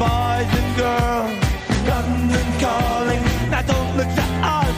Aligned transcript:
Boys 0.00 0.48
and 0.60 0.70
girls. 0.80 1.36
London 1.84 2.48
calling, 2.56 3.22
now 3.52 3.60
don't 3.60 3.92
look 3.98 4.08
to 4.20 4.26
us. 4.60 4.76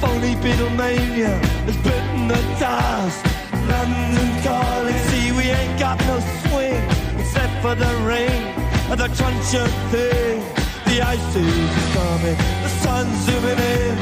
Phony 0.00 0.34
Beatlemania 0.44 1.32
has 1.66 1.78
bitten 1.86 2.28
the 2.28 2.40
dust. 2.60 3.24
London 3.72 4.28
calling, 4.44 4.98
see 5.08 5.32
we 5.32 5.44
ain't 5.58 5.76
got 5.80 5.96
no 6.10 6.20
swing 6.44 6.84
except 7.20 7.54
for 7.64 7.74
the 7.74 7.92
rain 8.04 8.42
and 8.92 9.00
the 9.00 9.08
crunch 9.16 9.50
of 9.62 9.72
thing. 9.92 10.44
The 10.88 11.00
ice 11.00 11.34
is 11.34 11.72
coming, 11.96 12.38
the 12.64 12.70
sun's 12.84 13.16
zooming 13.24 13.60
in. 13.76 13.96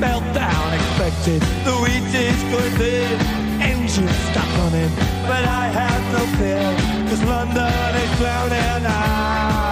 Meltdown 0.00 0.68
expected, 0.78 1.40
the 1.68 1.74
wheat 1.82 2.08
is 2.28 2.40
going 2.52 2.74
thin. 2.80 3.16
Engines 3.60 4.16
stop 4.30 4.48
running, 4.56 4.92
but 5.28 5.44
I 5.60 5.64
have 5.80 6.02
no 6.16 6.22
fear, 6.38 6.64
cause 7.08 7.22
London 7.24 7.94
is 8.02 8.10
drowning. 8.18 8.86
I 8.86 9.71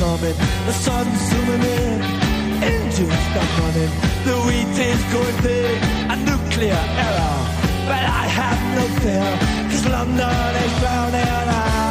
coming, 0.00 0.36
the 0.64 0.72
sun's 0.72 1.20
zooming 1.28 1.62
in, 1.62 2.00
engines 2.64 3.20
stop 3.28 3.50
running, 3.60 3.92
the 4.24 4.34
wheat 4.46 4.76
is 4.88 5.02
going 5.12 5.38
big, 5.42 5.76
a 6.14 6.16
nuclear 6.28 6.82
error. 7.04 7.38
But 7.88 8.04
I 8.22 8.24
have 8.40 8.60
no 8.78 8.84
fear, 9.00 9.30
cause 9.70 9.86
London 9.86 10.56
is 10.64 10.72
drowning. 10.80 11.28
I, 11.28 11.89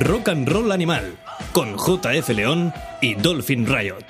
Rock 0.00 0.28
and 0.28 0.48
Roll 0.48 0.70
Animal 0.70 1.16
con 1.52 1.76
JF 1.76 2.28
León 2.28 2.72
y 3.00 3.14
Dolphin 3.14 3.66
Riot. 3.66 4.04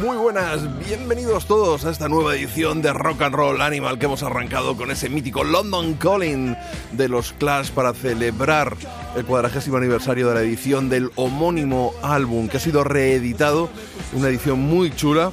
Muy 0.00 0.16
buenas, 0.16 0.78
bienvenidos 0.86 1.46
todos 1.46 1.84
a 1.84 1.90
esta 1.90 2.08
nueva 2.08 2.36
edición 2.36 2.80
de 2.80 2.92
Rock 2.92 3.22
and 3.22 3.34
Roll 3.34 3.60
Animal 3.60 3.98
que 3.98 4.04
hemos 4.04 4.22
arrancado 4.22 4.76
con 4.76 4.90
ese 4.90 5.08
mítico 5.08 5.42
London 5.42 5.94
Calling 5.94 6.56
de 6.92 7.08
los 7.08 7.32
Clash 7.32 7.70
para 7.70 7.92
celebrar 7.92 8.76
el 9.16 9.24
cuadragésimo 9.24 9.78
aniversario 9.78 10.28
de 10.28 10.34
la 10.34 10.42
edición 10.42 10.90
del 10.90 11.10
homónimo 11.16 11.92
álbum 12.02 12.48
que 12.48 12.58
ha 12.58 12.60
sido 12.60 12.84
reeditado, 12.84 13.68
una 14.12 14.28
edición 14.28 14.60
muy 14.60 14.94
chula. 14.94 15.32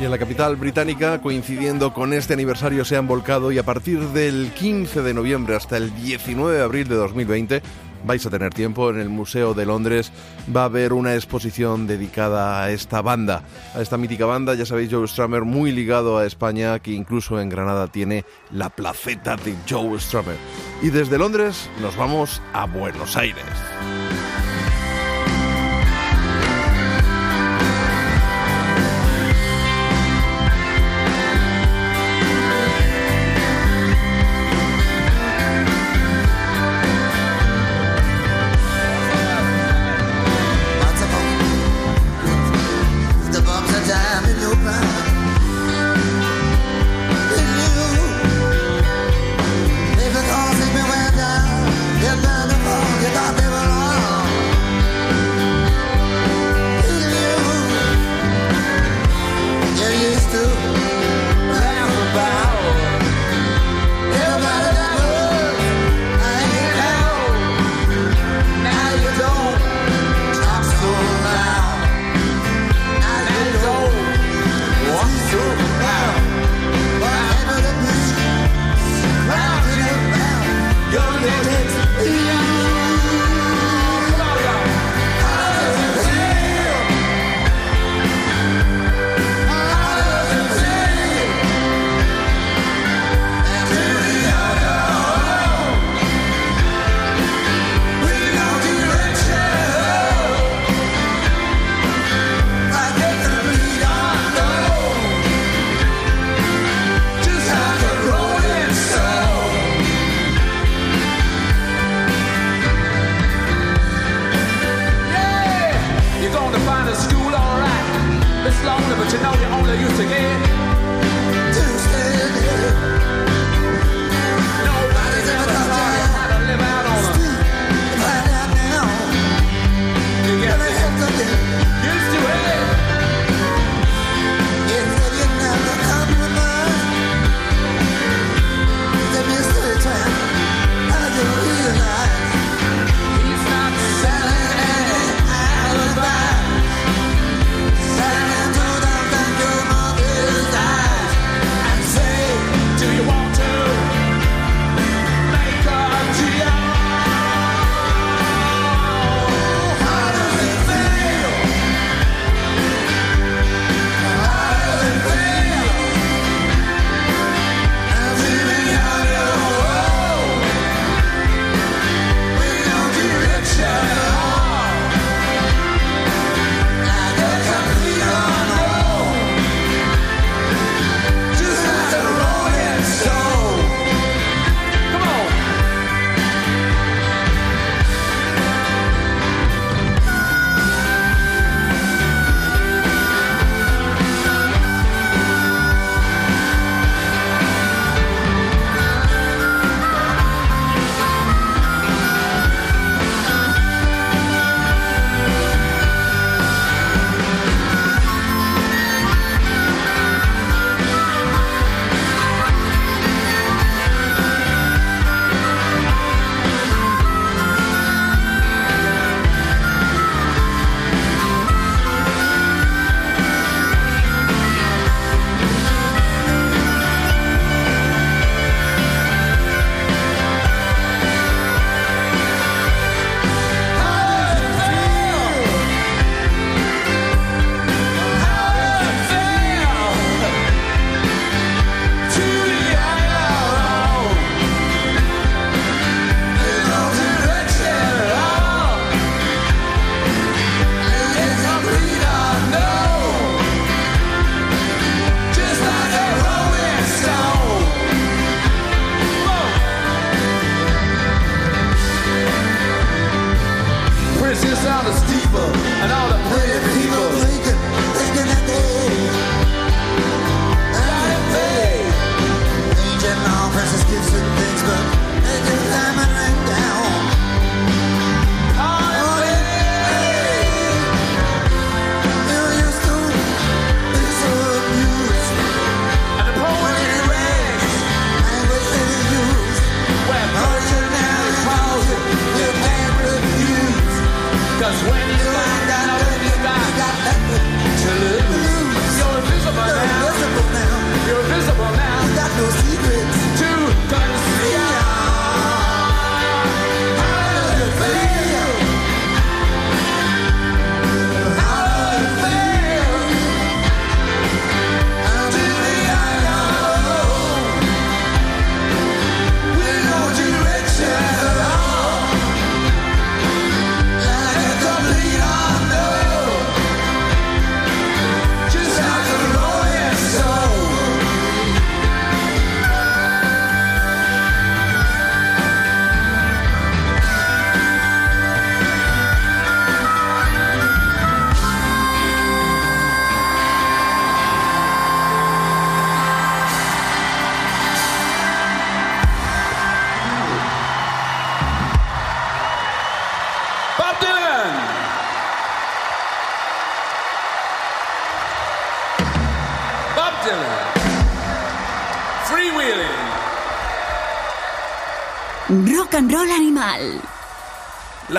Y 0.00 0.04
en 0.04 0.10
la 0.10 0.18
capital 0.18 0.56
británica, 0.56 1.20
coincidiendo 1.20 1.94
con 1.94 2.12
este 2.12 2.34
aniversario, 2.34 2.84
se 2.84 2.96
han 2.96 3.06
volcado 3.06 3.52
y 3.52 3.58
a 3.58 3.62
partir 3.62 4.00
del 4.08 4.50
15 4.52 5.02
de 5.02 5.14
noviembre 5.14 5.54
hasta 5.54 5.76
el 5.76 5.94
19 5.94 6.56
de 6.56 6.62
abril 6.62 6.88
de 6.88 6.96
2020 6.96 7.62
vais 8.04 8.24
a 8.24 8.30
tener 8.30 8.52
tiempo, 8.52 8.90
en 8.90 8.98
el 8.98 9.08
Museo 9.08 9.54
de 9.54 9.66
Londres 9.66 10.12
va 10.54 10.62
a 10.62 10.66
haber 10.66 10.92
una 10.92 11.14
exposición 11.14 11.86
dedicada 11.86 12.62
a 12.62 12.70
esta 12.70 13.02
banda, 13.02 13.42
a 13.74 13.80
esta 13.80 13.96
mítica 13.96 14.26
banda, 14.26 14.54
ya 14.54 14.66
sabéis, 14.66 14.90
Joe 14.90 15.08
Strummer 15.08 15.42
muy 15.42 15.72
ligado 15.72 16.18
a 16.18 16.26
España, 16.26 16.78
que 16.78 16.92
incluso 16.92 17.40
en 17.40 17.48
Granada 17.48 17.88
tiene 17.88 18.24
la 18.50 18.70
placeta 18.70 19.36
de 19.36 19.54
Joe 19.68 19.98
Strummer. 19.98 20.36
Y 20.82 20.90
desde 20.90 21.18
Londres 21.18 21.68
nos 21.80 21.96
vamos 21.96 22.42
a 22.52 22.66
Buenos 22.66 23.16
Aires. 23.16 23.44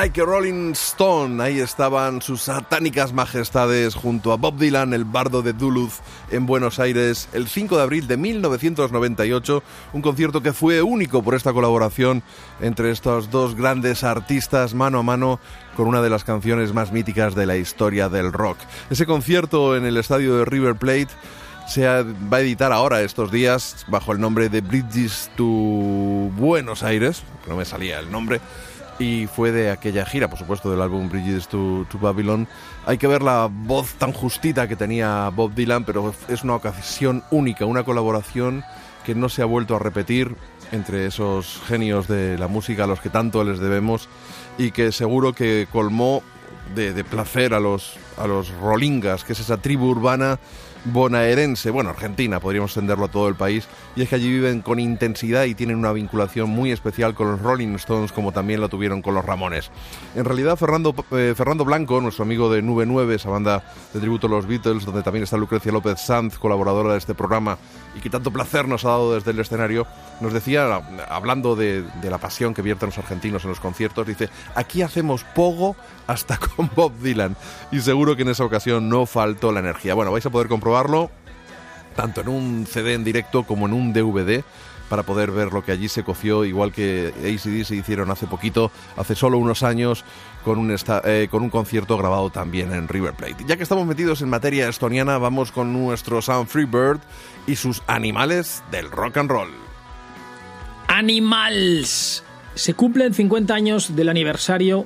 Like 0.05 0.23
Rolling 0.23 0.73
Stone, 0.73 1.43
ahí 1.43 1.59
estaban 1.59 2.21
sus 2.21 2.43
satánicas 2.43 3.11
majestades 3.11 3.95
junto 3.95 4.33
a 4.33 4.37
Bob 4.37 4.59
Dylan, 4.59 4.93
el 4.93 5.03
bardo 5.03 5.41
de 5.41 5.51
Duluth, 5.51 5.93
en 6.29 6.45
Buenos 6.45 6.77
Aires, 6.77 7.27
el 7.33 7.47
5 7.47 7.75
de 7.75 7.81
abril 7.81 8.07
de 8.07 8.15
1998, 8.15 9.63
un 9.93 10.01
concierto 10.03 10.43
que 10.43 10.53
fue 10.53 10.83
único 10.83 11.23
por 11.23 11.33
esta 11.33 11.53
colaboración 11.53 12.21
entre 12.61 12.91
estos 12.91 13.31
dos 13.31 13.55
grandes 13.55 14.03
artistas 14.03 14.75
mano 14.75 14.99
a 14.99 15.03
mano 15.03 15.39
con 15.75 15.87
una 15.87 16.03
de 16.03 16.11
las 16.11 16.23
canciones 16.23 16.71
más 16.71 16.91
míticas 16.91 17.33
de 17.33 17.47
la 17.47 17.57
historia 17.57 18.07
del 18.07 18.31
rock. 18.31 18.59
Ese 18.91 19.07
concierto 19.07 19.75
en 19.75 19.85
el 19.85 19.97
estadio 19.97 20.37
de 20.37 20.45
River 20.45 20.75
Plate 20.75 21.09
se 21.67 21.87
va 21.87 22.37
a 22.37 22.41
editar 22.41 22.71
ahora 22.71 23.01
estos 23.01 23.31
días 23.31 23.87
bajo 23.87 24.11
el 24.11 24.19
nombre 24.19 24.49
de 24.49 24.61
Bridges 24.61 25.31
to 25.35 25.45
Buenos 25.45 26.83
Aires, 26.83 27.23
no 27.47 27.55
me 27.55 27.65
salía 27.65 27.99
el 27.99 28.11
nombre, 28.11 28.39
y 28.99 29.27
fue 29.27 29.51
de 29.51 29.71
aquella 29.71 30.05
gira, 30.05 30.29
por 30.29 30.39
supuesto, 30.39 30.71
del 30.71 30.81
álbum 30.81 31.09
Bridges 31.09 31.47
to, 31.47 31.85
Babylon. 31.99 32.47
Hay 32.85 32.97
que 32.97 33.07
ver 33.07 33.21
la 33.21 33.49
voz 33.51 33.93
tan 33.95 34.13
justita 34.13 34.67
que 34.67 34.75
tenía 34.75 35.29
Bob 35.29 35.53
Dylan, 35.53 35.83
pero 35.83 36.13
es 36.27 36.43
una 36.43 36.55
ocasión 36.55 37.23
única, 37.31 37.65
una 37.65 37.83
colaboración 37.83 38.63
que 39.05 39.15
no 39.15 39.29
se 39.29 39.41
ha 39.41 39.45
vuelto 39.45 39.75
a 39.75 39.79
repetir 39.79 40.35
entre 40.71 41.05
esos 41.05 41.61
genios 41.67 42.07
de 42.07 42.37
la 42.37 42.47
música 42.47 42.85
a 42.85 42.87
los 42.87 42.99
que 42.99 43.09
tanto 43.09 43.43
les 43.43 43.59
debemos 43.59 44.09
y 44.57 44.71
que 44.71 44.91
seguro 44.91 45.33
que 45.33 45.67
colmó 45.71 46.23
de 46.73 47.03
placer 47.03 47.53
a 47.53 47.59
los, 47.59 47.97
a 48.17 48.27
los 48.27 48.53
rolingas, 48.55 49.23
que 49.23 49.33
es 49.33 49.39
esa 49.39 49.57
tribu 49.57 49.87
urbana 49.89 50.39
bonaerense, 50.85 51.71
bueno, 51.71 51.89
argentina, 51.89 52.39
podríamos 52.39 52.71
extenderlo 52.71 53.05
a 53.05 53.11
todo 53.11 53.27
el 53.27 53.35
país, 53.35 53.67
y 53.95 54.03
es 54.03 54.09
que 54.09 54.15
allí 54.15 54.29
viven 54.29 54.61
con 54.61 54.79
intensidad 54.79 55.45
y 55.45 55.55
tienen 55.55 55.77
una 55.77 55.91
vinculación 55.91 56.49
muy 56.49 56.71
especial 56.71 57.15
con 57.15 57.31
los 57.31 57.41
Rolling 57.41 57.75
Stones, 57.75 58.11
como 58.11 58.31
también 58.31 58.61
lo 58.61 58.69
tuvieron 58.69 59.01
con 59.01 59.15
los 59.15 59.25
Ramones. 59.25 59.71
En 60.15 60.25
realidad, 60.25 60.55
Fernando, 60.57 60.93
eh, 61.11 61.33
Fernando 61.35 61.65
Blanco, 61.65 61.99
nuestro 62.01 62.23
amigo 62.23 62.51
de 62.51 62.61
Nube 62.61 62.85
9, 62.85 63.15
esa 63.15 63.29
banda 63.29 63.63
de 63.93 63.99
tributo 63.99 64.27
a 64.27 64.29
los 64.29 64.45
Beatles, 64.45 64.85
donde 64.85 65.01
también 65.01 65.23
está 65.23 65.37
Lucrecia 65.37 65.71
López 65.71 65.99
Sanz, 65.99 66.37
colaboradora 66.37 66.93
de 66.93 66.99
este 66.99 67.15
programa, 67.15 67.57
y 67.95 67.99
que 67.99 68.09
tanto 68.09 68.31
placer 68.31 68.67
nos 68.67 68.85
ha 68.85 68.89
dado 68.89 69.15
desde 69.15 69.31
el 69.31 69.39
escenario, 69.39 69.87
nos 70.21 70.33
decía, 70.33 70.81
hablando 71.09 71.55
de, 71.55 71.83
de 72.01 72.09
la 72.09 72.19
pasión 72.19 72.53
que 72.53 72.61
vierten 72.61 72.89
los 72.89 72.97
argentinos 72.97 73.43
en 73.43 73.49
los 73.49 73.59
conciertos, 73.59 74.05
dice, 74.05 74.29
aquí 74.53 74.83
hacemos 74.83 75.23
pogo 75.23 75.75
hasta 76.05 76.37
con 76.37 76.69
Bob 76.75 76.93
Dylan, 76.99 77.35
y 77.71 77.79
seguro 77.79 78.04
que 78.13 78.21
en 78.23 78.29
esa 78.29 78.43
ocasión 78.43 78.89
no 78.89 79.05
faltó 79.05 79.51
la 79.51 79.61
energía. 79.61 79.93
Bueno, 79.93 80.11
vais 80.11 80.25
a 80.25 80.29
poder 80.29 80.47
comprobarlo 80.47 81.09
tanto 81.95 82.21
en 82.21 82.27
un 82.27 82.67
CD 82.67 82.93
en 82.93 83.03
directo 83.03 83.43
como 83.43 83.65
en 83.65 83.73
un 83.73 83.93
DVD 83.93 84.43
para 84.89 85.03
poder 85.03 85.31
ver 85.31 85.51
lo 85.51 85.63
que 85.63 85.71
allí 85.71 85.87
se 85.87 86.03
coció, 86.03 86.45
igual 86.45 86.71
que 86.71 87.11
ACD 87.17 87.63
se 87.65 87.75
hicieron 87.75 88.11
hace 88.11 88.27
poquito, 88.27 88.71
hace 88.97 89.15
solo 89.15 89.37
unos 89.37 89.63
años, 89.63 90.03
con 90.43 90.59
un, 90.59 90.75
eh, 91.05 91.27
con 91.31 91.41
un 91.41 91.49
concierto 91.49 91.97
grabado 91.97 92.29
también 92.29 92.71
en 92.71 92.87
River 92.87 93.13
Plate. 93.13 93.45
Ya 93.47 93.57
que 93.57 93.63
estamos 93.63 93.87
metidos 93.87 94.21
en 94.21 94.29
materia 94.29 94.69
estoniana, 94.69 95.17
vamos 95.17 95.51
con 95.51 95.73
nuestro 95.73 96.21
Sound 96.21 96.47
Freebird 96.47 96.99
y 97.47 97.55
sus 97.55 97.81
animales 97.87 98.63
del 98.69 98.91
rock 98.91 99.17
and 99.17 99.31
roll. 99.31 99.49
Animals. 100.87 102.23
Se 102.53 102.73
cumplen 102.75 103.13
50 103.13 103.53
años 103.53 103.95
del 103.95 104.07
aniversario 104.07 104.85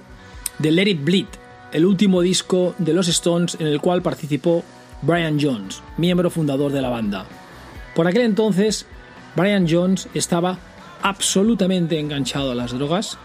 de 0.60 0.72
Let 0.72 0.90
It 0.90 1.04
Bleed, 1.04 1.28
el 1.72 1.86
último 1.86 2.22
disco 2.22 2.74
de 2.78 2.94
los 2.94 3.08
Stones 3.08 3.58
en 3.60 3.68
el 3.68 3.80
cual 3.80 4.02
participó 4.02 4.64
Brian 5.02 5.40
Jones, 5.40 5.82
miembro 5.98 6.30
fundador 6.30 6.72
de 6.72 6.82
la 6.82 6.90
banda. 6.90 7.26
Por 7.96 8.08
aquel 8.08 8.24
entonces, 8.24 8.86
Brian 9.36 9.68
Jones 9.70 10.08
estaba 10.14 10.58
absolutamente 11.02 12.00
enganchado 12.00 12.52
a 12.52 12.56
las 12.56 12.72
drogas, 12.72 13.18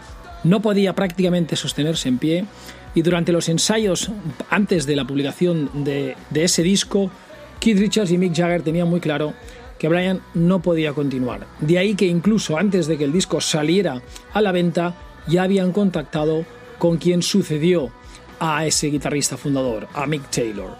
no 0.43 0.61
podía 0.61 0.93
prácticamente 0.93 1.55
sostenerse 1.55 2.07
en 2.07 2.17
pie 2.17 2.45
y 2.93 3.01
durante 3.01 3.31
los 3.31 3.49
ensayos 3.49 4.09
antes 4.49 4.85
de 4.85 4.95
la 4.95 5.05
publicación 5.05 5.69
de, 5.83 6.15
ese 6.33 6.63
disco, 6.63 7.11
Keith 7.59 7.79
Richards 7.79 8.11
y 8.11 8.17
Mick 8.17 8.35
Jagger 8.35 8.61
tenían 8.61 8.87
muy 8.87 9.01
claro 9.01 9.33
que 9.77 9.89
Brian 9.89 10.21
no 10.33 10.61
podía 10.61 10.93
continuar. 10.93 11.45
De 11.59 11.77
ahí 11.77 11.95
que 11.95 12.05
incluso 12.05 12.57
antes 12.57 12.87
de 12.87 12.97
que 12.97 13.03
el 13.03 13.11
disco 13.11 13.41
saliera 13.41 14.01
a 14.33 14.41
la 14.41 14.53
venta, 14.53 14.95
ya 15.27 15.43
habían 15.43 15.73
contactado 15.73 16.45
con 16.77 16.97
quien 16.97 17.21
sucedió 17.21 17.91
a 18.39 18.65
ese 18.65 18.87
guitarrista 18.87 19.37
fundador, 19.37 19.87
a 19.93 20.05
Mick 20.05 20.29
Taylor. 20.29 20.75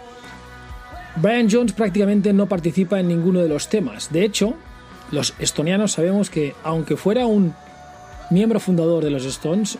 Brian 1.16 1.48
Jones 1.50 1.72
prácticamente 1.72 2.32
no 2.32 2.46
participa 2.46 3.00
en 3.00 3.08
ninguno 3.08 3.40
de 3.40 3.48
los 3.48 3.68
temas. 3.68 4.12
De 4.12 4.24
hecho, 4.24 4.54
los 5.10 5.34
estonianos 5.38 5.92
sabemos 5.92 6.30
que, 6.30 6.54
aunque 6.62 6.96
fuera 6.96 7.26
un 7.26 7.54
miembro 8.30 8.60
fundador 8.60 9.02
de 9.04 9.10
los 9.10 9.24
Stones, 9.24 9.78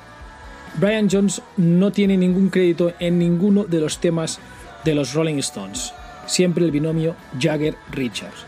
Brian 0.79 1.09
Jones 1.11 1.43
no 1.57 1.91
tiene 1.91 2.17
ningún 2.17 2.49
crédito 2.49 2.93
en 2.99 3.19
ninguno 3.19 3.65
de 3.65 3.81
los 3.81 3.99
temas 3.99 4.39
de 4.85 4.95
los 4.95 5.15
Rolling 5.15 5.39
Stones. 5.39 5.93
Siempre 6.27 6.65
el 6.65 6.71
binomio 6.71 7.17
Jagger-Richards. 7.39 8.47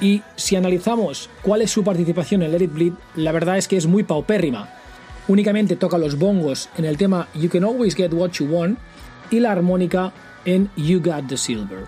Y 0.00 0.22
si 0.36 0.56
analizamos 0.56 1.28
cuál 1.42 1.62
es 1.62 1.70
su 1.70 1.84
participación 1.84 2.42
en 2.42 2.52
Let 2.52 2.66
Bleed, 2.68 2.92
la 3.16 3.32
verdad 3.32 3.58
es 3.58 3.68
que 3.68 3.76
es 3.76 3.86
muy 3.86 4.02
paupérrima. 4.02 4.70
Únicamente 5.30 5.76
toca 5.76 5.96
los 5.96 6.18
bongos 6.18 6.68
en 6.76 6.84
el 6.84 6.96
tema 6.96 7.28
You 7.34 7.48
Can 7.48 7.62
Always 7.62 7.94
Get 7.94 8.12
What 8.12 8.32
You 8.32 8.46
Want 8.46 8.76
y 9.30 9.38
la 9.38 9.52
armónica 9.52 10.12
en 10.44 10.68
You 10.76 11.00
Got 11.00 11.28
the 11.28 11.36
Silver. 11.36 11.84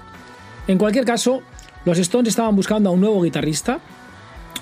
En 0.68 0.78
cualquier 0.78 1.04
caso, 1.04 1.42
los 1.84 1.98
Stones 1.98 2.28
estaban 2.28 2.54
buscando 2.54 2.88
a 2.88 2.92
un 2.92 3.00
nuevo 3.00 3.20
guitarrista, 3.20 3.80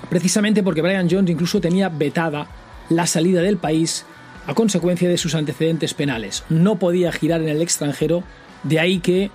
precisamente 0.09 0.63
porque 0.63 0.81
Brian 0.81 1.07
Jones 1.07 1.29
incluso 1.29 1.61
tenía 1.61 1.89
vetada 1.89 2.47
la 2.89 3.05
salida 3.05 3.43
del 3.43 3.57
país 3.57 4.03
a 4.47 4.55
consecuencia 4.55 5.07
de 5.07 5.19
sus 5.19 5.35
antecedentes 5.35 5.93
penales. 5.93 6.43
No 6.49 6.79
podía 6.79 7.11
girar 7.11 7.43
en 7.43 7.49
el 7.49 7.61
extranjero, 7.61 8.23
de 8.63 8.79
ahí 8.79 8.97
que 8.97 9.29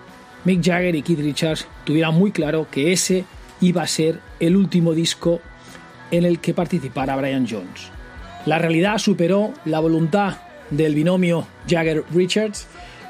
Mick 0.44 0.60
Jagger 0.60 0.96
y 0.96 1.02
Keith 1.02 1.20
Richards 1.20 1.68
tuvieran 1.84 2.16
muy 2.16 2.32
claro 2.32 2.66
que 2.68 2.92
ese 2.92 3.24
iba 3.60 3.82
a 3.82 3.86
ser 3.86 4.18
el 4.40 4.56
último 4.56 4.92
disco 4.92 5.40
en 6.10 6.24
el 6.24 6.40
que 6.40 6.52
participara 6.52 7.14
Brian 7.14 7.46
Jones. 7.48 7.95
La 8.46 8.58
realidad 8.60 8.98
superó 8.98 9.52
la 9.64 9.80
voluntad 9.80 10.36
del 10.70 10.94
binomio 10.94 11.46
Jagger-Richards 11.68 12.68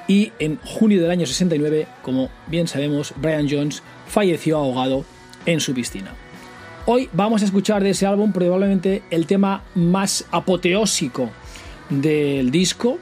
y 0.09 0.33
en 0.39 0.59
junio 0.65 1.03
del 1.03 1.11
año 1.11 1.27
69, 1.27 1.87
como 2.01 2.31
bien 2.47 2.67
sabemos, 2.67 3.13
Brian 3.17 3.47
Jones 3.49 3.83
falleció 4.09 4.57
ahogado 4.57 5.05
en 5.45 5.61
su 5.61 5.75
piscina. 5.75 6.15
Hoy 6.87 7.11
vamos 7.13 7.43
a 7.43 7.45
escuchar 7.45 7.83
de 7.83 7.91
ese 7.91 8.07
álbum 8.07 8.33
probablemente 8.33 9.03
el 9.11 9.27
tema 9.27 9.63
más 9.75 10.25
apoteósico 10.31 11.31
del 11.91 12.51
disco 12.51 12.99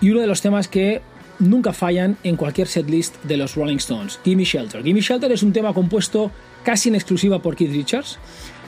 y 0.00 0.10
uno 0.10 0.20
de 0.20 0.26
los 0.26 0.40
temas 0.40 0.68
que 0.68 1.02
nunca 1.38 1.74
fallan 1.74 2.16
en 2.22 2.36
cualquier 2.36 2.66
setlist 2.66 3.22
de 3.24 3.36
los 3.36 3.56
Rolling 3.56 3.76
Stones, 3.76 4.20
Gimme 4.24 4.44
Shelter. 4.44 4.82
Gimme 4.82 5.02
Shelter 5.02 5.30
es 5.32 5.42
un 5.42 5.52
tema 5.52 5.74
compuesto 5.74 6.30
casi 6.62 6.88
en 6.88 6.94
exclusiva 6.94 7.42
por 7.42 7.56
Keith 7.56 7.72
Richards. 7.72 8.18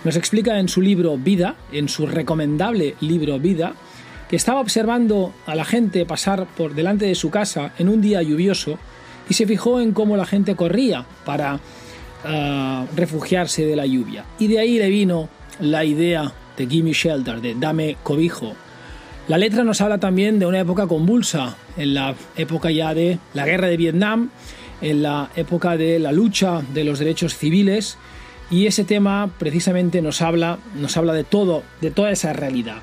Nos 0.07 0.15
explica 0.15 0.61
en 0.61 0.69
su 0.69 0.83
libro 0.83 1.19
Vida, 1.19 1.57
en 1.73 1.89
su 1.89 2.07
recomendable 2.07 2.95
libro 3.01 3.41
Vida, 3.41 3.75
que 4.31 4.37
estaba 4.37 4.61
observando 4.61 5.35
a 5.47 5.57
la 5.57 5.65
gente 5.65 6.07
pasar 6.07 6.47
por 6.57 6.77
delante 6.77 7.07
de 7.07 7.17
su 7.17 7.29
casa 7.31 7.73
en 7.77 7.89
un 7.89 8.01
día 8.01 8.23
lluvioso 8.23 8.79
y 9.29 9.35
se 9.35 9.49
fijó 9.49 9.81
en 9.81 9.91
cómo 9.91 10.17
la 10.17 10.25
gente 10.25 10.55
corría 10.55 11.05
para 11.25 11.59
ah, 12.25 12.87
refugiarse 12.95 13.67
de 13.67 13.75
la 13.75 13.85
lluvia. 13.85 14.25
Y 14.39 14.47
de 14.47 14.61
ahí 14.61 14.79
le 14.79 14.91
vino 14.91 15.29
la 15.59 15.85
idea 15.85 16.33
de 16.57 16.69
Gimme 16.69 16.93
Shelter, 16.93 17.41
de 17.41 17.57
Dame 17.57 17.97
cobijo. 18.05 18.55
La 19.27 19.39
letra 19.39 19.65
nos 19.65 19.81
habla 19.81 19.99
también 19.99 20.39
de 20.39 20.47
una 20.47 20.61
época 20.61 20.87
convulsa, 20.87 21.57
en 21.77 21.95
la 21.95 22.15
época 22.37 22.71
ya 22.71 22.95
de 22.95 23.19
la 23.35 23.45
guerra 23.45 23.67
de 23.67 23.77
Vietnam, 23.77 24.31
en 24.81 25.03
la 25.03 25.31
época 25.35 25.77
de 25.77 25.99
la 25.99 26.13
lucha 26.13 26.63
de 26.73 26.85
los 26.85 27.01
derechos 27.01 27.37
civiles 27.37 27.99
y 28.51 28.67
ese 28.67 28.85
tema 28.85 29.31
precisamente 29.39 30.03
nos 30.03 30.23
habla, 30.23 30.59
nos 30.75 30.97
habla 30.97 31.13
de 31.13 31.25
todo, 31.25 31.63
de 31.81 31.91
toda 31.91 32.11
esa 32.11 32.33
realidad. 32.33 32.79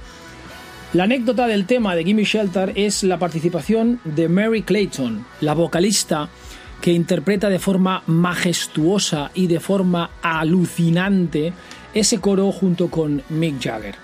La 0.94 1.06
anécdota 1.06 1.48
del 1.48 1.66
tema 1.66 1.96
de 1.96 2.04
Gimme 2.04 2.24
Shelter 2.24 2.74
es 2.76 3.04
la 3.04 3.18
participación 3.18 4.00
de 4.04 4.30
Mary 4.30 4.62
Clayton, 4.62 5.26
la 5.42 5.54
vocalista 5.54 6.30
que 6.82 6.92
interpreta 6.92 7.50
de 7.50 7.60
forma 7.60 8.04
majestuosa 8.08 9.32
y 9.34 9.48
de 9.48 9.60
forma 9.60 10.12
alucinante 10.22 11.54
ese 11.94 12.20
coro 12.20 12.52
junto 12.52 12.90
con 12.90 13.24
Mick 13.30 13.62
Jagger. 13.64 13.96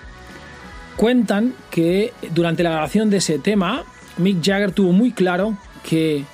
Cuentan 0.96 1.54
que 1.70 2.12
durante 2.34 2.62
la 2.62 2.70
grabación 2.70 3.10
de 3.10 3.18
ese 3.18 3.38
tema, 3.38 3.84
Mick 4.16 4.42
Jagger 4.42 4.72
tuvo 4.72 4.92
muy 4.92 5.12
claro 5.12 5.56
que 5.88 6.24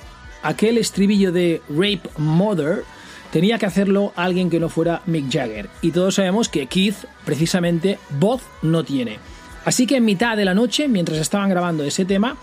aquel 0.41 0.77
estribillo 0.77 1.31
de 1.31 1.61
Rape 1.69 2.09
Mother 2.17 2.83
tenía 3.31 3.57
que 3.57 3.65
hacerlo 3.65 4.13
alguien 4.15 4.49
que 4.49 4.59
no 4.59 4.69
fuera 4.69 5.01
Mick 5.05 5.31
Jagger. 5.31 5.69
Y 5.81 5.91
todos 5.91 6.15
sabemos 6.15 6.49
que 6.49 6.67
Keith, 6.67 7.05
precisamente, 7.25 7.99
voz 8.19 8.41
no 8.61 8.83
tiene. 8.83 9.19
Así 9.65 9.85
que 9.85 9.97
en 9.97 10.05
mitad 10.05 10.37
de 10.37 10.45
la 10.45 10.53
noche, 10.53 10.87
mientras 10.87 11.19
estaban 11.19 11.49
grabando 11.49 11.83
ese 11.83 12.05
tema, 12.05 12.37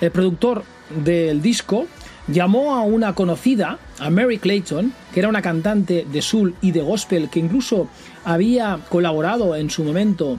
el 0.00 0.10
productor 0.10 0.64
del 1.04 1.40
disco 1.40 1.86
llamó 2.28 2.74
a 2.74 2.82
una 2.82 3.14
conocida, 3.14 3.78
a 3.98 4.10
Mary 4.10 4.38
Clayton, 4.38 4.92
que 5.12 5.20
era 5.20 5.28
una 5.28 5.42
cantante 5.42 6.06
de 6.10 6.22
soul 6.22 6.54
y 6.60 6.72
de 6.72 6.82
gospel 6.82 7.30
que 7.30 7.40
incluso 7.40 7.88
había 8.24 8.80
colaborado 8.88 9.54
en 9.56 9.70
su 9.70 9.84
momento 9.84 10.38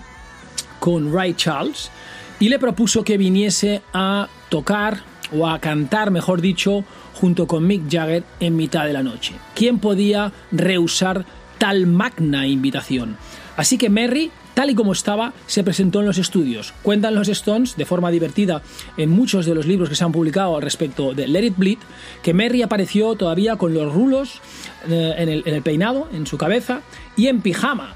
con 0.80 1.14
Ray 1.14 1.34
Charles, 1.34 1.90
y 2.40 2.50
le 2.50 2.60
propuso 2.60 3.04
que 3.04 3.18
viniese 3.18 3.82
a 3.94 4.28
tocar 4.50 5.02
o 5.36 5.48
a 5.48 5.60
cantar, 5.60 6.12
mejor 6.12 6.42
dicho, 6.42 6.84
junto 7.18 7.48
con 7.48 7.66
Mick 7.66 7.90
Jagger 7.90 8.24
en 8.40 8.56
mitad 8.56 8.86
de 8.86 8.94
la 8.94 9.04
noche. 9.04 9.34
¿Quién 9.56 9.80
podía 9.80 10.32
rehusar 10.52 11.26
tal 11.58 11.88
magna 11.88 12.46
invitación? 12.46 13.18
Así 13.56 13.80
que 13.80 13.90
Mary, 13.90 14.30
tal 14.54 14.70
y 14.70 14.76
como 14.76 14.92
estaba, 14.92 15.34
se 15.48 15.64
presentó 15.64 16.00
en 16.00 16.06
los 16.06 16.20
estudios. 16.20 16.76
Cuentan 16.84 17.16
los 17.16 17.28
Stones, 17.28 17.76
de 17.76 17.86
forma 17.86 18.12
divertida, 18.12 18.62
en 18.98 19.10
muchos 19.10 19.48
de 19.48 19.56
los 19.56 19.66
libros 19.66 19.90
que 19.90 19.96
se 19.96 20.04
han 20.04 20.12
publicado 20.12 20.56
al 20.56 20.62
respecto 20.62 21.16
de 21.16 21.28
Let 21.28 21.46
It 21.46 21.58
Bleed, 21.58 21.80
que 22.22 22.36
Mary 22.36 22.62
apareció 22.62 23.16
todavía 23.16 23.56
con 23.56 23.74
los 23.74 23.92
rulos 23.92 24.40
eh, 24.88 25.16
en 25.18 25.54
el 25.54 25.62
peinado, 25.64 26.08
en 26.14 26.28
su 26.28 26.38
cabeza, 26.38 26.82
y 27.16 27.28
en 27.28 27.42
pijama. 27.42 27.96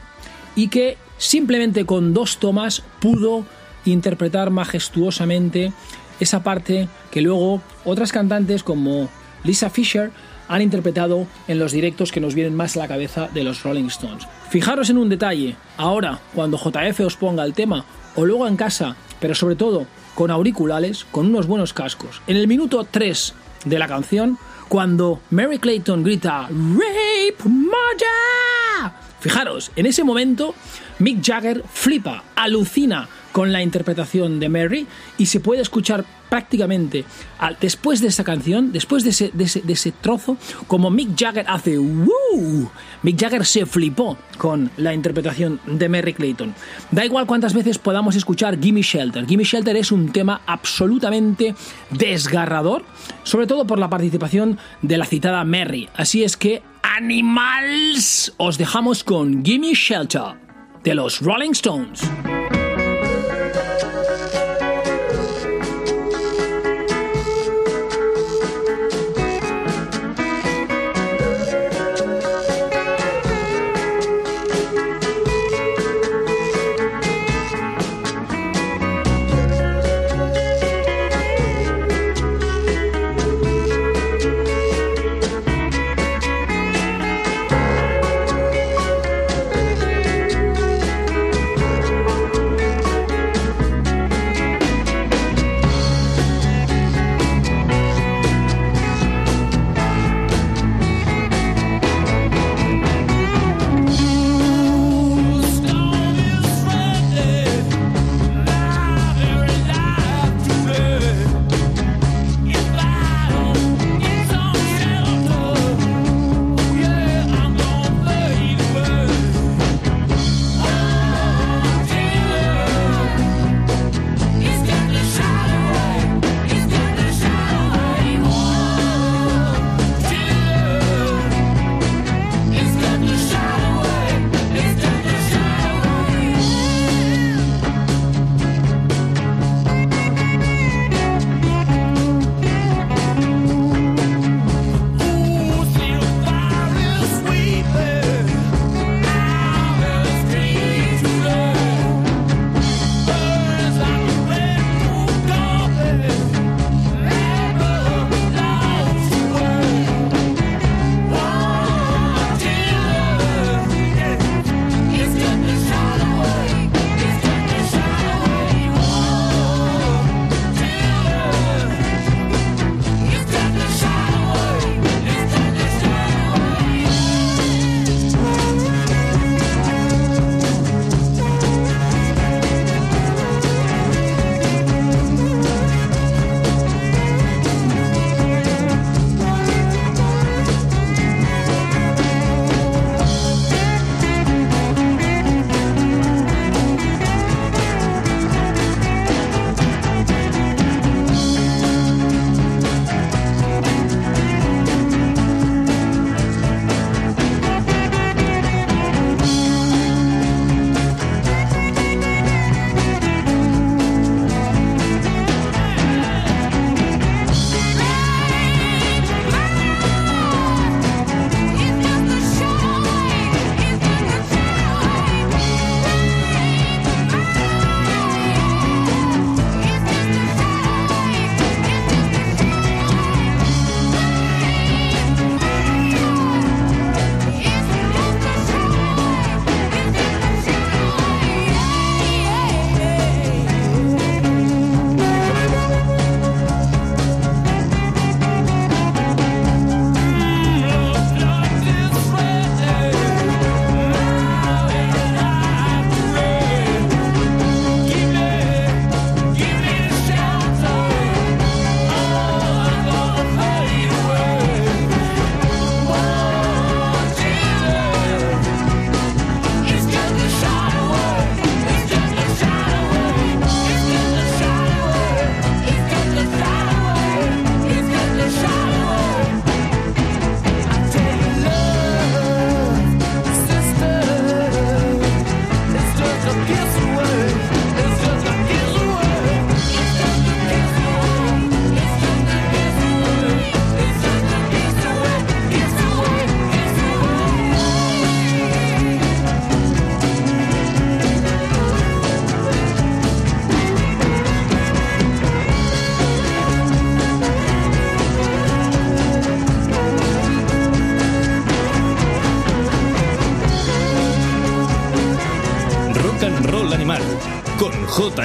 Y 0.56 0.70
que 0.70 0.98
simplemente 1.20 1.86
con 1.86 2.16
dos 2.16 2.38
tomas 2.38 2.82
pudo 3.00 3.46
interpretar 3.86 4.50
majestuosamente 4.50 5.74
esa 6.22 6.44
parte 6.44 6.88
que 7.12 7.22
luego 7.22 7.62
otras 7.84 8.12
cantantes 8.12 8.64
como 8.64 9.10
Lisa 9.44 9.70
Fisher 9.70 10.12
han 10.48 10.62
interpretado 10.62 11.28
en 11.48 11.60
los 11.60 11.72
directos 11.72 12.12
que 12.12 12.20
nos 12.20 12.36
vienen 12.36 12.56
más 12.56 12.76
a 12.76 12.80
la 12.80 12.88
cabeza 12.88 13.28
de 13.34 13.44
los 13.44 13.64
Rolling 13.64 13.86
Stones. 13.86 14.28
Fijaros 14.50 14.90
en 14.90 14.98
un 14.98 15.10
detalle, 15.10 15.56
ahora 15.78 16.20
cuando 16.36 16.58
JF 16.58 17.00
os 17.02 17.18
ponga 17.18 17.44
el 17.44 17.54
tema 17.54 17.86
o 18.16 18.26
luego 18.26 18.48
en 18.48 18.58
casa, 18.58 18.96
pero 19.20 19.34
sobre 19.34 19.56
todo 19.56 19.88
con 20.14 20.30
auriculares, 20.30 21.06
con 21.06 21.28
unos 21.28 21.48
buenos 21.48 21.74
cascos. 21.74 22.22
En 22.28 22.38
el 22.38 22.48
minuto 22.48 22.86
3 22.90 23.34
de 23.66 23.80
la 23.80 23.88
canción, 23.88 24.38
cuando 24.68 25.22
Mary 25.32 25.58
Clayton 25.58 26.04
grita 26.04 26.50
Rape 26.50 27.50
Murder. 27.50 28.92
Fijaros, 29.22 29.72
en 29.76 29.86
ese 29.86 30.04
momento 30.04 30.54
Mick 31.00 31.24
Jagger 31.26 31.64
flipa, 31.72 32.24
alucina 32.36 33.08
con 33.32 33.52
la 33.52 33.62
interpretación 33.64 34.40
de 34.40 34.50
Mary 34.50 34.88
y 35.18 35.26
se 35.28 35.40
puede 35.40 35.62
escuchar 35.62 36.04
prácticamente 36.30 37.04
al- 37.40 37.58
después 37.60 38.00
de 38.02 38.08
esa 38.08 38.24
canción, 38.24 38.72
después 38.72 39.04
de 39.04 39.10
ese, 39.10 39.32
de 39.34 39.44
ese- 39.74 39.92
trozo, 39.92 40.38
como 40.68 40.90
Mick 40.90 41.18
Jagger 41.20 41.46
hace. 41.50 41.78
Mick 43.04 43.20
Jagger 43.20 43.46
se 43.46 43.66
flipó 43.66 44.18
con 44.38 44.70
la 44.78 44.94
interpretación 44.94 45.60
de 45.66 45.90
Mary 45.90 46.14
Clayton. 46.14 46.54
Da 46.92 47.04
igual 47.06 47.26
cuántas 47.26 47.54
veces 47.54 47.78
podamos 47.80 48.16
escuchar 48.16 48.60
Gimme 48.62 48.82
Shelter. 48.82 49.26
Gimme 49.26 49.44
Shelter 49.44 49.76
es 49.76 49.92
un 49.92 50.12
tema 50.12 50.42
absolutamente 50.46 51.56
desgarrador, 51.90 52.84
sobre 53.24 53.48
todo 53.48 53.66
por 53.68 53.80
la 53.80 53.90
participación 53.90 54.58
de 54.82 54.98
la 54.98 55.06
citada 55.06 55.44
Mary. 55.44 55.90
Así 55.96 56.24
es 56.24 56.38
que, 56.38 56.64
animals, 56.82 58.34
os 58.38 58.58
dejamos 58.58 59.04
con 59.04 59.44
Gimme 59.44 59.74
Shelter 59.74 60.36
de 60.84 60.96
los 60.96 61.20
Rolling 61.22 61.52
Stones. 61.52 62.02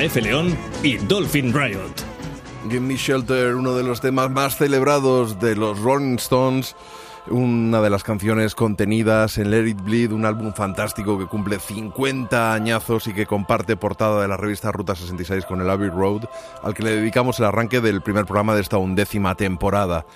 JF 0.06 0.16
León 0.22 0.56
y 0.84 0.98
Dolphin 0.98 1.52
Riot. 1.52 1.90
Give 2.68 2.80
Me 2.80 2.96
Shelter, 2.96 3.56
uno 3.56 3.74
de 3.74 3.82
los 3.82 4.00
temas 4.00 4.30
más 4.30 4.56
celebrados 4.56 5.40
de 5.40 5.56
los 5.56 5.80
Rolling 5.80 6.16
Stones, 6.16 6.76
una 7.28 7.80
de 7.80 7.90
las 7.90 8.04
canciones 8.04 8.54
contenidas 8.54 9.38
en 9.38 9.50
Let 9.50 9.66
It 9.66 9.80
Bleed, 9.82 10.12
un 10.12 10.24
álbum 10.24 10.52
fantástico 10.52 11.18
que 11.18 11.26
cumple 11.26 11.58
50 11.58 12.52
añazos 12.52 13.08
y 13.08 13.14
que 13.14 13.26
comparte 13.26 13.76
portada 13.76 14.22
de 14.22 14.28
la 14.28 14.36
revista 14.36 14.70
Ruta 14.70 14.94
66 14.94 15.44
con 15.44 15.60
el 15.60 15.68
Abbey 15.68 15.88
Road, 15.88 16.28
al 16.62 16.74
que 16.74 16.84
le 16.84 16.96
dedicamos 16.96 17.40
el 17.40 17.46
arranque 17.46 17.80
del 17.80 18.00
primer 18.00 18.26
programa 18.26 18.54
de 18.54 18.60
esta 18.60 18.78
undécima 18.78 19.34
temporada. 19.34 20.06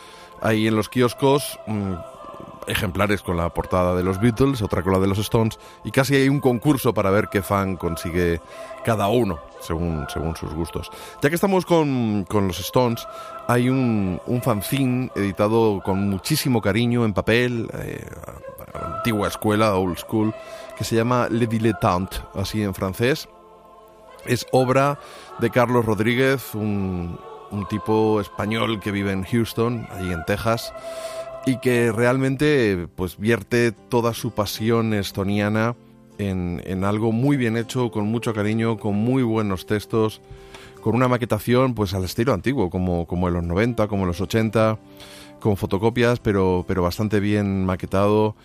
Ahí 0.41 0.69
en 0.69 0.77
los 0.77 0.89
kioscos, 0.89 1.59
mm, 1.67 1.95
ejemplares 2.69 3.23
con 3.23 3.37
la 3.37 3.49
portada 3.51 3.97
de 3.97 4.05
los 4.05 4.21
Beatles, 4.21 4.63
otra 4.63 4.83
con 4.83 4.93
la 4.93 5.01
de 5.01 5.09
los 5.09 5.19
Stones, 5.19 5.59
y 5.83 5.91
casi 5.91 6.15
hay 6.15 6.29
un 6.29 6.39
concurso 6.39 6.95
para 6.95 7.11
ver 7.11 7.29
qué 7.29 7.43
fan 7.43 7.77
consigue 7.77 8.41
cada 8.85 9.09
uno, 9.09 9.41
según, 9.61 10.07
según 10.13 10.37
sus 10.37 10.53
gustos. 10.53 10.91
Ya 11.23 11.29
que 11.29 11.35
estamos 11.35 11.65
con, 11.65 12.25
con 12.29 12.49
los 12.49 12.61
Stones, 12.61 13.07
hay 13.49 13.69
un, 13.69 14.21
un 14.27 14.43
fanzine 14.43 15.11
editado 15.15 15.81
con 15.85 16.09
muchísimo 16.09 16.61
cariño 16.61 17.05
en 17.05 17.13
papel, 17.13 17.69
eh, 17.75 18.07
antigua 18.75 19.29
escuela, 19.29 19.75
old 19.77 19.99
school, 19.99 20.35
que 20.77 20.85
se 20.85 20.97
llama 20.97 21.29
Le 21.31 21.47
Dilettante, 21.47 22.19
así 22.35 22.63
en 22.63 22.75
francés. 22.75 23.29
Es 24.27 24.47
obra 24.53 24.99
de 25.39 25.51
Carlos 25.51 25.85
Rodríguez, 25.85 26.55
un, 26.55 27.19
un 27.51 27.67
tipo 27.69 28.21
español 28.21 28.81
que 28.81 28.91
vive 28.91 29.13
en 29.13 29.25
Houston, 29.25 29.87
allí 29.91 30.13
en 30.13 30.25
Texas, 30.25 30.73
y 31.47 31.59
que 31.59 31.91
realmente 31.91 32.87
pues 32.97 33.19
vierte 33.19 33.73
toda 33.73 34.13
su 34.15 34.33
pasión 34.33 34.93
estoniana 34.93 35.75
en, 36.29 36.85
algo 36.85 37.13
muy 37.13 37.37
bien 37.37 37.57
hecho, 37.57 37.91
con 37.91 38.07
mucho 38.07 38.33
cariño, 38.35 38.79
con 38.79 38.95
muy 38.95 39.23
buenos 39.23 39.67
textos, 39.67 40.21
con 40.83 40.95
una 40.95 41.09
maquetación 41.09 41.75
pues 41.75 41.95
al 41.95 42.05
estilo 42.05 42.33
antiguo, 42.33 42.71
como, 42.71 43.07
como 43.07 43.29
en 43.29 43.35
los 43.35 43.45
90, 43.45 43.89
como 43.89 44.03
en 44.03 44.09
los 44.09 44.21
80, 44.21 44.79
con 45.41 45.57
fotocopias, 45.57 46.21
pero, 46.21 46.65
pero 46.67 46.83
bastante 46.83 47.21
bien 47.21 47.65
maquetado, 47.65 48.37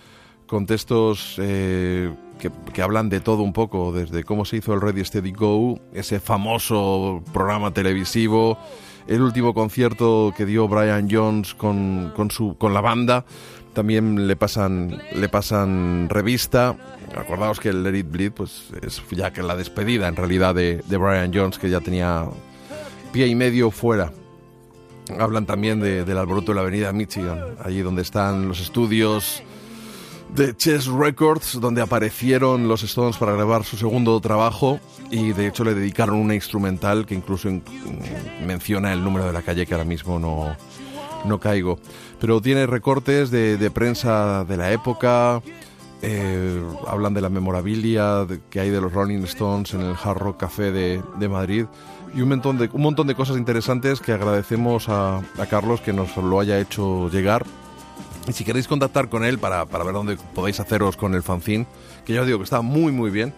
con 0.47 0.65
textos 0.65 1.35
eh, 1.39 2.13
que, 2.39 2.51
que, 2.73 2.81
hablan 2.81 3.09
de 3.09 3.19
todo 3.19 3.41
un 3.41 3.53
poco, 3.53 3.91
desde 3.91 4.23
cómo 4.23 4.45
se 4.45 4.57
hizo 4.57 4.73
el 4.73 4.81
Ready 4.81 5.03
Steady 5.03 5.31
Go, 5.31 5.79
ese 5.93 6.19
famoso 6.19 7.23
programa 7.33 7.71
televisivo, 7.73 8.57
el 9.07 9.21
último 9.21 9.53
concierto 9.53 10.33
que 10.35 10.45
dio 10.45 10.67
Brian 10.67 11.07
Jones 11.09 11.53
con, 11.53 12.11
con, 12.15 12.31
su, 12.31 12.57
con 12.57 12.73
la 12.73 12.81
banda. 12.81 13.25
También 13.75 14.25
le 14.25 14.37
pasan, 14.37 15.01
le 15.13 15.27
pasan 15.27 16.07
revista. 16.09 16.77
Acordaos 17.13 17.59
que 17.59 17.69
el 17.69 17.83
Let 17.83 18.03
Bleed 18.03 18.31
pues, 18.31 18.69
es 18.81 19.03
ya 19.11 19.31
que 19.33 19.43
la 19.43 19.57
despedida 19.57 20.07
en 20.07 20.15
realidad 20.15 20.55
de, 20.55 20.81
Brian 20.87 21.31
Jones, 21.33 21.59
que 21.59 21.69
ya 21.69 21.81
tenía 21.81 22.25
pie 23.11 23.27
y 23.27 23.35
medio 23.35 23.71
fuera. 23.71 24.13
Hablan 25.19 25.45
también 25.45 25.81
de, 25.81 26.05
del 26.05 26.17
alboroto 26.17 26.53
de 26.53 26.55
la 26.55 26.61
avenida 26.61 26.93
Michigan, 26.93 27.57
allí 27.61 27.81
donde 27.81 28.01
están 28.01 28.47
los 28.47 28.61
estudios 28.61 29.43
de 30.33 30.55
Chess 30.55 30.87
Records, 30.87 31.59
donde 31.59 31.81
aparecieron 31.81 32.69
los 32.69 32.81
Stones 32.83 33.17
para 33.17 33.33
grabar 33.33 33.65
su 33.65 33.75
segundo 33.75 34.19
trabajo 34.21 34.79
y 35.11 35.33
de 35.33 35.47
hecho 35.47 35.65
le 35.65 35.75
dedicaron 35.75 36.15
una 36.15 36.33
instrumental 36.33 37.05
que 37.05 37.13
incluso 37.13 37.49
in 37.49 37.61
menciona 38.45 38.93
el 38.93 39.03
número 39.03 39.25
de 39.25 39.33
la 39.33 39.41
calle 39.41 39.65
que 39.65 39.73
ahora 39.73 39.85
mismo 39.85 40.17
no, 40.17 40.55
no 41.25 41.39
caigo. 41.39 41.79
Pero 42.19 42.41
tiene 42.41 42.65
recortes 42.65 43.29
de, 43.31 43.57
de 43.57 43.71
prensa 43.71 44.45
de 44.45 44.57
la 44.57 44.71
época, 44.71 45.41
eh, 46.01 46.61
hablan 46.87 47.13
de 47.13 47.21
la 47.21 47.29
memorabilia 47.29 48.27
que 48.49 48.59
hay 48.59 48.69
de 48.69 48.79
los 48.79 48.93
Rolling 48.93 49.23
Stones 49.23 49.73
en 49.73 49.81
el 49.81 49.95
Hard 50.01 50.19
Rock 50.19 50.37
Café 50.37 50.71
de, 50.71 51.01
de 51.17 51.29
Madrid 51.29 51.65
y 52.13 52.21
un 52.21 52.29
montón 52.29 52.57
de, 52.57 52.69
un 52.71 52.81
montón 52.81 53.07
de 53.07 53.15
cosas 53.15 53.37
interesantes 53.37 54.01
que 54.01 54.11
agradecemos 54.11 54.87
a, 54.87 55.17
a 55.17 55.45
Carlos 55.49 55.81
que 55.81 55.93
nos 55.93 56.15
lo 56.17 56.39
haya 56.39 56.59
hecho 56.59 57.09
llegar. 57.09 57.45
Y 58.27 58.33
si 58.33 58.43
queréis 58.43 58.67
contactar 58.67 59.09
con 59.09 59.23
él 59.23 59.39
para, 59.39 59.65
para, 59.65 59.83
ver 59.83 59.93
dónde 59.93 60.17
podéis 60.33 60.59
haceros 60.59 60.97
con 60.97 61.13
el 61.13 61.23
fanzine, 61.23 61.65
que 62.05 62.13
ya 62.13 62.21
os 62.21 62.27
digo 62.27 62.39
que 62.39 62.43
está 62.43 62.61
muy 62.61 62.91
muy 62.91 63.09
bien, 63.09 63.33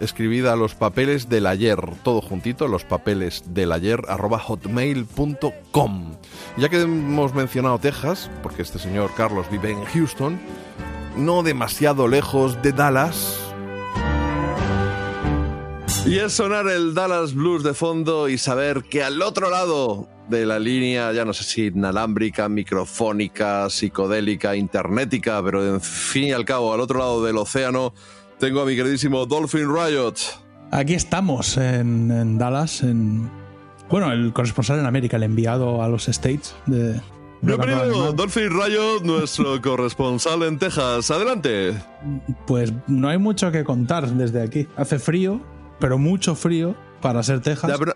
escribid 0.00 0.46
a 0.46 0.56
los 0.56 0.74
papeles 0.74 1.28
del 1.28 1.46
ayer, 1.46 1.78
todo 2.02 2.20
juntito, 2.20 2.68
los 2.68 2.84
papeles 2.84 3.42
del 3.46 3.72
ayer, 3.72 4.02
hotmail.com. 4.06 6.12
Ya 6.56 6.68
que 6.68 6.80
hemos 6.80 7.34
mencionado 7.34 7.78
Texas, 7.78 8.30
porque 8.42 8.62
este 8.62 8.78
señor 8.78 9.10
Carlos 9.16 9.46
vive 9.50 9.70
en 9.70 9.84
Houston, 9.84 10.38
no 11.16 11.42
demasiado 11.42 12.08
lejos 12.08 12.60
de 12.62 12.72
Dallas, 12.72 13.38
y 16.06 16.20
es 16.20 16.32
sonar 16.32 16.68
el 16.68 16.94
Dallas 16.94 17.34
Blues 17.34 17.62
de 17.62 17.74
fondo 17.74 18.30
y 18.30 18.38
saber 18.38 18.84
que 18.84 19.02
al 19.02 19.20
otro 19.20 19.50
lado 19.50 20.08
de 20.28 20.46
la 20.46 20.58
línea, 20.58 21.12
ya 21.12 21.24
no 21.24 21.34
sé 21.34 21.44
si 21.44 21.66
inalámbrica, 21.66 22.48
microfónica, 22.48 23.68
psicodélica, 23.68 24.56
internética, 24.56 25.42
pero 25.42 25.66
en 25.66 25.80
fin 25.80 26.24
y 26.24 26.32
al 26.32 26.44
cabo, 26.44 26.72
al 26.72 26.80
otro 26.80 27.00
lado 27.00 27.24
del 27.24 27.36
océano, 27.36 27.92
tengo 28.38 28.60
a 28.62 28.64
mi 28.64 28.76
queridísimo 28.76 29.26
Dolphin 29.26 29.68
Riot. 29.74 30.14
Aquí 30.70 30.94
estamos 30.94 31.56
en, 31.56 32.10
en 32.10 32.38
Dallas, 32.38 32.82
en 32.82 33.30
bueno, 33.90 34.12
el 34.12 34.32
corresponsal 34.32 34.78
en 34.78 34.86
América, 34.86 35.16
el 35.16 35.22
enviado 35.22 35.82
a 35.82 35.88
los 35.88 36.08
States 36.08 36.54
de, 36.66 37.00
Bienvenido, 37.40 38.12
Dolphin 38.12 38.50
Riot, 38.50 39.00
nuestro 39.04 39.62
corresponsal 39.62 40.42
en 40.42 40.58
Texas. 40.58 41.10
Adelante. 41.10 41.74
Pues 42.46 42.72
no 42.88 43.08
hay 43.08 43.18
mucho 43.18 43.52
que 43.52 43.64
contar 43.64 44.08
desde 44.08 44.42
aquí. 44.42 44.66
Hace 44.76 44.98
frío, 44.98 45.40
pero 45.78 45.98
mucho 45.98 46.34
frío 46.34 46.74
para 47.00 47.22
ser 47.22 47.40
Texas. 47.40 47.70
Ya 47.70 47.78
pero, 47.78 47.94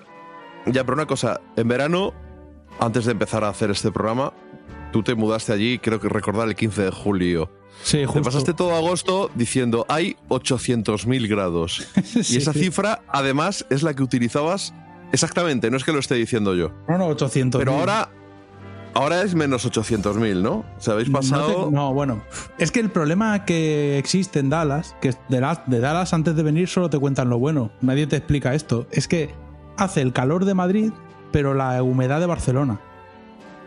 ya, 0.67 0.85
pero 0.85 0.95
una 0.95 1.07
cosa, 1.07 1.41
en 1.57 1.67
verano, 1.67 2.15
antes 2.79 3.05
de 3.05 3.13
empezar 3.13 3.43
a 3.43 3.49
hacer 3.49 3.71
este 3.71 3.91
programa, 3.91 4.33
tú 4.93 5.03
te 5.03 5.15
mudaste 5.15 5.53
allí, 5.53 5.79
creo 5.79 5.99
que 6.01 6.09
recordar 6.09 6.47
el 6.49 6.55
15 6.55 6.83
de 6.83 6.91
julio. 6.91 7.51
Sí, 7.83 8.05
justo. 8.05 8.21
Te 8.21 8.25
pasaste 8.25 8.55
todo 8.55 8.75
agosto 8.75 9.31
diciendo 9.35 9.85
hay 9.89 10.17
800.000 10.29 11.29
grados. 11.29 11.87
sí, 12.05 12.21
y 12.35 12.37
esa 12.37 12.53
sí. 12.53 12.61
cifra, 12.61 13.03
además, 13.09 13.67
es 13.71 13.83
la 13.83 13.95
que 13.95 14.03
utilizabas 14.03 14.75
exactamente, 15.13 15.71
no 15.71 15.77
es 15.77 15.85
que 15.85 15.93
lo 15.93 15.99
esté 15.99 16.15
diciendo 16.15 16.55
yo. 16.55 16.71
No, 16.89 16.99
no, 16.99 17.07
800. 17.07 17.59
Pero 17.59 17.73
ahora 17.73 18.09
Ahora 18.95 19.23
es 19.23 19.35
menos 19.35 19.67
800.000, 19.67 20.43
¿no? 20.43 20.65
¿Se 20.79 20.91
habéis 20.91 21.09
pasado? 21.09 21.49
No, 21.49 21.65
te, 21.67 21.71
no, 21.75 21.95
bueno. 21.95 22.23
Es 22.59 22.71
que 22.71 22.81
el 22.81 22.91
problema 22.91 23.45
que 23.45 23.97
existe 23.97 24.39
en 24.39 24.51
Dallas, 24.51 24.97
que 25.01 25.15
de, 25.29 25.41
la, 25.41 25.63
de, 25.67 25.81
Dallas 25.81 26.13
antes 26.13 26.37
de 26.37 26.43
venir 26.43 26.69
solo 26.69 26.91
te 26.91 26.99
cuentan 26.99 27.31
lo 27.31 27.39
bueno. 27.39 27.71
Nadie 27.81 28.07
te 28.07 28.17
explica 28.17 28.55
esto. 28.55 28.87
Es 28.91 29.09
que 29.09 29.35
hace 29.79 30.03
el 30.03 30.13
calor 30.13 30.45
de 30.45 30.55
Madrid, 30.55 30.93
pero 31.31 31.55
la 31.55 31.83
humedad 31.83 32.21
de 32.21 32.27
Barcelona. 32.27 32.81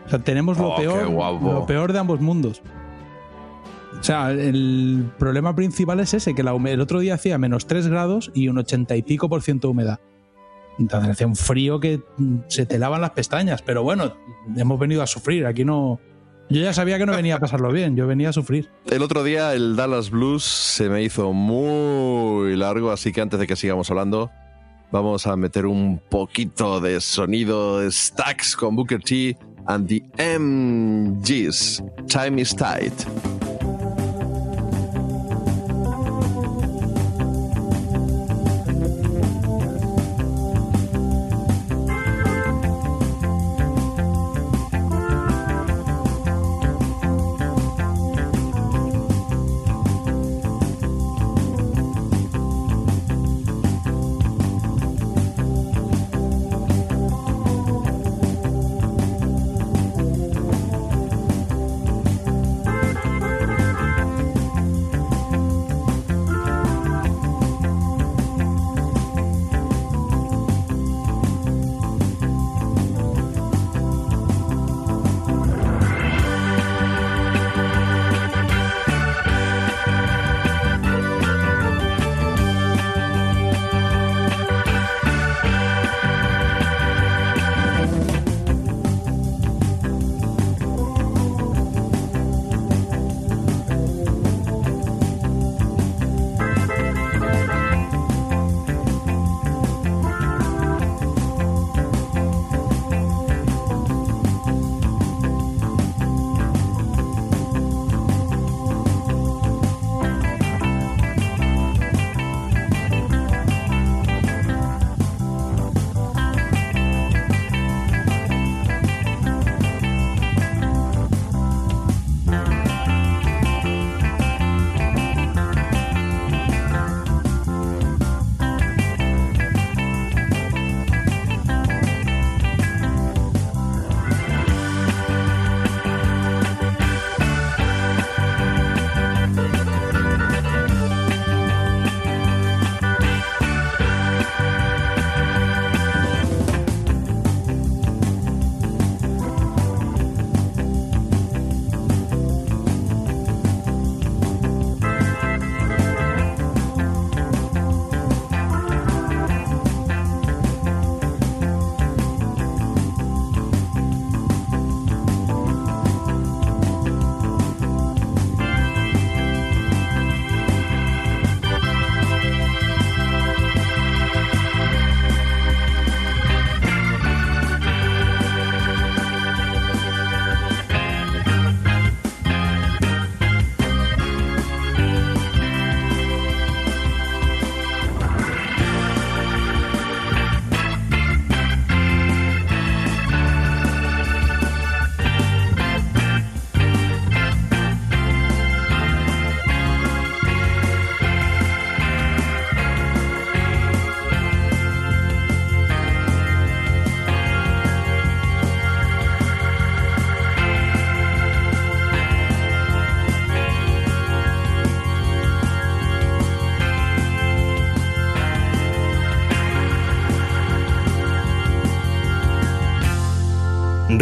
O 0.06 0.10
sea, 0.10 0.20
tenemos 0.20 0.60
lo, 0.60 0.70
oh, 0.70 0.76
peor, 0.76 1.10
lo 1.10 1.66
peor 1.66 1.92
de 1.92 2.00
ambos 2.00 2.22
mundos. 2.22 2.62
O 4.00 4.04
sea, 4.04 4.32
el 4.32 5.12
problema 5.18 5.56
principal 5.56 6.00
es 6.00 6.14
ese, 6.14 6.36
que 6.36 6.42
el 6.42 6.82
otro 6.82 7.00
día 7.00 7.16
hacía 7.16 7.38
menos 7.38 7.66
3 7.66 7.88
grados 7.88 8.32
y 8.36 8.50
un 8.50 8.58
80 8.58 8.96
y 8.96 9.02
pico 9.02 9.30
por 9.30 9.42
ciento 9.42 9.68
de 9.68 9.72
humedad. 9.72 10.00
Entonces 10.78 11.12
hacía 11.12 11.28
un 11.28 11.36
frío 11.36 11.80
que 11.80 12.02
se 12.48 12.66
te 12.66 12.78
lavan 12.78 13.02
las 13.02 13.12
pestañas, 13.12 13.62
pero 13.62 13.82
bueno, 13.84 14.14
hemos 14.58 14.80
venido 14.80 15.02
a 15.02 15.08
sufrir, 15.08 15.46
aquí 15.46 15.64
no... 15.66 16.00
Yo 16.50 16.62
ya 16.62 16.74
sabía 16.74 17.00
que 17.00 17.08
no 17.08 17.14
venía 17.14 17.38
a 17.38 17.40
pasarlo 17.40 17.72
bien, 17.72 17.96
yo 17.96 18.06
venía 18.06 18.30
a 18.30 18.34
sufrir. 18.34 18.70
El 18.86 19.02
otro 19.02 19.24
día 19.24 19.56
el 19.56 19.76
Dallas 19.76 20.12
Blues 20.12 20.44
se 20.44 20.90
me 20.90 21.02
hizo 21.02 21.34
muy 21.34 22.56
largo, 22.56 22.92
así 22.92 23.12
que 23.12 23.22
antes 23.22 23.40
de 23.40 23.48
que 23.48 23.56
sigamos 23.56 23.90
hablando, 23.90 24.30
vamos 24.92 25.26
a 25.26 25.36
meter 25.36 25.66
un 25.66 26.00
poquito 26.08 26.80
de 26.82 27.02
sonido 27.02 27.90
Stacks 27.90 28.56
con 28.56 28.76
Booker 28.76 29.02
T 29.02 29.36
and 29.66 29.88
the 29.88 30.04
MGs. 30.38 31.82
Time 32.08 32.40
is 32.40 32.56
tight. 32.56 32.94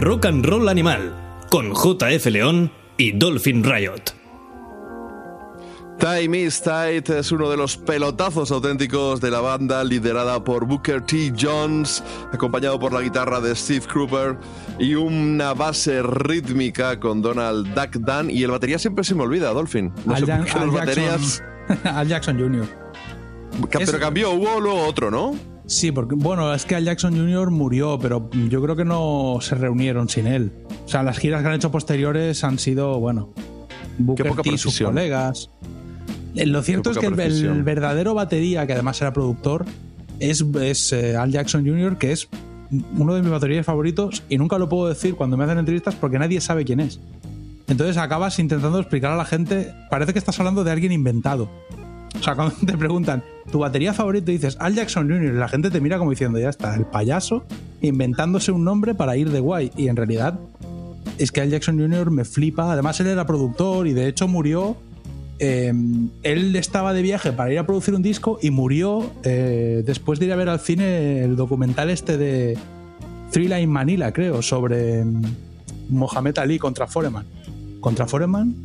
Rock 0.03 0.25
and 0.25 0.45
Roll 0.45 0.67
Animal, 0.67 1.13
con 1.49 1.71
JF 1.73 2.25
León 2.25 2.69
y 2.97 3.13
Dolphin 3.13 3.63
Riot. 3.63 4.01
Time 5.97 6.37
is 6.37 6.61
Tight 6.61 7.09
es 7.09 7.31
uno 7.31 7.49
de 7.49 7.55
los 7.55 7.77
pelotazos 7.77 8.51
auténticos 8.51 9.21
de 9.21 9.31
la 9.31 9.39
banda 9.39 9.81
liderada 9.85 10.43
por 10.43 10.65
Booker 10.65 10.99
T. 11.05 11.31
Jones, 11.39 12.03
acompañado 12.33 12.77
por 12.79 12.91
la 12.91 12.99
guitarra 13.01 13.39
de 13.39 13.55
Steve 13.55 13.85
Cropper 13.85 14.37
y 14.77 14.95
una 14.95 15.53
base 15.53 16.01
rítmica 16.03 16.99
con 16.99 17.21
Donald 17.21 17.73
Duck 17.73 17.93
Dunn 18.03 18.29
y 18.29 18.43
el 18.43 18.51
batería 18.51 18.79
siempre 18.79 19.05
se 19.05 19.15
me 19.15 19.23
olvida, 19.23 19.53
Dolphin. 19.53 19.93
No 20.05 20.17
sé 20.17 20.29
Al, 20.29 20.37
por 20.39 20.45
qué 20.45 20.51
Jan- 20.51 20.65
los 20.67 20.75
Al 20.75 20.85
baterías... 20.87 21.43
Jackson, 21.69 21.87
Al 21.95 22.07
Jackson 22.09 22.39
Jr. 22.39 22.67
Pero 23.71 23.99
cambió, 23.99 24.31
hubo 24.31 24.59
luego 24.59 24.85
otro, 24.85 25.09
¿no? 25.09 25.52
Sí, 25.65 25.91
porque 25.91 26.15
bueno, 26.15 26.53
es 26.53 26.65
que 26.65 26.75
Al 26.75 26.83
Jackson 26.83 27.15
Jr. 27.15 27.49
murió, 27.49 27.97
pero 27.99 28.29
yo 28.49 28.61
creo 28.61 28.75
que 28.75 28.85
no 28.85 29.37
se 29.41 29.55
reunieron 29.55 30.09
sin 30.09 30.27
él. 30.27 30.51
O 30.85 30.89
sea, 30.89 31.03
las 31.03 31.17
giras 31.17 31.41
que 31.41 31.47
han 31.47 31.53
hecho 31.55 31.71
posteriores 31.71 32.43
han 32.43 32.59
sido, 32.59 32.99
bueno, 32.99 33.29
Booker 33.97 34.35
T 34.35 34.49
y 34.49 34.57
sus 34.57 34.79
colegas. 34.79 35.49
Eh, 36.35 36.45
Lo 36.45 36.61
cierto 36.63 36.91
es 36.91 36.97
que 36.97 37.05
el 37.05 37.63
verdadero 37.63 38.13
batería, 38.13 38.67
que 38.67 38.73
además 38.73 39.01
era 39.01 39.13
productor, 39.13 39.65
es, 40.19 40.43
es, 40.61 40.91
eh, 40.93 41.15
Al 41.15 41.31
Jackson 41.31 41.65
Jr., 41.65 41.97
que 41.97 42.11
es 42.11 42.27
uno 42.97 43.13
de 43.13 43.21
mis 43.21 43.31
baterías 43.31 43.65
favoritos 43.65 44.23
y 44.29 44.37
nunca 44.37 44.57
lo 44.57 44.67
puedo 44.67 44.89
decir 44.89 45.15
cuando 45.15 45.37
me 45.37 45.43
hacen 45.43 45.59
entrevistas 45.59 45.95
porque 45.95 46.17
nadie 46.17 46.41
sabe 46.41 46.65
quién 46.65 46.79
es. 46.79 46.99
Entonces 47.67 47.97
acabas 47.97 48.39
intentando 48.39 48.79
explicar 48.79 49.11
a 49.11 49.15
la 49.15 49.25
gente, 49.25 49.73
parece 49.89 50.11
que 50.11 50.19
estás 50.19 50.39
hablando 50.39 50.63
de 50.63 50.71
alguien 50.71 50.91
inventado. 50.91 51.49
O 52.19 52.23
sea, 52.23 52.35
cuando 52.35 52.55
te 52.65 52.77
preguntan, 52.77 53.23
¿tu 53.51 53.59
batería 53.59 53.93
favorito? 53.93 54.31
Y 54.31 54.35
dices, 54.35 54.57
Al 54.59 54.75
Jackson 54.75 55.09
Jr. 55.09 55.33
La 55.33 55.47
gente 55.47 55.69
te 55.69 55.81
mira 55.81 55.97
como 55.97 56.11
diciendo, 56.11 56.39
ya 56.39 56.49
está, 56.49 56.75
el 56.75 56.85
payaso 56.85 57.43
inventándose 57.81 58.51
un 58.51 58.63
nombre 58.63 58.95
para 58.95 59.17
ir 59.17 59.29
de 59.29 59.39
guay. 59.39 59.71
Y 59.75 59.87
en 59.87 59.95
realidad 59.95 60.39
es 61.17 61.31
que 61.31 61.41
Al 61.41 61.49
Jackson 61.49 61.77
Jr. 61.79 62.11
me 62.11 62.23
flipa. 62.25 62.71
Además, 62.71 62.99
él 62.99 63.07
era 63.07 63.25
productor 63.25 63.87
y 63.87 63.93
de 63.93 64.07
hecho 64.07 64.27
murió. 64.27 64.77
eh, 65.39 65.73
él 66.21 66.55
estaba 66.55 66.93
de 66.93 67.01
viaje 67.01 67.33
para 67.33 67.51
ir 67.51 67.59
a 67.59 67.65
producir 67.65 67.93
un 67.95 68.01
disco 68.03 68.37
y 68.41 68.51
murió 68.51 69.11
eh, 69.23 69.83
después 69.85 70.19
de 70.19 70.27
ir 70.27 70.31
a 70.33 70.35
ver 70.35 70.47
al 70.47 70.59
cine 70.59 71.23
el 71.23 71.35
documental 71.35 71.89
este 71.89 72.17
de 72.17 72.57
Thriller 73.31 73.59
in 73.61 73.69
Manila, 73.69 74.13
creo, 74.13 74.41
sobre 74.41 75.03
mm, 75.03 75.21
Mohamed 75.89 76.37
Ali 76.37 76.59
contra 76.59 76.87
Foreman. 76.87 77.25
¿Contra 77.81 78.05
Foreman? 78.07 78.55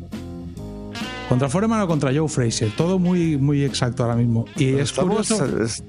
¿Contra 1.29 1.47
Foreman 1.47 1.79
o 1.81 1.87
contra 1.87 2.11
Joe 2.13 2.27
Fraser? 2.27 2.71
Todo 2.75 2.97
muy, 2.97 3.37
muy 3.37 3.63
exacto 3.63 4.03
ahora 4.03 4.15
mismo. 4.15 4.45
Y 4.57 4.69
es 4.73 4.89
Estamos, 4.89 5.27
curioso. 5.29 5.63
es- 5.63 5.83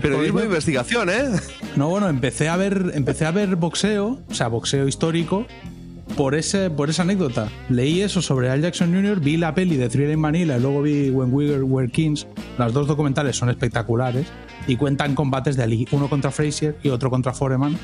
periodismo 0.00 0.38
de 0.40 0.46
investigación, 0.46 1.10
¿eh? 1.10 1.24
No, 1.76 1.88
bueno, 1.90 2.08
empecé 2.08 2.48
a 2.48 2.56
ver, 2.56 2.92
empecé 2.94 3.26
a 3.26 3.30
ver 3.30 3.56
boxeo, 3.56 4.18
o 4.28 4.34
sea, 4.34 4.48
boxeo 4.48 4.88
histórico, 4.88 5.46
por 6.16 6.34
ese, 6.34 6.70
por 6.70 6.88
esa 6.90 7.02
anécdota. 7.02 7.48
Leí 7.68 8.00
eso 8.00 8.22
sobre 8.22 8.48
Al 8.50 8.62
Jackson 8.62 8.92
Jr., 8.92 9.20
vi 9.20 9.36
la 9.36 9.54
peli 9.54 9.76
de 9.76 9.88
Thriller 9.88 10.12
in 10.14 10.20
Manila 10.20 10.56
y 10.56 10.60
luego 10.60 10.82
vi 10.82 11.10
When 11.10 11.32
We 11.32 11.60
Were 11.62 11.88
Kings. 11.90 12.26
Las 12.58 12.72
dos 12.72 12.86
documentales 12.88 13.36
son 13.36 13.50
espectaculares 13.50 14.26
y 14.66 14.76
cuentan 14.76 15.14
combates 15.14 15.56
de 15.56 15.62
Ali, 15.62 15.86
uno 15.92 16.08
contra 16.08 16.30
Fraser 16.30 16.76
y 16.82 16.88
otro 16.88 17.10
contra 17.10 17.32
Foreman, 17.32 17.76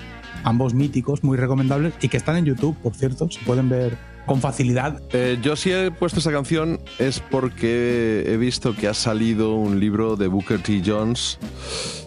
ambos 0.45 0.73
míticos, 0.75 1.23
muy 1.23 1.37
recomendables 1.37 1.93
y 2.01 2.09
que 2.09 2.17
están 2.17 2.37
en 2.37 2.47
YouTube, 2.47 2.77
por 2.83 2.95
cierto, 2.95 3.29
se 3.31 3.41
pueden 3.45 3.69
ver 3.69 3.97
con 4.27 4.41
facilidad. 4.41 5.01
Eh, 5.13 5.39
yo 5.43 5.57
si 5.57 5.71
he 5.73 5.91
puesto 5.91 6.19
esa 6.21 6.33
canción 6.33 6.81
es 6.99 7.21
porque 7.21 8.25
he 8.27 8.37
visto 8.37 8.75
que 8.75 8.89
ha 8.89 8.95
salido 8.95 9.55
un 9.55 9.81
libro 9.81 10.17
de 10.17 10.27
Booker 10.29 10.61
T. 10.63 10.83
Jones 10.85 11.39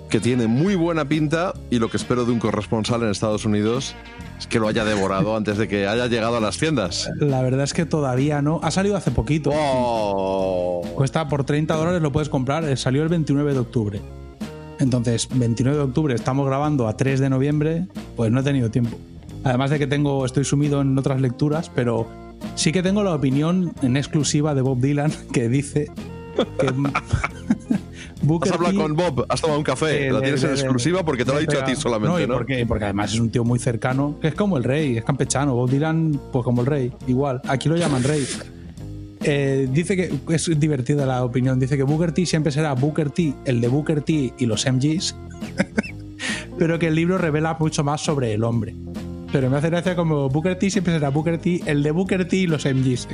que 0.09 0.19
tiene 0.19 0.47
muy 0.47 0.75
buena 0.75 1.05
pinta 1.05 1.53
y 1.69 1.79
lo 1.79 1.89
que 1.89 1.97
espero 1.97 2.25
de 2.25 2.31
un 2.31 2.39
corresponsal 2.39 3.03
en 3.03 3.09
Estados 3.09 3.45
Unidos 3.45 3.95
es 4.39 4.47
que 4.47 4.57
lo 4.59 4.67
haya 4.67 4.83
devorado 4.85 5.35
antes 5.35 5.57
de 5.57 5.67
que 5.67 5.87
haya 5.87 6.07
llegado 6.07 6.37
a 6.37 6.39
las 6.39 6.57
tiendas. 6.57 7.09
La 7.19 7.41
verdad 7.41 7.63
es 7.63 7.73
que 7.73 7.85
todavía 7.85 8.41
no. 8.41 8.59
Ha 8.63 8.71
salido 8.71 8.95
hace 8.95 9.11
poquito. 9.11 9.51
Oh. 9.53 10.81
Cuesta 10.95 11.27
por 11.27 11.43
30 11.43 11.75
dólares, 11.75 12.01
lo 12.01 12.11
puedes 12.11 12.29
comprar. 12.29 12.63
eh, 12.63 12.75
Salió 12.77 13.03
el 13.03 13.09
29 13.09 13.53
de 13.53 13.59
octubre. 13.59 14.01
Entonces, 14.79 15.27
29 15.33 15.77
de 15.77 15.83
octubre, 15.83 16.15
estamos 16.15 16.47
grabando 16.47 16.87
a 16.87 16.95
3 16.95 17.19
de 17.19 17.29
noviembre, 17.29 17.87
pues 18.15 18.31
no 18.31 18.39
he 18.39 18.43
tenido 18.43 18.71
tiempo. 18.71 18.97
Además 19.43 19.69
de 19.69 19.79
que 19.79 19.87
tengo, 19.87 20.25
estoy 20.25 20.43
sumido 20.45 20.81
en 20.81 20.97
otras 20.97 21.21
lecturas, 21.21 21.71
pero 21.73 22.07
sí 22.55 22.71
que 22.71 22.83
tengo 22.83 23.03
la 23.03 23.13
opinión 23.15 23.73
en 23.81 23.95
exclusiva 23.97 24.53
de 24.53 24.61
Bob 24.61 24.79
Dylan 24.79 25.11
que 25.33 25.47
dice 25.49 25.89
que 26.59 26.67
Booker 28.21 28.51
Has 28.51 28.55
hablado 28.57 28.75
T- 28.75 28.81
con 28.81 28.95
Bob, 28.95 29.25
has 29.29 29.39
tomado 29.39 29.57
un 29.59 29.63
café, 29.63 30.07
eh, 30.07 30.11
la 30.11 30.21
tienes 30.21 30.43
en 30.43 30.51
exclusiva 30.51 31.05
porque 31.05 31.23
te 31.23 31.31
lo 31.31 31.37
ha 31.37 31.39
dicho 31.39 31.57
a 31.59 31.63
ti 31.63 31.75
solamente, 31.75 32.23
y 32.23 32.27
¿no? 32.27 32.33
Porque, 32.33 32.65
porque 32.65 32.83
además 32.83 33.13
es 33.13 33.19
un 33.19 33.29
tío 33.29 33.45
muy 33.45 33.59
cercano, 33.59 34.17
que 34.21 34.27
es 34.27 34.35
como 34.35 34.57
el 34.57 34.65
rey, 34.65 34.97
es 34.97 35.05
campechano. 35.05 35.55
Bob 35.55 35.69
Dylan, 35.69 36.19
pues 36.31 36.43
como 36.43 36.59
el 36.61 36.67
rey, 36.67 36.91
igual. 37.07 37.41
Aquí 37.47 37.69
lo 37.69 37.77
llaman 37.77 38.03
rey. 38.03 38.25
Eh, 39.21 39.69
dice 39.71 39.95
que 39.95 40.13
es 40.33 40.59
divertida 40.59 41.05
la 41.05 41.23
opinión. 41.23 41.59
Dice 41.59 41.77
que 41.77 41.83
Booker 41.83 42.11
T 42.11 42.25
siempre 42.25 42.51
será 42.51 42.73
Booker 42.73 43.09
T, 43.09 43.33
el 43.45 43.61
de 43.61 43.67
Booker 43.69 44.01
T 44.01 44.33
y 44.37 44.45
los 44.45 44.65
MGs, 44.69 45.15
pero 46.57 46.77
que 46.77 46.87
el 46.87 46.95
libro 46.95 47.17
revela 47.17 47.55
mucho 47.57 47.85
más 47.85 48.01
sobre 48.01 48.33
el 48.33 48.43
hombre. 48.43 48.75
Pero 49.31 49.49
me 49.49 49.57
hace 49.57 49.69
gracia 49.69 49.95
como 49.95 50.27
Booker 50.29 50.57
T 50.57 50.69
siempre 50.69 50.93
será 50.93 51.09
Booker 51.09 51.37
T, 51.37 51.61
el 51.65 51.83
de 51.83 51.91
Booker 51.91 52.27
T 52.27 52.35
y 52.35 52.47
los 52.47 52.65
MGs. 52.65 53.07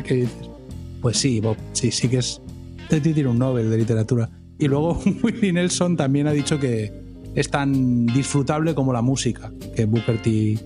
Pues 1.01 1.17
sí, 1.17 1.41
Bob, 1.41 1.58
sí, 1.73 1.91
sí 1.91 2.08
que 2.08 2.17
es. 2.17 2.41
Tío 2.89 3.01
tiene 3.01 3.28
un 3.28 3.39
Nobel 3.39 3.69
de 3.69 3.78
literatura. 3.78 4.30
Y 4.58 4.67
luego 4.67 4.99
Willie 5.23 5.51
Nelson 5.51 5.97
también 5.97 6.28
ha 6.28 6.32
dicho 6.32 6.60
que 6.60 6.91
es 7.36 7.49
tan 7.49 8.06
disfrutable 8.08 8.73
como 8.73 8.93
la 8.93 9.01
música 9.01 9.51
que 9.75 9.86
Booker 9.86 10.21
T 10.21 10.58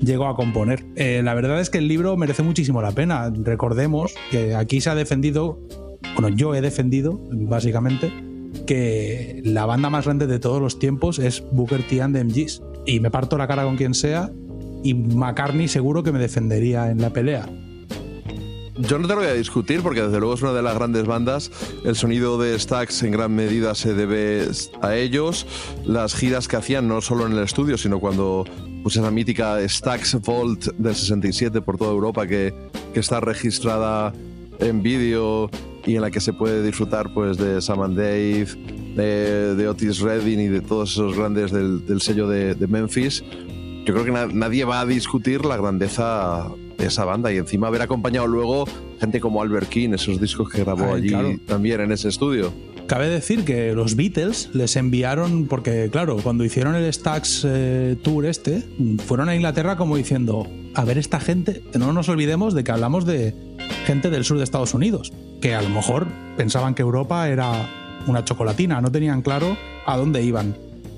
llegó 0.00 0.26
a 0.26 0.34
componer. 0.34 0.84
Eh, 0.96 1.22
la 1.22 1.34
verdad 1.34 1.60
es 1.60 1.70
que 1.70 1.78
el 1.78 1.88
libro 1.88 2.16
merece 2.16 2.42
muchísimo 2.42 2.82
la 2.82 2.92
pena. 2.92 3.30
Recordemos 3.30 4.14
que 4.30 4.54
aquí 4.54 4.80
se 4.80 4.90
ha 4.90 4.94
defendido, 4.96 5.60
bueno, 6.18 6.36
yo 6.36 6.54
he 6.54 6.60
defendido, 6.60 7.20
básicamente, 7.30 8.12
que 8.66 9.40
la 9.44 9.66
banda 9.66 9.90
más 9.90 10.04
grande 10.04 10.26
de 10.26 10.38
todos 10.38 10.60
los 10.60 10.78
tiempos 10.78 11.18
es 11.18 11.44
Booker 11.52 11.82
T 11.82 12.02
and 12.02 12.16
the 12.16 12.24
MGs. 12.24 12.62
Y 12.86 13.00
me 13.00 13.10
parto 13.10 13.38
la 13.38 13.46
cara 13.46 13.64
con 13.64 13.76
quien 13.76 13.94
sea, 13.94 14.30
y 14.84 14.94
McCartney 14.94 15.66
seguro 15.66 16.04
que 16.04 16.12
me 16.12 16.20
defendería 16.20 16.90
en 16.90 17.00
la 17.00 17.10
pelea. 17.10 17.48
Yo 18.76 18.98
no 18.98 19.06
te 19.06 19.14
lo 19.14 19.20
voy 19.20 19.28
a 19.28 19.34
discutir 19.34 19.82
porque 19.82 20.02
desde 20.02 20.18
luego 20.18 20.34
es 20.34 20.42
una 20.42 20.52
de 20.52 20.62
las 20.62 20.74
grandes 20.74 21.06
bandas. 21.06 21.50
El 21.84 21.94
sonido 21.94 22.38
de 22.38 22.58
Stax 22.58 23.04
en 23.04 23.12
gran 23.12 23.32
medida 23.34 23.74
se 23.74 23.94
debe 23.94 24.48
a 24.82 24.96
ellos. 24.96 25.46
Las 25.84 26.14
giras 26.14 26.48
que 26.48 26.56
hacían 26.56 26.88
no 26.88 27.00
solo 27.00 27.26
en 27.26 27.32
el 27.32 27.38
estudio, 27.38 27.78
sino 27.78 28.00
cuando 28.00 28.44
pues 28.82 28.96
esa 28.96 29.10
mítica 29.10 29.58
Stax 29.66 30.20
Vault 30.22 30.66
del 30.76 30.94
67 30.94 31.62
por 31.62 31.78
toda 31.78 31.92
Europa 31.92 32.26
que, 32.26 32.52
que 32.92 33.00
está 33.00 33.20
registrada 33.20 34.12
en 34.58 34.82
vídeo 34.82 35.50
y 35.86 35.94
en 35.94 36.02
la 36.02 36.10
que 36.10 36.20
se 36.20 36.32
puede 36.32 36.62
disfrutar 36.62 37.14
pues 37.14 37.38
de 37.38 37.62
Sam 37.62 37.80
and 37.80 37.96
Dave, 37.96 38.46
de, 38.96 39.68
Otis 39.68 40.00
Redding 40.00 40.40
y 40.40 40.48
de 40.48 40.60
todos 40.60 40.92
esos 40.92 41.16
grandes 41.16 41.52
del, 41.52 42.00
sello 42.00 42.28
de 42.28 42.66
Memphis. 42.66 43.22
Yo 43.84 43.92
creo 43.92 44.04
que 44.04 44.10
na- 44.12 44.26
nadie 44.26 44.64
va 44.64 44.80
a 44.80 44.86
discutir 44.86 45.44
la 45.44 45.56
grandeza 45.56 46.48
de 46.78 46.86
esa 46.86 47.04
banda 47.04 47.32
y 47.32 47.36
encima 47.36 47.68
haber 47.68 47.82
acompañado 47.82 48.26
luego 48.26 48.64
gente 49.00 49.20
como 49.20 49.42
Albert 49.42 49.68
King, 49.68 49.90
esos 49.94 50.20
discos 50.20 50.48
que 50.48 50.64
grabó 50.64 50.94
allí 50.94 51.08
claro. 51.10 51.36
también 51.46 51.80
en 51.80 51.92
ese 51.92 52.08
estudio. 52.08 52.52
Cabe 52.86 53.08
decir 53.08 53.44
que 53.44 53.72
los 53.72 53.96
Beatles 53.96 54.50
les 54.52 54.76
enviaron, 54.76 55.46
porque 55.46 55.88
claro, 55.90 56.18
cuando 56.22 56.44
hicieron 56.44 56.74
el 56.74 56.92
Stax 56.92 57.42
eh, 57.46 57.96
Tour 58.02 58.26
este, 58.26 58.62
fueron 59.06 59.28
a 59.30 59.34
Inglaterra 59.34 59.76
como 59.76 59.96
diciendo, 59.96 60.46
a 60.74 60.84
ver 60.84 60.98
esta 60.98 61.18
gente, 61.20 61.62
no 61.78 61.92
nos 61.94 62.08
olvidemos 62.10 62.52
de 62.54 62.62
que 62.64 62.72
hablamos 62.72 63.06
de 63.06 63.34
gente 63.86 64.10
del 64.10 64.24
sur 64.24 64.36
de 64.36 64.44
Estados 64.44 64.74
Unidos, 64.74 65.12
que 65.40 65.54
a 65.54 65.62
lo 65.62 65.70
mejor 65.70 66.06
pensaban 66.36 66.74
que 66.74 66.82
Europa 66.82 67.28
era 67.28 67.70
una 68.06 68.22
chocolatina, 68.24 68.80
no 68.82 68.92
tenían 68.92 69.22
claro 69.22 69.56
a 69.86 69.96
dónde 69.96 70.22
iban. 70.22 70.54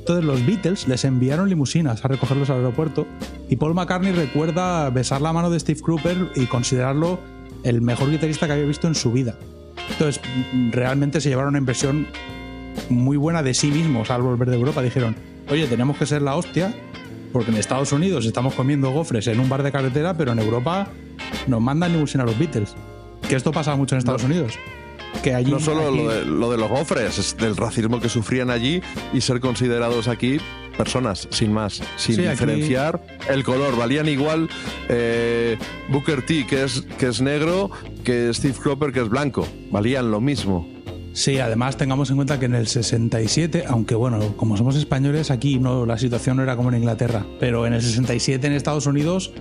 Entonces 0.07 0.25
los 0.25 0.47
Beatles 0.47 0.87
les 0.87 1.05
enviaron 1.05 1.49
limusinas 1.49 2.05
a 2.05 2.07
recogerlos 2.07 2.49
al 2.49 2.59
aeropuerto 2.59 3.09
y 3.49 3.57
Paul 3.57 3.75
McCartney 3.75 4.13
recuerda 4.13 4.89
besar 4.91 5.21
la 5.21 5.33
mano 5.33 5.51
de 5.51 5.59
Steve 5.59 5.81
Cropper 5.81 6.31
y 6.37 6.47
considerarlo 6.47 7.19
el 7.65 7.83
mejor 7.83 8.13
guitarrista 8.13 8.47
que 8.47 8.53
había 8.53 8.67
visto 8.67 8.87
en 8.87 8.95
su 8.95 9.11
vida. 9.11 9.37
Entonces, 9.91 10.23
realmente 10.71 11.21
se 11.21 11.29
llevaron 11.29 11.49
una 11.49 11.59
impresión 11.59 12.07
muy 12.89 13.17
buena 13.17 13.43
de 13.43 13.53
sí 13.53 13.67
mismos 13.67 14.13
al 14.13 14.23
volver 14.23 14.49
de 14.49 14.55
Europa. 14.55 14.81
Dijeron, 14.81 15.17
oye, 15.51 15.67
tenemos 15.67 15.97
que 15.97 16.07
ser 16.07 16.23
la 16.23 16.37
hostia, 16.37 16.73
porque 17.33 17.51
en 17.51 17.57
Estados 17.57 17.91
Unidos 17.91 18.27
estamos 18.27 18.55
comiendo 18.55 18.93
gofres 18.93 19.27
en 19.27 19.41
un 19.41 19.49
bar 19.49 19.65
de 19.65 19.73
carretera, 19.73 20.17
pero 20.17 20.31
en 20.31 20.39
Europa 20.39 20.87
nos 21.49 21.61
mandan 21.61 21.91
limusina 21.91 22.23
a 22.23 22.27
los 22.27 22.39
Beatles. 22.39 22.77
Que 23.29 23.35
esto 23.35 23.51
pasa 23.51 23.75
mucho 23.75 23.97
en 23.97 23.99
Estados 23.99 24.23
Unidos. 24.23 24.57
Que 25.23 25.35
allí, 25.35 25.51
No 25.51 25.59
solo 25.61 25.89
aquí- 25.89 25.97
lo 25.97 26.09
de, 26.11 26.25
lo 26.25 26.51
de 26.51 26.57
los 26.59 26.69
gofres, 26.71 27.19
es 27.19 27.37
del 27.37 27.57
racismo 27.57 28.01
que 28.01 28.09
sufrían 28.09 28.51
allí 28.51 28.81
y 29.13 29.21
ser 29.21 29.41
considerados 29.41 30.09
aquí 30.09 30.39
personas, 30.77 31.27
sin 31.31 31.53
más, 31.53 31.81
sin 31.97 32.17
Sí, 32.17 32.21
aquí- 32.27 32.31
diferenciar 32.31 33.03
el 33.31 33.43
color. 33.43 33.77
Valían 33.77 34.09
igual 34.09 34.49
eh, 34.89 35.57
Booker 35.89 36.25
T, 36.25 36.47
que 36.47 36.65
es, 36.65 36.83
que 36.99 37.07
es 37.09 37.21
negro, 37.21 37.71
que 38.05 38.33
Steve 38.35 38.55
Cropper, 38.63 38.93
que 38.93 39.01
es 39.01 39.09
blanco. 39.09 39.49
Valían 39.71 40.11
lo 40.11 40.21
mismo. 40.21 40.69
Sí, 41.13 41.39
además 41.39 41.79
tengamos 41.79 42.11
en 42.11 42.17
cuenta 42.17 42.39
que 42.39 42.45
en 42.45 42.55
el 42.55 42.67
67, 42.69 43.65
aunque 43.67 43.95
bueno, 43.95 44.37
como 44.37 44.57
somos 44.59 44.77
españoles, 44.77 45.31
aquí 45.31 45.59
no 45.59 45.87
la 45.87 45.97
situación 45.97 46.37
no 46.37 46.43
era 46.43 46.57
como 46.57 46.69
en 46.69 46.77
Inglaterra, 46.77 47.25
pero 47.41 47.67
en 47.67 47.73
el 47.73 47.81
67 47.81 48.47
en 48.47 48.53
Estados 48.53 48.85
Unidos 48.87 49.33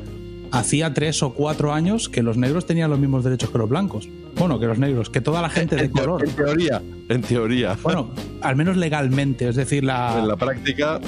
hacía 0.52 0.94
tres 0.94 1.22
o 1.24 1.34
cuatro 1.34 1.74
años 1.74 2.10
que 2.10 2.24
los 2.24 2.38
negros 2.38 2.66
tenían 2.66 2.90
los 2.90 3.00
mismos 3.00 3.24
derechos 3.24 3.50
que 3.50 3.58
los 3.58 3.70
blancos. 3.70 4.08
Bueno, 4.38 4.60
que 4.60 4.66
los 4.68 4.78
negros, 4.80 5.10
que 5.10 5.22
toda 5.22 5.42
la 5.42 5.50
gente 5.50 5.76
de 5.76 5.86
En, 5.86 5.92
color. 5.92 6.24
en 6.28 6.32
teoría, 6.36 6.82
en 7.10 7.22
teoría. 7.22 7.78
Bueno, 7.84 8.10
al 8.42 8.56
menos 8.56 8.78
legalmente, 8.78 9.48
es 9.48 9.56
decir, 9.56 9.84
la, 9.84 10.18
en 10.20 10.28
la 10.28 10.36
práctica, 10.36 11.00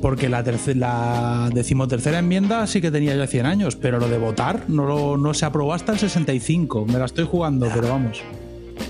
porque 0.00 0.28
la, 0.28 0.44
terce- 0.44 0.74
la 0.74 1.50
decimotercera 1.52 2.18
enmienda 2.18 2.66
sí 2.66 2.80
que 2.80 2.90
tenía 2.90 3.14
ya 3.16 3.26
100 3.26 3.46
años, 3.46 3.76
pero 3.76 3.98
lo 3.98 4.08
de 4.08 4.18
votar 4.18 4.64
no, 4.68 4.84
lo- 4.86 5.16
no 5.16 5.34
se 5.34 5.46
aprobó 5.46 5.72
hasta 5.74 5.92
el 5.92 5.98
65. 5.98 6.86
Me 6.86 6.98
la 6.98 7.06
estoy 7.06 7.24
jugando, 7.24 7.68
pero 7.74 7.88
vamos. 7.88 8.22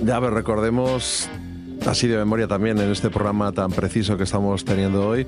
ya 0.04 0.18
ver, 0.20 0.32
recordemos 0.32 1.28
así 1.86 2.06
de 2.08 2.16
memoria 2.16 2.48
también 2.48 2.78
en 2.78 2.90
este 2.90 3.10
programa 3.10 3.52
tan 3.52 3.70
preciso 3.70 4.16
que 4.16 4.24
estamos 4.24 4.64
teniendo 4.64 5.06
hoy, 5.06 5.26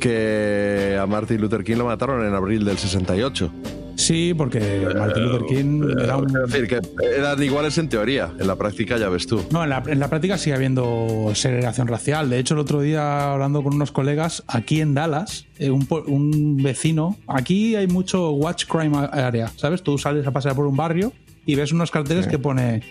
que 0.00 0.98
a 1.00 1.06
Martin 1.06 1.40
Luther 1.40 1.64
King 1.64 1.76
lo 1.76 1.86
mataron 1.86 2.26
en 2.26 2.34
abril 2.34 2.64
del 2.64 2.76
68. 2.78 3.50
Sí, 3.96 4.34
porque 4.34 4.88
Martin 4.96 5.22
Luther 5.24 5.46
King 5.46 5.82
era 6.02 6.16
un... 6.16 6.26
Es 6.28 6.52
decir, 6.52 6.66
que 6.68 6.80
eran 7.16 7.42
iguales 7.42 7.78
en 7.78 7.88
teoría, 7.88 8.32
en 8.38 8.46
la 8.46 8.56
práctica 8.56 8.98
ya 8.98 9.08
ves 9.08 9.26
tú. 9.26 9.42
No, 9.50 9.62
en 9.64 9.70
la, 9.70 9.82
en 9.86 10.00
la 10.00 10.08
práctica 10.08 10.36
sigue 10.36 10.56
habiendo 10.56 11.30
segregación 11.34 11.86
racial. 11.86 12.28
De 12.28 12.38
hecho, 12.38 12.54
el 12.54 12.60
otro 12.60 12.80
día 12.80 13.32
hablando 13.32 13.62
con 13.62 13.74
unos 13.74 13.92
colegas, 13.92 14.42
aquí 14.48 14.80
en 14.80 14.94
Dallas, 14.94 15.46
eh, 15.58 15.70
un, 15.70 15.86
po- 15.86 16.04
un 16.06 16.56
vecino, 16.62 17.16
aquí 17.28 17.76
hay 17.76 17.86
mucho 17.86 18.30
watch 18.32 18.64
crime 18.66 18.96
area, 19.12 19.50
¿sabes? 19.56 19.82
Tú 19.82 19.96
sales 19.98 20.26
a 20.26 20.30
pasear 20.32 20.54
por 20.54 20.66
un 20.66 20.76
barrio 20.76 21.12
y 21.46 21.54
ves 21.54 21.72
unos 21.72 21.90
carteles 21.90 22.26
que 22.26 22.38
pone, 22.38 22.82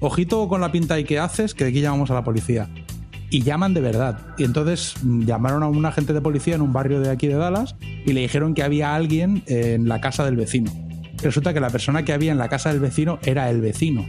ojito 0.00 0.46
con 0.48 0.60
la 0.60 0.70
pinta 0.70 0.98
y 0.98 1.04
que 1.04 1.18
haces, 1.18 1.54
que 1.54 1.64
de 1.64 1.70
aquí 1.70 1.80
llamamos 1.80 2.10
a 2.10 2.14
la 2.14 2.22
policía. 2.24 2.68
Y 3.32 3.42
llaman 3.42 3.72
de 3.72 3.80
verdad. 3.80 4.18
Y 4.36 4.44
entonces 4.44 4.94
mm, 5.02 5.22
llamaron 5.22 5.62
a 5.62 5.66
un 5.66 5.84
agente 5.86 6.12
de 6.12 6.20
policía 6.20 6.54
en 6.54 6.60
un 6.60 6.74
barrio 6.74 7.00
de 7.00 7.10
aquí 7.10 7.28
de 7.28 7.34
Dallas 7.34 7.74
y 7.80 8.12
le 8.12 8.20
dijeron 8.20 8.52
que 8.52 8.62
había 8.62 8.94
alguien 8.94 9.42
en 9.46 9.88
la 9.88 10.02
casa 10.02 10.24
del 10.24 10.36
vecino. 10.36 10.70
Resulta 11.22 11.54
que 11.54 11.60
la 11.60 11.70
persona 11.70 12.04
que 12.04 12.12
había 12.12 12.30
en 12.30 12.38
la 12.38 12.50
casa 12.50 12.70
del 12.70 12.80
vecino 12.80 13.18
era 13.22 13.48
el 13.48 13.62
vecino 13.62 14.04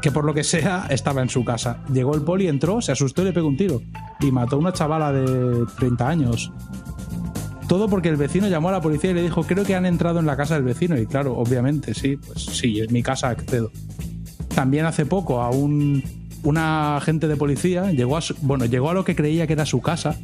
que 0.00 0.10
por 0.10 0.24
lo 0.24 0.34
que 0.34 0.44
sea 0.44 0.86
estaba 0.90 1.22
en 1.22 1.28
su 1.28 1.44
casa. 1.44 1.82
Llegó 1.92 2.14
el 2.14 2.22
poli, 2.22 2.48
entró, 2.48 2.82
se 2.82 2.92
asustó 2.92 3.22
y 3.22 3.26
le 3.26 3.32
pegó 3.32 3.48
un 3.48 3.56
tiro. 3.56 3.80
Y 4.20 4.30
mató 4.30 4.56
a 4.56 4.58
una 4.58 4.72
chavala 4.72 5.12
de 5.12 5.64
30 5.78 6.08
años. 6.08 6.52
Todo 7.68 7.88
porque 7.88 8.10
el 8.10 8.16
vecino 8.16 8.48
llamó 8.48 8.68
a 8.68 8.72
la 8.72 8.80
policía 8.80 9.12
y 9.12 9.14
le 9.14 9.22
dijo, 9.22 9.44
creo 9.44 9.64
que 9.64 9.74
han 9.74 9.86
entrado 9.86 10.20
en 10.20 10.26
la 10.26 10.36
casa 10.36 10.54
del 10.54 10.64
vecino. 10.64 10.98
Y 10.98 11.06
claro, 11.06 11.36
obviamente, 11.36 11.94
sí, 11.94 12.16
pues 12.16 12.44
sí, 12.44 12.80
es 12.80 12.90
mi 12.90 13.02
casa, 13.02 13.30
accedo. 13.30 13.70
También 14.54 14.84
hace 14.84 15.06
poco 15.06 15.40
a 15.40 15.50
un 15.50 16.21
una 16.42 16.96
agente 16.96 17.28
de 17.28 17.36
policía 17.36 17.90
llegó 17.92 18.16
a 18.16 18.20
su- 18.20 18.34
bueno, 18.42 18.64
llegó 18.66 18.90
a 18.90 18.94
lo 18.94 19.04
que 19.04 19.14
creía 19.14 19.46
que 19.46 19.52
era 19.52 19.66
su 19.66 19.80
casa, 19.80 20.16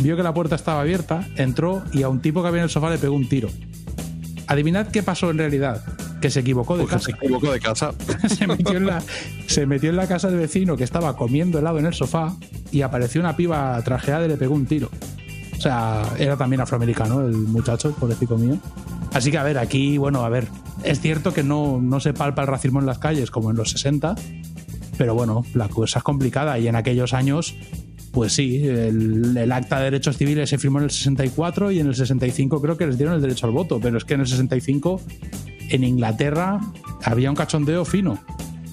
vio 0.00 0.16
que 0.16 0.22
la 0.22 0.32
puerta 0.34 0.54
estaba 0.56 0.80
abierta, 0.80 1.26
entró 1.36 1.82
y 1.92 2.02
a 2.02 2.08
un 2.08 2.20
tipo 2.20 2.42
que 2.42 2.48
había 2.48 2.60
en 2.60 2.64
el 2.64 2.70
sofá 2.70 2.90
le 2.90 2.98
pegó 2.98 3.14
un 3.14 3.28
tiro. 3.28 3.48
Adivinad 4.48 4.88
qué 4.88 5.02
pasó 5.02 5.30
en 5.30 5.38
realidad, 5.38 5.82
que 6.20 6.30
se 6.30 6.40
equivocó 6.40 6.76
de 6.76 6.84
Porque 6.84 6.94
casa 6.96 7.04
se 7.06 7.12
equivocó 7.12 7.52
de 7.52 7.60
casa. 7.60 7.92
se 8.28 8.46
metió, 8.46 8.76
en 8.76 8.86
la, 8.86 9.02
se 9.48 9.66
metió 9.66 9.90
en 9.90 9.96
la 9.96 10.06
casa 10.06 10.28
del 10.28 10.38
vecino 10.38 10.76
que 10.76 10.84
estaba 10.84 11.16
comiendo 11.16 11.58
helado 11.58 11.78
en 11.78 11.86
el 11.86 11.94
sofá 11.94 12.34
y 12.70 12.82
apareció 12.82 13.20
una 13.20 13.36
piba 13.36 13.80
trajeada 13.82 14.24
y 14.24 14.28
le 14.28 14.36
pegó 14.36 14.54
un 14.54 14.66
tiro. 14.66 14.90
O 15.56 15.60
sea, 15.60 16.02
era 16.18 16.36
también 16.36 16.60
afroamericano 16.60 17.22
el 17.22 17.32
muchacho, 17.34 17.88
el 17.88 17.94
pobrecito 17.94 18.36
mío. 18.38 18.56
Así 19.14 19.30
que, 19.30 19.38
a 19.38 19.42
ver, 19.42 19.58
aquí, 19.58 19.98
bueno, 19.98 20.24
a 20.24 20.28
ver, 20.28 20.46
es 20.84 21.00
cierto 21.00 21.32
que 21.32 21.42
no, 21.42 21.80
no 21.80 21.98
se 22.00 22.12
palpa 22.12 22.42
el 22.42 22.48
racismo 22.48 22.78
en 22.80 22.86
las 22.86 22.98
calles 22.98 23.30
como 23.30 23.50
en 23.50 23.56
los 23.56 23.70
60, 23.70 24.14
pero 24.96 25.14
bueno, 25.14 25.44
la 25.54 25.68
cosa 25.68 25.98
es 25.98 26.02
complicada 26.02 26.58
y 26.58 26.68
en 26.68 26.76
aquellos 26.76 27.12
años, 27.12 27.54
pues 28.12 28.32
sí, 28.32 28.66
el, 28.66 29.52
acta 29.52 29.78
de 29.78 29.84
derechos 29.84 30.16
civiles 30.16 30.48
se 30.48 30.58
firmó 30.58 30.78
en 30.78 30.84
el 30.84 30.90
64 30.90 31.70
y 31.70 31.80
en 31.80 31.88
el 31.88 31.94
65 31.94 32.60
creo 32.60 32.76
que 32.76 32.86
les 32.86 32.96
dieron 32.96 33.14
el 33.14 33.20
derecho 33.20 33.46
al 33.46 33.52
voto, 33.52 33.78
pero 33.80 33.98
es 33.98 34.04
que 34.04 34.14
en 34.14 34.20
el 34.20 34.26
65 34.26 35.00
en 35.70 35.84
Inglaterra 35.84 36.60
había 37.04 37.30
un 37.30 37.36
cachondeo 37.36 37.84
fino. 37.84 38.18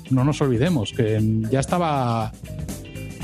No 0.10 0.24
nos 0.24 0.42
olvidemos 0.42 0.94
que 0.94 1.20
ya 1.50 1.60
estaba 1.60 2.32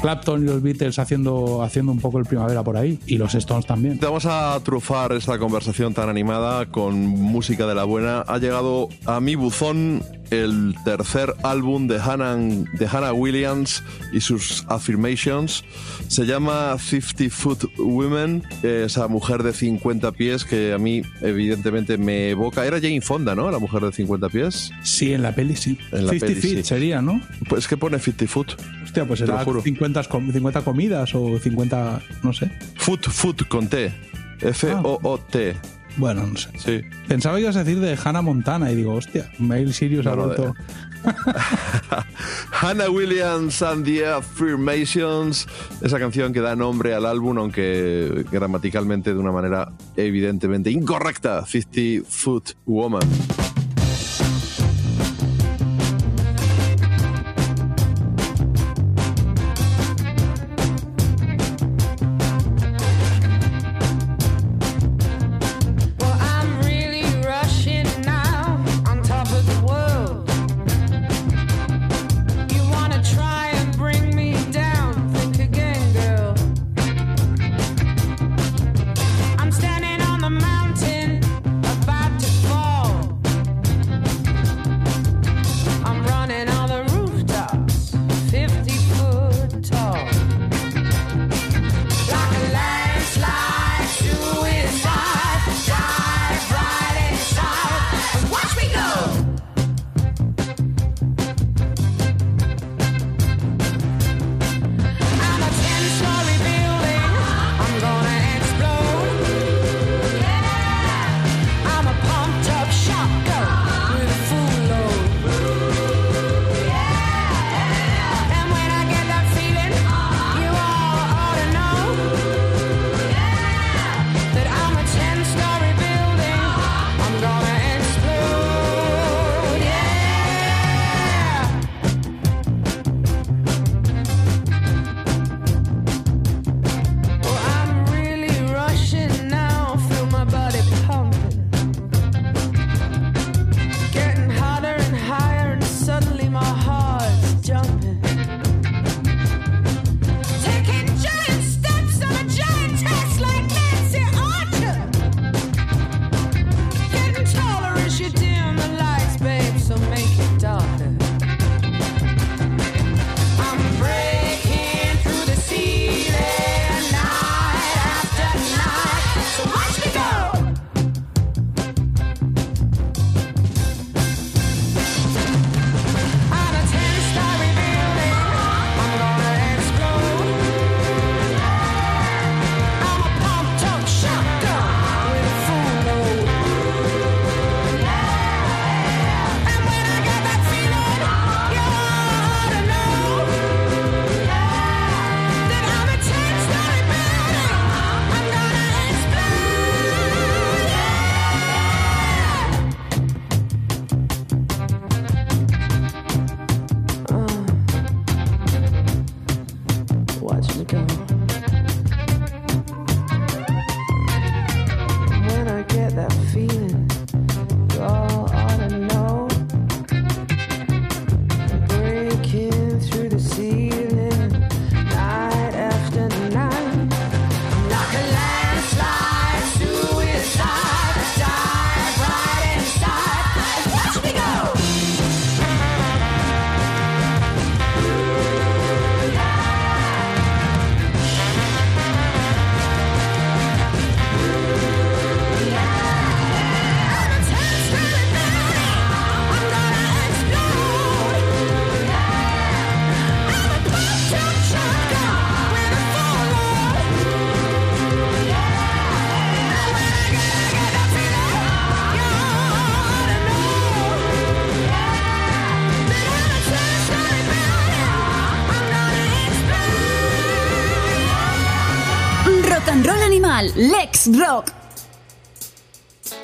Clapton 0.01 0.43
y 0.43 0.45
los 0.45 0.61
Beatles 0.61 0.99
haciendo, 0.99 1.63
haciendo 1.63 1.91
un 1.91 1.99
poco 1.99 2.19
el 2.19 2.25
primavera 2.25 2.63
por 2.63 2.77
ahí 2.77 2.99
y 3.05 3.17
los 3.17 3.35
Stones 3.35 3.65
también. 3.65 3.99
Vamos 4.01 4.25
a 4.25 4.59
trufar 4.63 5.11
esta 5.13 5.37
conversación 5.37 5.93
tan 5.93 6.09
animada 6.09 6.65
con 6.67 6.95
música 6.95 7.67
de 7.67 7.75
la 7.75 7.83
buena. 7.83 8.21
Ha 8.21 8.37
llegado 8.37 8.89
a 9.05 9.19
mi 9.19 9.35
buzón 9.35 10.03
el 10.31 10.75
tercer 10.85 11.33
álbum 11.43 11.87
de 11.87 11.99
Hannah, 11.99 12.35
de 12.35 12.87
Hannah 12.87 13.13
Williams 13.13 13.83
y 14.13 14.21
sus 14.21 14.65
Affirmations. 14.67 15.63
Se 16.07 16.25
llama 16.25 16.77
50 16.77 17.35
Foot 17.35 17.65
Women, 17.77 18.43
esa 18.63 19.07
mujer 19.07 19.43
de 19.43 19.53
50 19.53 20.11
pies 20.11 20.45
que 20.45 20.73
a 20.73 20.77
mí 20.77 21.01
evidentemente 21.21 21.97
me 21.97 22.31
evoca. 22.31 22.65
Era 22.65 22.79
Jane 22.79 23.01
Fonda, 23.01 23.35
¿no? 23.35 23.49
La 23.51 23.59
mujer 23.59 23.81
de 23.81 23.91
50 23.91 24.29
pies. 24.29 24.71
Sí, 24.83 25.13
en 25.13 25.23
la 25.23 25.33
peli 25.33 25.55
sí. 25.55 25.77
En 25.91 26.05
la 26.05 26.13
50 26.13 26.25
peli, 26.25 26.41
feet 26.41 26.57
sí. 26.57 26.63
sería, 26.63 27.01
¿no? 27.01 27.21
Pues 27.47 27.67
que 27.67 27.77
pone 27.77 27.99
50 27.99 28.27
Foot. 28.27 28.61
Hostia, 28.89 29.05
pues 29.05 29.21
juro. 29.45 29.61
50, 29.61 30.03
com- 30.05 30.31
50 30.31 30.61
comidas 30.63 31.13
o 31.13 31.37
50, 31.37 32.01
no 32.23 32.33
sé. 32.33 32.51
Foot, 32.75 33.07
Foot 33.07 33.47
con 33.47 33.67
T. 33.67 33.93
F-O-O-T. 34.41 35.55
Bueno, 35.97 36.25
no 36.25 36.37
sé. 36.37 36.49
Sí. 36.57 36.81
Pensaba 37.07 37.35
que 37.35 37.41
ibas 37.43 37.55
a 37.55 37.63
decir 37.63 37.79
de 37.81 37.97
Hannah 38.03 38.21
Montana 38.21 38.71
y 38.71 38.75
digo, 38.75 38.93
hostia, 38.93 39.29
Mail 39.37 39.73
Sirius 39.73 40.07
ha 40.07 40.15
No, 40.15 40.25
vuelto. 40.25 40.55
Hannah 42.61 42.89
Williams 42.89 43.61
and 43.61 43.85
the 43.85 44.05
Affirmations, 44.07 45.47
esa 45.81 45.99
canción 45.99 46.33
que 46.33 46.41
da 46.41 46.55
nombre 46.55 46.93
al 46.93 47.05
álbum, 47.05 47.37
aunque 47.37 48.25
gramaticalmente 48.31 49.13
de 49.13 49.19
una 49.19 49.31
manera 49.31 49.71
evidentemente 49.97 50.71
incorrecta, 50.71 51.45
50 51.45 52.07
Foot 52.09 52.51
Woman. 52.65 53.01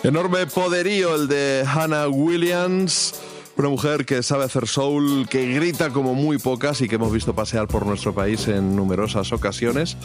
Enorme 0.04 0.46
poderío 0.48 1.16
el 1.16 1.28
de 1.28 1.66
Hannah 1.68 2.08
Williams, 2.08 3.14
una 3.58 3.70
mujer 3.70 4.06
que 4.06 4.22
sabe 4.22 4.44
hacer 4.46 4.68
soul, 4.68 5.28
que 5.30 5.54
grita 5.54 5.90
como 5.90 6.14
muy 6.14 6.38
pocas 6.38 6.82
y 6.82 6.88
que 6.88 6.96
hemos 6.96 7.12
visto 7.12 7.34
pasear 7.34 7.68
por 7.68 7.86
nuestro 7.86 8.14
país 8.14 8.48
en 8.48 8.76
numerosas 8.76 9.32
ocasiones. 9.32 9.98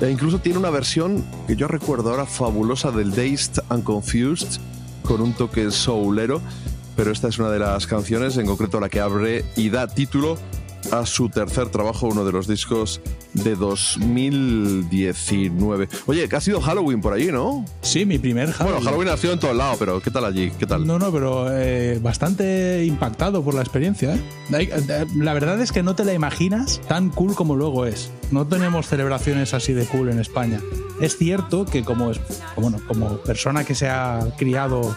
E 0.00 0.10
incluso 0.10 0.40
tiene 0.40 0.58
una 0.58 0.70
versión 0.70 1.24
que 1.46 1.56
yo 1.56 1.68
recuerdo 1.68 2.10
ahora 2.10 2.26
fabulosa 2.26 2.90
del 2.90 3.10
Dazed 3.10 3.62
and 3.68 3.84
Confused, 3.84 4.60
con 5.02 5.20
un 5.20 5.32
toque 5.34 5.70
soulero, 5.70 6.40
pero 6.96 7.12
esta 7.12 7.28
es 7.28 7.38
una 7.38 7.50
de 7.50 7.58
las 7.58 7.86
canciones, 7.86 8.36
en 8.38 8.46
concreto 8.46 8.80
la 8.80 8.88
que 8.88 9.00
abre 9.00 9.44
y 9.56 9.70
da 9.70 9.86
título 9.86 10.38
a 10.90 11.06
su 11.06 11.28
tercer 11.28 11.68
trabajo, 11.70 12.06
uno 12.06 12.24
de 12.24 12.32
los 12.32 12.46
discos 12.46 13.00
de 13.42 13.56
2019. 13.56 15.88
Oye, 16.06 16.28
que 16.28 16.36
ha 16.36 16.40
sido 16.40 16.60
Halloween 16.60 17.00
por 17.00 17.12
allí, 17.12 17.32
¿no? 17.32 17.64
Sí, 17.82 18.04
mi 18.06 18.18
primer 18.18 18.50
Halloween. 18.52 18.74
Bueno, 18.74 18.84
Halloween 18.90 19.08
ha 19.10 19.16
sido 19.16 19.32
en 19.34 19.38
todos 19.38 19.56
lados, 19.56 19.76
pero 19.78 20.00
¿qué 20.00 20.10
tal 20.10 20.24
allí? 20.24 20.50
¿Qué 20.58 20.66
tal? 20.66 20.84
No, 20.86 20.98
no, 20.98 21.12
pero 21.12 21.46
eh, 21.50 21.98
bastante 22.02 22.84
impactado 22.84 23.42
por 23.42 23.54
la 23.54 23.62
experiencia. 23.62 24.14
¿eh? 24.14 24.20
Eh, 24.52 25.06
La 25.16 25.34
verdad 25.34 25.60
es 25.60 25.72
que 25.72 25.82
no 25.82 25.94
te 25.94 26.04
la 26.04 26.14
imaginas 26.14 26.80
tan 26.88 27.10
cool 27.10 27.34
como 27.34 27.56
luego 27.56 27.86
es. 27.86 28.10
No 28.30 28.46
tenemos 28.46 28.86
celebraciones 28.86 29.54
así 29.54 29.72
de 29.72 29.84
cool 29.86 30.10
en 30.10 30.18
España. 30.18 30.60
Es 31.00 31.16
cierto 31.16 31.64
que 31.64 31.84
como, 31.84 32.10
bueno, 32.56 32.78
como 32.88 33.18
persona 33.18 33.64
que 33.64 33.74
se 33.74 33.88
ha 33.88 34.20
criado 34.36 34.96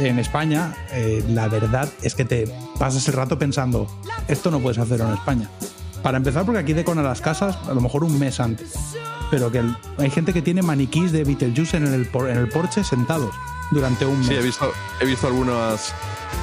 en 0.00 0.18
España, 0.18 0.74
eh, 0.92 1.22
la 1.28 1.48
verdad 1.48 1.88
es 2.02 2.14
que 2.14 2.24
te 2.24 2.48
pasas 2.78 3.06
el 3.08 3.14
rato 3.14 3.38
pensando, 3.38 3.86
esto 4.28 4.50
no 4.50 4.60
puedes 4.60 4.78
hacerlo 4.78 5.06
en 5.08 5.14
España. 5.14 5.50
Para 6.02 6.18
empezar, 6.18 6.44
porque 6.44 6.58
aquí 6.60 6.72
decoran 6.72 7.04
las 7.04 7.20
casas 7.20 7.56
a 7.68 7.74
lo 7.74 7.80
mejor 7.80 8.04
un 8.04 8.18
mes 8.18 8.40
antes. 8.40 8.72
Pero 9.30 9.50
que 9.50 9.58
el- 9.58 9.76
hay 9.98 10.10
gente 10.10 10.32
que 10.32 10.42
tiene 10.42 10.62
maniquís 10.62 11.12
de 11.12 11.24
Beetlejuice 11.24 11.76
en 11.76 11.86
el, 11.86 12.06
por- 12.06 12.28
en 12.28 12.36
el 12.36 12.48
porche 12.48 12.82
sentados 12.84 13.34
durante 13.70 14.04
un 14.04 14.18
mes. 14.18 14.28
Sí, 14.28 14.34
he 14.34 14.42
visto, 14.42 14.72
he 15.00 15.06
visto 15.06 15.26
algunas, 15.28 15.94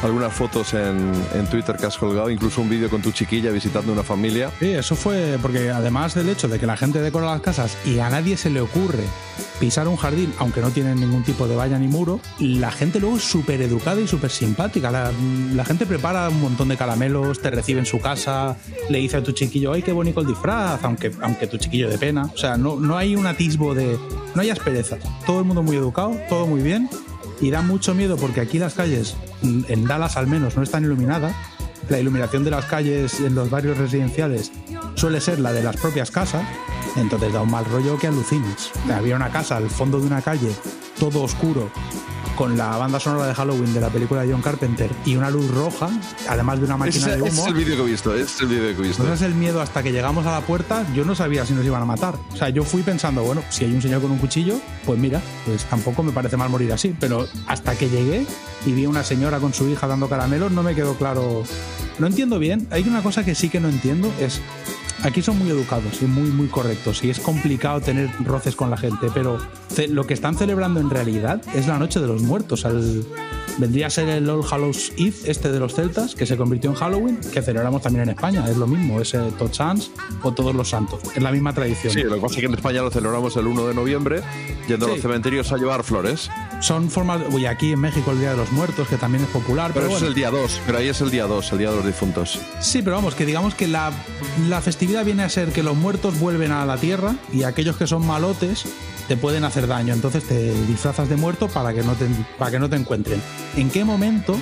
algunas 0.01 0.33
fotos 0.33 0.73
en, 0.73 1.11
en 1.35 1.47
Twitter 1.47 1.75
que 1.77 1.85
has 1.85 1.97
colgado, 1.97 2.29
incluso 2.29 2.61
un 2.61 2.69
vídeo 2.69 2.89
con 2.89 3.01
tu 3.01 3.11
chiquilla 3.11 3.51
visitando 3.51 3.91
una 3.91 4.01
familia. 4.03 4.49
Sí, 4.59 4.69
eso 4.71 4.95
fue 4.95 5.37
porque 5.41 5.69
además 5.69 6.15
del 6.15 6.29
hecho 6.29 6.47
de 6.47 6.57
que 6.59 6.65
la 6.65 6.77
gente 6.77 6.99
decora 7.01 7.27
las 7.27 7.41
casas 7.41 7.77
y 7.85 7.99
a 7.99 8.09
nadie 8.09 8.37
se 8.37 8.49
le 8.49 8.61
ocurre 8.61 9.03
pisar 9.59 9.87
un 9.87 9.97
jardín, 9.97 10.33
aunque 10.39 10.61
no 10.61 10.71
tienen 10.71 10.99
ningún 10.99 11.23
tipo 11.23 11.47
de 11.47 11.55
valla 11.55 11.77
ni 11.77 11.87
muro, 11.87 12.19
la 12.39 12.71
gente 12.71 12.99
luego 12.99 13.17
es 13.17 13.23
súper 13.23 13.61
educada 13.61 13.99
y 13.99 14.07
súper 14.07 14.31
simpática. 14.31 14.89
La, 14.89 15.65
gente 15.65 15.85
prepara 15.85 16.29
un 16.29 16.41
montón 16.41 16.69
de 16.69 16.77
caramelos, 16.77 17.41
te 17.41 17.51
recibe 17.51 17.79
en 17.79 17.85
su 17.85 17.99
casa, 17.99 18.57
le 18.89 18.99
dice 18.99 19.17
a 19.17 19.23
tu 19.23 19.33
chiquillo, 19.33 19.73
¡ay, 19.73 19.83
qué 19.83 19.91
bonito 19.91 20.21
el 20.21 20.27
disfraz! 20.27 20.83
Aunque, 20.83 21.11
aunque 21.21 21.47
tu 21.47 21.57
chiquillo 21.57 21.89
de 21.89 21.97
pena. 21.97 22.31
O 22.33 22.37
sea, 22.37 22.57
no, 22.57 22.77
no 22.77 22.97
hay 22.97 23.15
un 23.15 23.27
atisbo 23.27 23.75
de... 23.75 23.99
No 24.33 24.41
hay 24.41 24.49
asperezas. 24.49 24.99
Todo 25.25 25.39
el 25.39 25.45
mundo 25.45 25.61
muy 25.61 25.75
educado, 25.75 26.17
todo 26.29 26.47
muy 26.47 26.61
bien. 26.61 26.89
Y 27.41 27.51
da 27.51 27.61
mucho 27.61 27.93
miedo 27.93 28.17
porque 28.17 28.41
aquí 28.41 28.59
las 28.59 28.73
calles, 28.73 29.15
en 29.43 29.85
Dallas 29.85 30.17
al 30.17 30.27
menos, 30.27 30.55
no 30.55 30.63
están 30.63 30.83
iluminadas. 30.83 31.35
La 31.89 31.99
iluminación 31.99 32.43
de 32.43 32.51
las 32.51 32.65
calles 32.65 33.19
en 33.19 33.35
los 33.35 33.49
barrios 33.49 33.77
residenciales 33.77 34.51
suele 34.95 35.21
ser 35.21 35.39
la 35.39 35.53
de 35.53 35.63
las 35.63 35.77
propias 35.77 36.11
casas, 36.11 36.43
entonces 36.95 37.33
da 37.33 37.41
un 37.41 37.51
mal 37.51 37.65
rollo 37.65 37.97
que 37.97 38.07
alucinas. 38.07 38.71
Había 38.93 39.15
una 39.15 39.29
casa 39.29 39.57
al 39.57 39.69
fondo 39.69 39.99
de 39.99 40.07
una 40.07 40.21
calle, 40.21 40.51
todo 40.99 41.23
oscuro, 41.23 41.69
con 42.39 42.57
la 42.57 42.77
banda 42.77 43.01
sonora 43.01 43.27
de 43.27 43.33
Halloween 43.33 43.73
de 43.73 43.81
la 43.81 43.89
película 43.89 44.21
de 44.23 44.31
John 44.31 44.41
Carpenter 44.41 44.89
y 45.05 45.17
una 45.17 45.29
luz 45.29 45.51
roja, 45.51 45.89
además 46.29 46.59
de 46.59 46.65
una 46.65 46.77
máquina 46.77 47.07
de 47.07 47.13
ese 47.15 47.21
humo. 47.21 47.41
es 47.41 47.47
el 47.47 47.53
vídeo 47.53 47.75
que 47.75 47.81
he 47.81 47.85
visto, 47.91 48.15
es 48.15 48.39
el 48.39 48.47
vídeo 48.47 48.63
que 48.75 48.81
he 48.81 48.87
visto. 48.87 49.03
No 49.03 49.13
es 49.13 49.21
el 49.21 49.35
miedo 49.35 49.61
hasta 49.61 49.83
que 49.83 49.91
llegamos 49.91 50.25
a 50.25 50.31
la 50.31 50.39
puerta, 50.39 50.85
yo 50.93 51.03
no 51.03 51.15
sabía 51.15 51.45
si 51.45 51.53
nos 51.53 51.65
iban 51.65 51.81
a 51.81 51.85
matar. 51.85 52.15
O 52.31 52.37
sea, 52.37 52.47
yo 52.47 52.63
fui 52.63 52.81
pensando, 52.81 53.23
bueno, 53.23 53.43
si 53.49 53.65
hay 53.65 53.73
un 53.73 53.81
señor 53.81 54.01
con 54.01 54.11
un 54.11 54.19
cuchillo, 54.19 54.55
pues 54.85 54.97
mira, 54.97 55.21
pues 55.45 55.65
tampoco 55.65 56.01
me 56.01 56.13
parece 56.13 56.37
mal 56.37 56.49
morir 56.49 56.71
así. 56.71 56.95
Pero 56.97 57.27
hasta 57.45 57.75
que 57.75 57.89
llegué 57.89 58.25
y 58.65 58.71
vi 58.71 58.85
a 58.85 58.89
una 58.89 59.03
señora 59.03 59.39
con 59.39 59.53
su 59.53 59.67
hija 59.67 59.87
dando 59.87 60.07
caramelos, 60.07 60.49
no 60.53 60.63
me 60.63 60.75
quedó 60.75 60.95
claro. 60.95 61.43
No 61.97 62.07
entiendo 62.07 62.39
bien. 62.39 62.69
Hay 62.71 62.87
una 62.87 63.03
cosa 63.03 63.25
que 63.25 63.35
sí 63.35 63.49
que 63.49 63.59
no 63.59 63.67
entiendo, 63.67 64.13
es 64.21 64.39
aquí 65.03 65.21
son 65.21 65.37
muy 65.37 65.49
educados 65.49 66.01
y 66.01 66.05
muy, 66.05 66.29
muy 66.29 66.47
correctos 66.47 67.03
y 67.03 67.09
es 67.09 67.19
complicado 67.19 67.81
tener 67.81 68.09
roces 68.23 68.55
con 68.55 68.69
la 68.69 68.77
gente, 68.77 69.07
pero 69.13 69.37
lo 69.89 70.05
que 70.05 70.13
están 70.13 70.35
celebrando 70.35 70.79
en 70.79 70.89
realidad 70.89 71.41
es 71.53 71.67
la 71.67 71.77
Noche 71.77 71.99
de 71.99 72.07
los 72.07 72.21
Muertos. 72.21 72.65
Al, 72.65 73.05
vendría 73.59 73.87
a 73.87 73.89
ser 73.91 74.09
el 74.09 74.27
All 74.29 74.43
Hallows 74.49 74.91
Eve, 74.97 75.13
este 75.25 75.51
de 75.51 75.59
los 75.59 75.75
celtas, 75.75 76.15
que 76.15 76.25
se 76.25 76.35
convirtió 76.37 76.71
en 76.71 76.75
Halloween, 76.75 77.19
que 77.33 77.41
celebramos 77.41 77.81
también 77.81 78.03
en 78.03 78.09
España. 78.09 78.43
Es 78.49 78.57
lo 78.57 78.65
mismo, 78.65 78.99
es 79.01 79.13
eh, 79.13 79.19
Tots 79.37 79.57
Sants 79.57 79.91
o 80.23 80.31
Todos 80.33 80.55
los 80.55 80.69
Santos. 80.69 81.01
Es 81.15 81.21
la 81.21 81.31
misma 81.31 81.53
tradición. 81.53 81.93
Sí, 81.93 82.01
lo 82.03 82.15
que 82.15 82.21
pasa 82.21 82.35
es 82.35 82.39
que 82.39 82.45
en 82.47 82.53
España 82.55 82.81
lo 82.81 82.89
celebramos 82.89 83.35
el 83.37 83.45
1 83.47 83.67
de 83.67 83.73
noviembre, 83.75 84.21
yendo 84.67 84.85
a 84.85 84.89
Sí. 84.89 84.95
los 84.95 85.01
cementerios 85.03 85.51
a 85.51 85.57
llevar 85.57 85.83
flores. 85.83 86.29
Son 86.61 86.89
formas. 86.89 87.21
Uy, 87.31 87.45
aquí 87.45 87.73
en 87.73 87.79
México 87.79 88.11
el 88.11 88.19
Día 88.19 88.31
de 88.31 88.37
los 88.37 88.51
Muertos, 88.51 88.87
que 88.87 88.97
también 88.97 89.23
es 89.23 89.29
popular. 89.29 89.71
Pero 89.73 89.85
Pero, 89.85 89.85
eso 89.87 89.91
bueno. 89.91 90.05
es 90.05 90.09
el 90.09 90.15
día 90.15 90.31
2, 90.31 90.61
pero 90.65 90.77
ahí 90.79 90.87
es 90.87 91.01
el 91.01 91.11
día 91.11 91.25
2, 91.27 91.51
el 91.51 91.57
día 91.59 91.69
de 91.69 91.75
los 91.77 91.85
difuntos. 91.85 92.39
Sí, 92.59 92.81
pero 92.81 92.95
vamos, 92.95 93.15
que 93.15 93.25
digamos 93.25 93.55
que 93.55 93.67
la, 93.67 93.91
la 94.47 94.61
festividad 94.61 95.05
viene 95.05 95.23
a 95.23 95.29
ser 95.29 95.49
que 95.51 95.63
los 95.63 95.75
muertos 95.75 96.19
vuelven 96.19 96.51
a 96.51 96.65
la 96.65 96.77
tierra 96.77 97.15
y 97.33 97.43
aquellos 97.43 97.77
que 97.77 97.87
son 97.87 98.05
malotes 98.05 98.65
te 99.09 99.17
pueden 99.17 99.43
hacer 99.43 99.65
daño. 99.65 99.93
Entonces 99.93 100.23
te 100.23 100.53
disfrazas 100.67 101.09
de 101.09 101.17
muerto 101.17 101.47
para 101.49 101.73
que 101.73 101.81
no 101.81 101.93
te, 101.93 102.05
para 102.37 102.51
que 102.51 102.59
no 102.59 102.69
te 102.69 102.75
encuentren. 102.75 103.19
¿En 103.57 103.69
qué 103.71 103.83
momento 103.83 104.37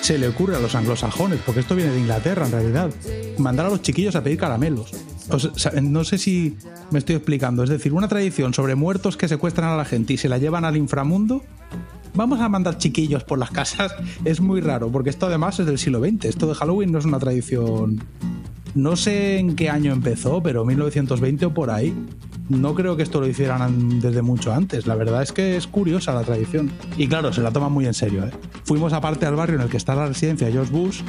se 0.00 0.18
le 0.18 0.26
ocurre 0.26 0.56
a 0.56 0.60
los 0.60 0.74
anglosajones? 0.74 1.40
Porque 1.46 1.60
esto 1.60 1.76
viene 1.76 1.92
de 1.92 2.00
Inglaterra 2.00 2.44
en 2.44 2.52
realidad. 2.52 2.90
Mandar 3.38 3.66
a 3.66 3.68
los 3.70 3.80
chiquillos 3.80 4.16
a 4.16 4.22
pedir 4.22 4.38
caramelos. 4.38 4.90
No 5.80 6.04
sé 6.04 6.18
si 6.18 6.56
me 6.90 6.98
estoy 6.98 7.14
explicando. 7.14 7.62
Es 7.62 7.70
decir, 7.70 7.92
una 7.92 8.08
tradición 8.08 8.52
sobre 8.52 8.74
muertos 8.74 9.16
que 9.16 9.28
secuestran 9.28 9.70
a 9.70 9.76
la 9.76 9.84
gente 9.84 10.14
y 10.14 10.16
se 10.16 10.28
la 10.28 10.36
llevan 10.38 10.64
al 10.64 10.76
inframundo. 10.76 11.42
Vamos 12.14 12.40
a 12.40 12.48
mandar 12.48 12.78
chiquillos 12.78 13.22
por 13.22 13.38
las 13.38 13.52
casas. 13.52 13.94
Es 14.24 14.40
muy 14.40 14.60
raro, 14.60 14.90
porque 14.90 15.10
esto 15.10 15.26
además 15.26 15.60
es 15.60 15.66
del 15.66 15.78
siglo 15.78 16.00
XX. 16.00 16.24
Esto 16.24 16.48
de 16.48 16.54
Halloween 16.54 16.90
no 16.90 16.98
es 16.98 17.04
una 17.04 17.20
tradición. 17.20 18.04
No 18.74 18.96
sé 18.96 19.38
en 19.38 19.54
qué 19.54 19.68
año 19.68 19.92
empezó, 19.92 20.42
pero 20.42 20.64
1920 20.64 21.46
o 21.46 21.54
por 21.54 21.70
ahí. 21.70 21.94
No 22.48 22.74
creo 22.74 22.96
que 22.96 23.02
esto 23.02 23.20
lo 23.20 23.26
hicieran 23.26 24.00
desde 24.00 24.22
mucho 24.22 24.52
antes. 24.52 24.86
La 24.86 24.94
verdad 24.94 25.22
es 25.22 25.32
que 25.32 25.56
es 25.56 25.66
curiosa 25.66 26.12
la 26.12 26.22
tradición. 26.22 26.70
Y 26.96 27.06
claro, 27.06 27.32
se 27.32 27.40
la 27.40 27.50
toman 27.50 27.72
muy 27.72 27.86
en 27.86 27.94
serio. 27.94 28.24
¿eh? 28.24 28.30
Fuimos 28.64 28.92
aparte 28.92 29.26
al 29.26 29.36
barrio 29.36 29.56
en 29.56 29.62
el 29.62 29.68
que 29.68 29.76
está 29.76 29.94
la 29.94 30.06
residencia 30.06 30.46
de 30.46 30.52
George 30.54 30.72
Bush, 30.72 31.02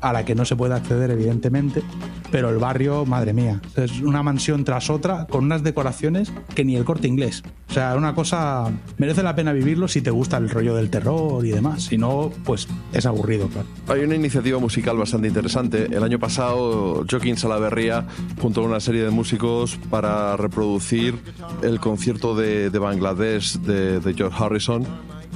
a 0.00 0.12
la 0.12 0.24
que 0.24 0.34
no 0.34 0.44
se 0.44 0.56
puede 0.56 0.74
acceder 0.74 1.10
evidentemente, 1.10 1.82
pero 2.30 2.50
el 2.50 2.58
barrio, 2.58 3.04
madre 3.06 3.32
mía, 3.32 3.60
es 3.76 4.00
una 4.00 4.22
mansión 4.22 4.64
tras 4.64 4.90
otra 4.90 5.26
con 5.26 5.44
unas 5.44 5.62
decoraciones 5.62 6.32
que 6.54 6.64
ni 6.64 6.76
el 6.76 6.84
corte 6.84 7.08
inglés. 7.08 7.42
O 7.68 7.72
sea, 7.72 7.94
una 7.96 8.14
cosa 8.14 8.70
merece 8.96 9.22
la 9.22 9.34
pena 9.34 9.52
vivirlo 9.52 9.88
si 9.88 10.00
te 10.00 10.10
gusta 10.10 10.36
el 10.38 10.48
rollo 10.48 10.74
del 10.74 10.90
terror 10.90 11.44
y 11.44 11.50
demás. 11.50 11.84
Si 11.84 11.98
no, 11.98 12.30
pues 12.44 12.68
es 12.92 13.06
aburrido, 13.06 13.48
claro. 13.48 13.68
Hay 13.88 14.00
una 14.00 14.14
iniciativa 14.14 14.58
musical 14.58 14.96
bastante 14.96 15.28
interesante. 15.28 15.84
El 15.84 16.02
año 16.02 16.18
pasado, 16.18 16.97
Joaquín 17.08 17.36
Salaverría, 17.36 18.06
junto 18.40 18.62
con 18.62 18.70
una 18.70 18.80
serie 18.80 19.02
de 19.02 19.10
músicos, 19.10 19.78
para 19.90 20.36
reproducir 20.36 21.18
el 21.62 21.80
concierto 21.80 22.34
de, 22.34 22.70
de 22.70 22.78
Bangladesh 22.78 23.58
de, 23.58 24.14
George 24.14 24.42
Harrison, 24.42 24.86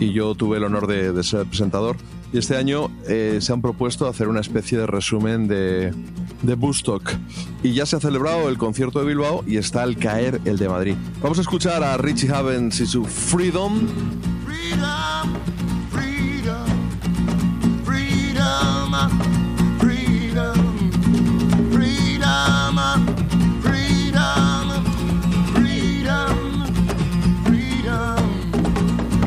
y 0.00 0.12
yo 0.12 0.34
tuve 0.34 0.56
el 0.56 0.64
honor 0.64 0.86
de, 0.86 1.12
de 1.12 1.22
ser 1.22 1.46
presentador. 1.46 1.96
Y 2.32 2.38
este 2.38 2.56
año 2.56 2.90
eh, 3.06 3.38
se 3.40 3.52
han 3.52 3.60
propuesto 3.60 4.08
hacer 4.08 4.28
una 4.28 4.40
especie 4.40 4.78
de 4.78 4.86
resumen 4.86 5.48
de, 5.48 5.92
de 6.42 6.54
Bustock. 6.54 7.12
Y 7.62 7.74
ya 7.74 7.84
se 7.84 7.96
ha 7.96 8.00
celebrado 8.00 8.48
el 8.48 8.56
concierto 8.56 9.00
de 9.00 9.06
Bilbao 9.06 9.44
y 9.46 9.58
está 9.58 9.82
al 9.82 9.96
caer 9.98 10.40
el 10.46 10.56
de 10.56 10.68
Madrid. 10.68 10.96
Vamos 11.20 11.38
a 11.38 11.42
escuchar 11.42 11.84
a 11.84 11.98
Richie 11.98 12.32
Havens 12.32 12.80
y 12.80 12.86
su 12.86 13.04
Freedom. 13.04 13.86
Freedom, 14.46 15.34
freedom, 15.90 16.66
freedom, 17.84 18.92
freedom, 18.94 19.51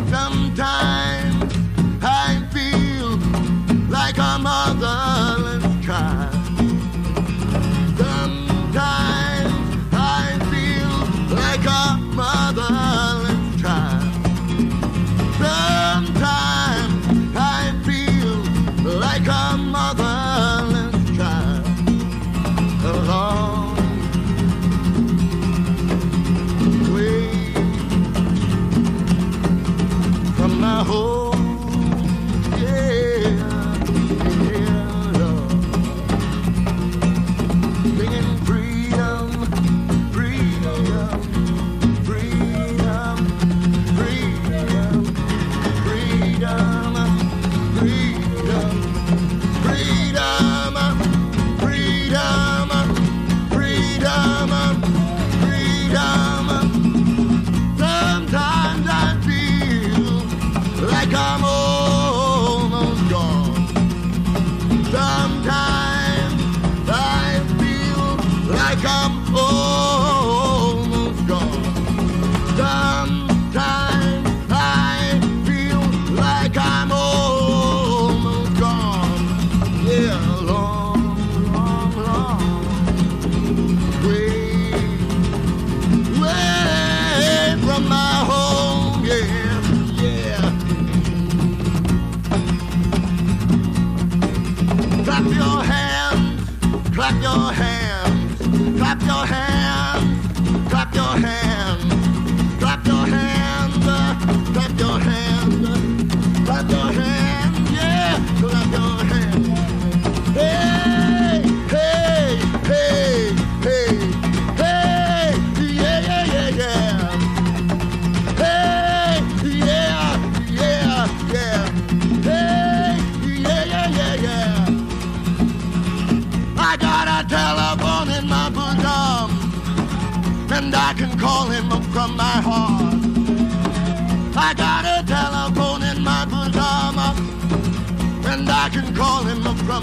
Sometimes 0.09 1.53
I 2.01 2.41
feel 2.51 3.17
like 3.89 4.17
a 4.17 4.39
motherless 4.39 5.54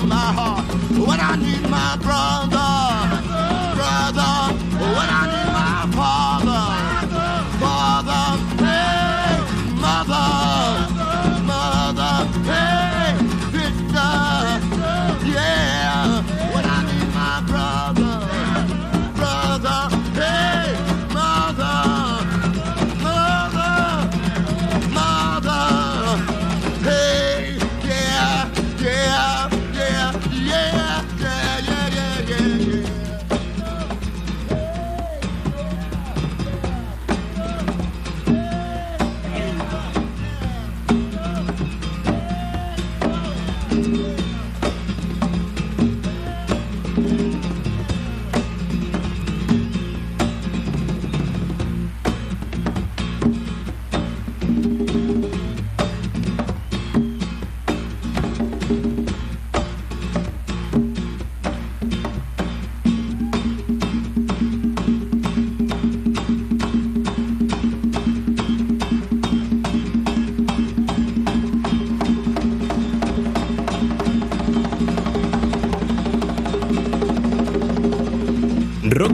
my 0.06 0.32
heart. 0.38 0.64
When 1.06 1.20
I 1.20 1.36
need 1.36 1.68
my 1.68 1.96
brother, 2.02 2.41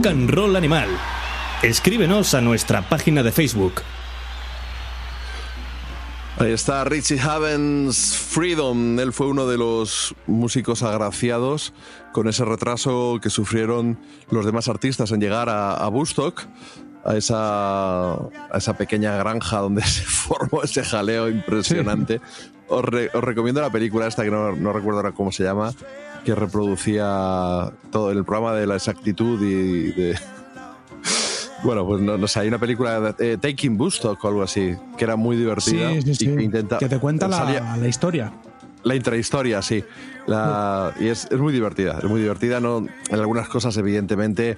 and 0.09 0.29
Roll 0.29 0.55
Animal. 0.55 0.89
Escríbenos 1.61 2.33
a 2.33 2.41
nuestra 2.41 2.81
página 2.87 3.23
de 3.23 3.31
Facebook. 3.31 3.81
Ahí 6.39 6.51
está 6.53 6.83
Richie 6.85 7.19
Havens 7.19 8.15
Freedom. 8.15 8.97
Él 8.99 9.11
fue 9.11 9.27
uno 9.27 9.45
de 9.45 9.57
los 9.57 10.15
músicos 10.25 10.83
agraciados 10.83 11.73
con 12.13 12.27
ese 12.29 12.45
retraso 12.45 13.19
que 13.21 13.29
sufrieron 13.29 13.99
los 14.31 14.45
demás 14.45 14.69
artistas 14.69 15.11
en 15.11 15.19
llegar 15.19 15.49
a, 15.49 15.73
a 15.73 15.87
Woodstock, 15.89 16.43
a 17.03 17.17
esa, 17.17 18.13
a 18.13 18.57
esa 18.57 18.77
pequeña 18.77 19.17
granja 19.17 19.57
donde 19.59 19.81
se 19.85 20.03
formó 20.03 20.63
ese 20.63 20.83
jaleo 20.83 21.29
impresionante. 21.29 22.21
Os, 22.69 22.85
re- 22.85 23.09
os 23.13 23.23
recomiendo 23.23 23.59
la 23.61 23.69
película 23.71 24.07
esta, 24.07 24.23
que 24.23 24.31
no, 24.31 24.53
no 24.53 24.71
recuerdo 24.71 24.99
ahora 24.99 25.11
cómo 25.11 25.31
se 25.33 25.43
llama, 25.43 25.73
que 26.23 26.35
reproducía 26.35 27.71
todo 27.91 28.11
el 28.11 28.23
programa 28.25 28.53
de 28.55 28.67
la 28.67 28.75
exactitud 28.75 29.41
y 29.41 29.91
de... 29.91 30.19
Bueno, 31.61 31.85
pues 31.85 32.01
no, 32.01 32.17
no 32.17 32.25
sé, 32.25 32.39
hay 32.39 32.47
una 32.47 32.57
película, 32.57 33.01
de, 33.01 33.33
eh, 33.33 33.37
Taking 33.37 33.77
Woodstock 33.77 34.23
o 34.23 34.27
algo 34.29 34.41
así, 34.43 34.75
que 34.97 35.03
era 35.03 35.17
muy 35.17 35.35
divertida. 35.35 35.89
Sí, 35.91 36.01
sí, 36.03 36.15
sí. 36.15 36.29
y 36.29 36.35
que 36.37 36.43
intenta- 36.43 36.77
que 36.77 36.87
te 36.87 36.99
cuenta 36.99 37.27
la, 37.27 37.75
la 37.75 37.87
historia. 37.87 38.31
la 38.83 38.95
intrahistoria, 38.95 39.61
sí. 39.61 39.83
La- 40.25 40.93
y 41.01 41.07
es, 41.07 41.27
es 41.29 41.37
muy 41.37 41.51
divertida, 41.51 41.97
es 42.01 42.05
muy 42.05 42.21
divertida. 42.21 42.61
No, 42.61 42.77
en 42.77 43.19
algunas 43.19 43.49
cosas, 43.49 43.75
evidentemente, 43.75 44.57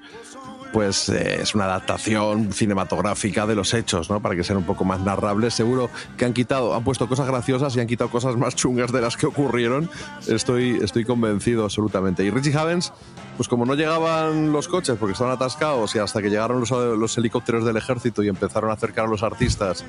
pues 0.72 1.10
eh, 1.10 1.42
es 1.42 1.56
una 1.56 1.66
adaptación 1.66 2.52
cinematográfica 2.54 3.46
de 3.46 3.56
los 3.56 3.74
hechos, 3.74 4.10
¿no? 4.10 4.22
Para 4.22 4.36
que 4.36 4.44
sean 4.44 4.58
un 4.58 4.64
poco 4.64 4.86
más 4.86 5.02
narrables. 5.02 5.54
Seguro 5.54 5.90
que 6.18 6.26
han 6.26 6.34
quitado, 6.34 6.74
han 6.74 6.84
puesto 6.84 7.08
cosas 7.08 7.28
graciosas 7.28 7.76
y 7.76 7.80
han 7.80 7.88
quitado 7.88 8.10
cosas 8.10 8.36
más 8.38 8.56
chungas 8.56 8.92
de 8.92 9.02
las 9.02 9.18
que 9.18 9.26
ocurrieron. 9.26 9.90
Estoy, 10.28 10.80
estoy 10.82 11.06
convencido 11.06 11.64
absolutamente. 11.64 12.24
Y 12.24 12.30
Richie 12.30 12.56
Havens, 12.56 12.94
pues 13.38 13.48
como 13.48 13.66
no 13.66 13.76
llegaban 13.76 14.52
los 14.52 14.68
coches 14.68 14.98
porque 14.98 15.14
estaban 15.14 15.34
atascados 15.34 15.96
y 15.96 16.00
hasta 16.00 16.22
que 16.22 16.30
llegaron 16.30 16.62
los, 16.62 17.18
helicópteros 17.18 17.66
del 17.66 17.78
ejército 17.78 18.24
y 18.24 18.30
empezaron 18.30 18.70
a 18.70 18.74
acercar 18.74 19.06
a 19.06 19.10
los 19.10 19.24
artistas 19.24 19.84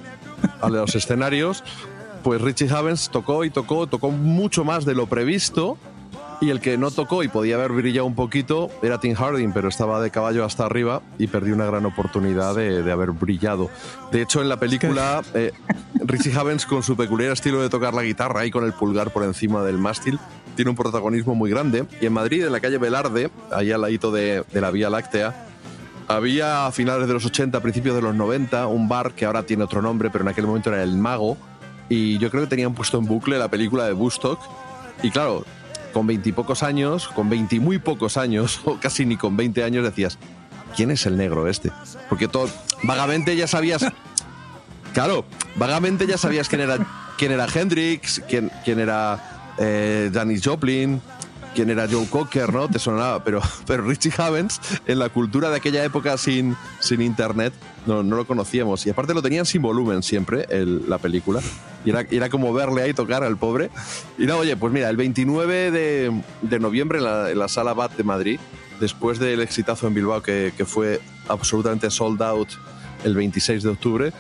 a 0.61 0.69
los 0.69 0.95
escenarios, 0.95 1.63
pues 2.23 2.41
Richie 2.41 2.71
Havens 2.71 3.11
tocó 3.11 3.45
y 3.45 3.51
tocó, 3.51 3.87
tocó 3.87 4.11
mucho 4.11 4.65
más 4.65 4.85
de 4.85 4.95
lo 4.95 5.07
previsto. 5.07 5.77
Y 6.43 6.51
el 6.51 6.61
que 6.61 6.77
no 6.77 6.91
tocó 6.91 7.23
y 7.23 7.29
podía 7.29 7.55
haber 7.55 7.71
brillado 7.71 8.05
un 8.05 8.17
poquito 8.17 8.69
era 8.83 8.99
Tim 8.99 9.15
Harding, 9.15 9.53
pero 9.53 9.69
estaba 9.69 10.01
de 10.01 10.11
caballo 10.11 10.45
hasta 10.45 10.67
arriba 10.67 11.01
y 11.17 11.29
perdió 11.29 11.55
una 11.55 11.67
gran 11.67 11.87
oportunidad 11.87 12.57
de, 12.57 12.83
de 12.83 12.91
haber 12.91 13.13
brillado. 13.13 13.71
De 14.11 14.23
hecho, 14.23 14.43
en 14.43 14.49
la 14.49 14.59
película, 14.59 15.23
eh, 15.35 15.53
Richie 16.05 16.37
Havens, 16.37 16.67
con 16.67 16.83
su 16.83 16.97
peculiar 16.97 17.31
estilo 17.31 17.63
de 17.63 17.69
tocar 17.69 17.95
la 17.95 18.03
guitarra 18.03 18.45
y 18.45 18.51
con 18.51 18.65
el 18.65 18.73
pulgar 18.73 19.13
por 19.13 19.23
encima 19.23 19.63
del 19.63 19.79
mástil, 19.79 20.19
tiene 20.57 20.73
un 20.73 20.77
protagonismo 20.77 21.37
muy 21.37 21.49
grande. 21.49 21.87
Y 22.01 22.07
en 22.07 22.13
Madrid, 22.13 22.45
en 22.45 22.51
la 22.51 22.59
calle 22.59 22.77
Velarde, 22.77 23.31
ahí 23.53 23.71
al 23.71 23.83
ladito 23.83 24.11
de, 24.11 24.43
de 24.53 24.61
la 24.61 24.73
Vía 24.73 24.91
Láctea, 24.91 25.47
había 26.09 26.67
a 26.67 26.73
finales 26.73 27.07
de 27.07 27.15
los 27.15 27.25
80, 27.25 27.61
principios 27.61 27.95
de 27.95 28.03
los 28.03 28.17
90, 28.17 28.67
un 28.67 28.89
bar 28.89 29.13
que 29.13 29.27
ahora 29.27 29.45
tiene 29.45 29.63
otro 29.63 29.81
nombre, 29.81 30.11
pero 30.11 30.25
en 30.25 30.29
aquel 30.29 30.49
momento 30.49 30.71
era 30.71 30.83
El 30.83 30.97
Mago. 30.97 31.37
Y 31.89 32.19
yo 32.19 32.31
creo 32.31 32.43
que 32.43 32.49
tenían 32.49 32.75
puesto 32.75 32.99
en 32.99 33.05
bucle 33.05 33.39
la 33.39 33.47
película 33.47 33.85
de 33.85 33.93
Bustock. 33.93 34.41
Y 35.05 35.11
claro, 35.11 35.45
con 35.93 36.07
veintipocos 36.07 36.63
años, 36.63 37.09
con 37.09 37.29
veinti 37.29 37.61
muy 37.61 37.79
pocos 37.79 38.17
años, 38.17 38.61
o 38.65 38.79
casi 38.79 39.07
ni 39.07 39.17
con 39.17 39.37
20 39.37 39.65
años, 39.65 39.85
decías, 39.85 40.19
¿quién 40.77 40.91
es 40.91 41.07
el 41.07 41.17
negro 41.17 41.49
este? 41.49 41.71
Porque 42.09 42.29
todo, 42.29 42.49
vagamente 42.83 43.37
ya 43.37 43.47
sabías, 43.47 43.85
claro, 44.95 45.25
vagamente 45.57 46.07
ya 46.07 46.19
sabías 46.19 46.49
quién 46.49 46.63
era, 46.63 46.79
quién 47.19 47.33
era 47.33 47.47
Hendrix, 47.53 48.23
quién, 48.29 48.51
quién 48.65 48.81
era 48.81 49.55
eh, 49.59 50.11
Janis 50.13 50.43
Joplin, 50.45 51.01
quién 51.55 51.71
era 51.71 51.87
Joe 51.91 52.07
Cocker, 52.07 52.53
¿no? 52.53 52.69
Te 52.69 52.79
sonaba, 52.79 53.23
pero, 53.25 53.41
pero 53.67 53.83
Richie 53.85 54.13
Havens, 54.17 54.61
en 54.87 54.99
la 54.99 55.09
cultura 55.09 55.51
de 55.51 55.57
aquella 55.57 55.85
época 55.85 56.17
sin, 56.19 56.57
sin 56.81 57.03
internet, 57.03 57.53
no, 57.87 58.03
no 58.03 58.17
lo 58.17 58.27
conocíamos. 58.27 58.85
Y 58.87 58.91
aparte 58.91 59.15
lo 59.15 59.23
tenían 59.23 59.47
sin 59.47 59.63
volumen 59.63 60.03
siempre, 60.03 60.47
el- 60.51 60.89
la 60.89 60.99
película. 60.99 61.41
Y 61.85 61.91
era, 61.91 62.03
era 62.11 62.29
como 62.29 62.53
verle 62.53 62.83
ahí 62.83 62.95
tocar 62.95 63.25
al 63.25 63.37
pobre. 63.37 63.71
Y 64.19 64.27
no, 64.27 64.39
oye, 64.39 64.57
pues 64.57 64.73
mira, 64.73 64.89
el 64.89 64.97
29 64.97 65.71
de, 65.71 66.23
de 66.43 66.59
noviembre 66.61 66.99
en 66.99 67.05
la, 67.05 67.31
en 67.31 67.39
la 67.39 67.49
Sala 67.49 67.75
BAT 67.75 67.97
de 67.97 68.05
Madrid, 68.05 68.41
después 68.81 69.19
del 69.19 69.41
exitazo 69.41 69.87
en 69.89 69.95
Bilbao 69.95 70.23
que, 70.23 70.53
que 70.57 70.65
fue 70.65 71.01
absolutamente 71.29 71.91
sold 71.91 72.23
out 72.23 72.49
el 73.05 73.15
26 73.15 73.63
de 73.65 73.69
octubre, 73.69 74.13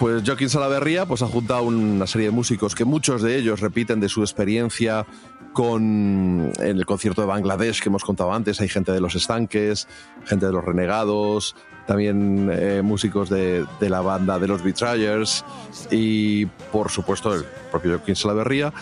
pues 0.00 0.22
Joaquín 0.24 0.48
Salaverría 0.48 1.04
pues, 1.04 1.20
ha 1.20 1.26
juntado 1.26 1.64
una 1.64 2.06
serie 2.06 2.28
de 2.28 2.30
músicos 2.32 2.74
que 2.74 2.86
muchos 2.86 3.20
de 3.20 3.36
ellos 3.36 3.60
repiten 3.60 4.00
de 4.00 4.08
su 4.08 4.22
experiencia 4.22 5.04
con 5.52 6.50
en 6.58 6.78
el 6.78 6.86
concierto 6.86 7.20
de 7.20 7.26
Bangladesh 7.26 7.82
que 7.82 7.90
hemos 7.90 8.02
contado 8.02 8.32
antes. 8.32 8.62
Hay 8.62 8.70
gente 8.70 8.92
de 8.92 9.00
los 9.00 9.14
estanques, 9.14 9.88
gente 10.24 10.46
de 10.46 10.52
los 10.52 10.64
renegados, 10.64 11.54
también 11.86 12.50
eh, 12.50 12.80
músicos 12.82 13.28
de, 13.28 13.66
de 13.78 13.90
la 13.90 14.00
banda 14.00 14.38
de 14.38 14.48
los 14.48 14.62
Betrayers 14.62 15.44
y, 15.90 16.46
por 16.46 16.90
supuesto, 16.90 17.34
el 17.34 17.44
propio 17.70 17.98
Joaquín 17.98 18.16
Salaverría. 18.16 18.72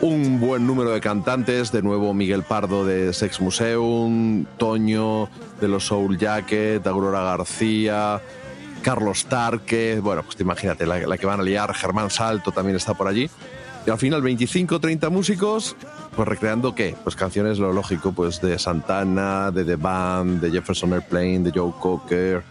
Un 0.00 0.40
buen 0.40 0.66
número 0.66 0.90
de 0.90 1.00
cantantes, 1.00 1.70
de 1.70 1.82
nuevo 1.82 2.14
Miguel 2.14 2.42
Pardo 2.42 2.84
de 2.84 3.12
Sex 3.12 3.40
Museum, 3.40 4.44
Toño 4.56 5.28
de 5.60 5.68
los 5.68 5.86
Soul 5.86 6.18
Jacket, 6.18 6.84
Aurora 6.86 7.20
García, 7.20 8.20
Carlos 8.82 9.26
Tarque, 9.26 10.00
bueno, 10.02 10.22
pues 10.22 10.36
te 10.36 10.42
imagínate, 10.42 10.86
la, 10.86 10.98
la 10.98 11.18
que 11.18 11.26
van 11.26 11.40
a 11.40 11.42
liar, 11.42 11.74
Germán 11.74 12.10
Salto 12.10 12.52
también 12.52 12.76
está 12.76 12.94
por 12.94 13.08
allí. 13.08 13.28
Y 13.86 13.90
al 13.90 13.98
final 13.98 14.20
25, 14.20 14.80
30 14.80 15.08
músicos, 15.08 15.76
pues 16.14 16.28
recreando 16.28 16.74
qué? 16.74 16.94
Pues 17.04 17.16
canciones, 17.16 17.58
lo 17.58 17.72
lógico, 17.72 18.12
pues 18.12 18.40
de 18.40 18.58
Santana, 18.58 19.50
de 19.50 19.64
The 19.64 19.76
Band, 19.76 20.40
de 20.40 20.50
Jefferson 20.50 20.92
Airplane, 20.92 21.40
de 21.40 21.52
Joe 21.54 21.72
Cocker, 21.80 22.42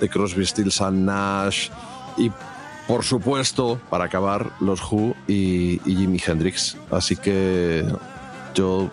de 0.00 0.08
Crosby, 0.08 0.44
Stills 0.44 0.80
and 0.80 1.06
Nash 1.06 1.70
y 2.16 2.30
por 2.86 3.02
supuesto, 3.02 3.80
para 3.88 4.04
acabar, 4.04 4.50
los 4.60 4.80
Who 4.82 5.14
y, 5.26 5.80
y 5.90 5.96
Jimi 5.96 6.20
Hendrix. 6.24 6.76
Así 6.90 7.16
que 7.16 7.82
yo 8.54 8.90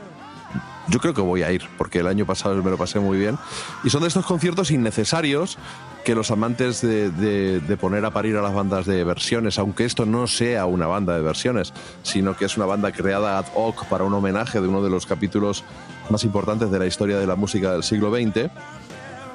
yo 0.88 1.00
creo 1.00 1.14
que 1.14 1.22
voy 1.22 1.44
a 1.44 1.52
ir, 1.52 1.64
porque 1.78 2.00
el 2.00 2.08
año 2.08 2.26
pasado 2.26 2.62
me 2.64 2.72
lo 2.72 2.78
pasé 2.78 3.00
muy 3.00 3.18
bien. 3.18 3.38
Y 3.84 3.90
son 3.90 4.02
de 4.02 4.08
estos 4.08 4.26
conciertos 4.26 4.72
innecesarios 4.72 5.58
que 6.04 6.16
los 6.16 6.32
amantes 6.32 6.82
de, 6.82 7.78
poner 7.80 8.06
a 8.06 8.12
parir 8.12 8.36
a 8.38 8.42
las 8.42 8.54
bandas 8.54 8.86
de 8.86 9.04
versiones, 9.04 9.60
aunque 9.60 9.86
esto 9.86 10.06
no 10.06 10.28
sea 10.28 10.66
una 10.66 10.88
banda 10.88 11.16
de 11.16 11.22
versiones, 11.22 11.74
sino 12.04 12.36
que 12.36 12.46
es 12.46 12.58
una 12.58 12.66
banda 12.66 12.92
creada 12.92 13.38
ad 13.38 13.46
hoc 13.56 13.86
para 13.86 14.04
un 14.04 14.14
homenaje 14.14 14.60
de 14.60 14.68
uno 14.68 14.82
de 14.82 14.90
los 14.90 15.06
capítulos 15.06 15.64
más 16.10 16.24
importantes 16.24 16.72
de 16.72 16.80
la 16.80 16.88
historia 16.88 17.20
de 17.20 17.28
la 17.28 17.36
música 17.36 17.72
del 17.74 17.84
siglo 17.84 18.12
XX, 18.12 18.50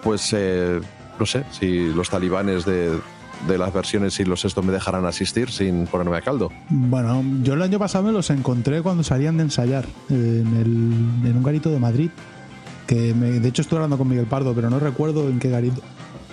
pues 0.03 0.33
eh, 0.33 0.81
no 1.19 1.27
sé 1.27 1.45
si 1.53 1.93
los 1.93 2.11
talibanes 2.11 2.65
de, 2.65 2.99
de 3.49 3.59
las 3.59 3.73
versiones 3.73 4.19
y 4.21 4.25
los 4.25 4.45
estos 4.45 4.65
me 4.65 4.73
dejarán 4.73 5.05
asistir 5.07 5.51
sin 5.51 5.87
ponerme 5.87 6.17
a 6.17 6.21
caldo. 6.23 6.51
Bueno, 6.71 7.23
yo 7.43 7.55
el 7.55 7.63
año 7.63 7.79
pasado 7.79 8.05
me 8.05 8.13
los 8.13 8.31
encontré 8.31 8.83
cuando 8.83 9.03
salían 9.03 9.37
de 9.37 9.45
ensayar 9.45 9.85
eh, 10.11 10.43
en, 10.45 10.57
el, 10.57 11.29
en 11.31 11.37
un 11.37 11.43
garito 11.43 11.71
de 11.71 11.79
Madrid. 11.79 12.11
Que 12.87 13.15
me- 13.15 13.41
de 13.41 13.49
hecho 13.49 13.63
estuve 13.63 13.79
hablando 13.79 13.99
con 13.99 14.09
Miguel 14.09 14.27
Pardo, 14.27 14.55
pero 14.55 14.71
no 14.71 14.79
recuerdo 14.79 15.29
en 15.29 15.39
qué 15.41 15.51
garito. 15.51 15.81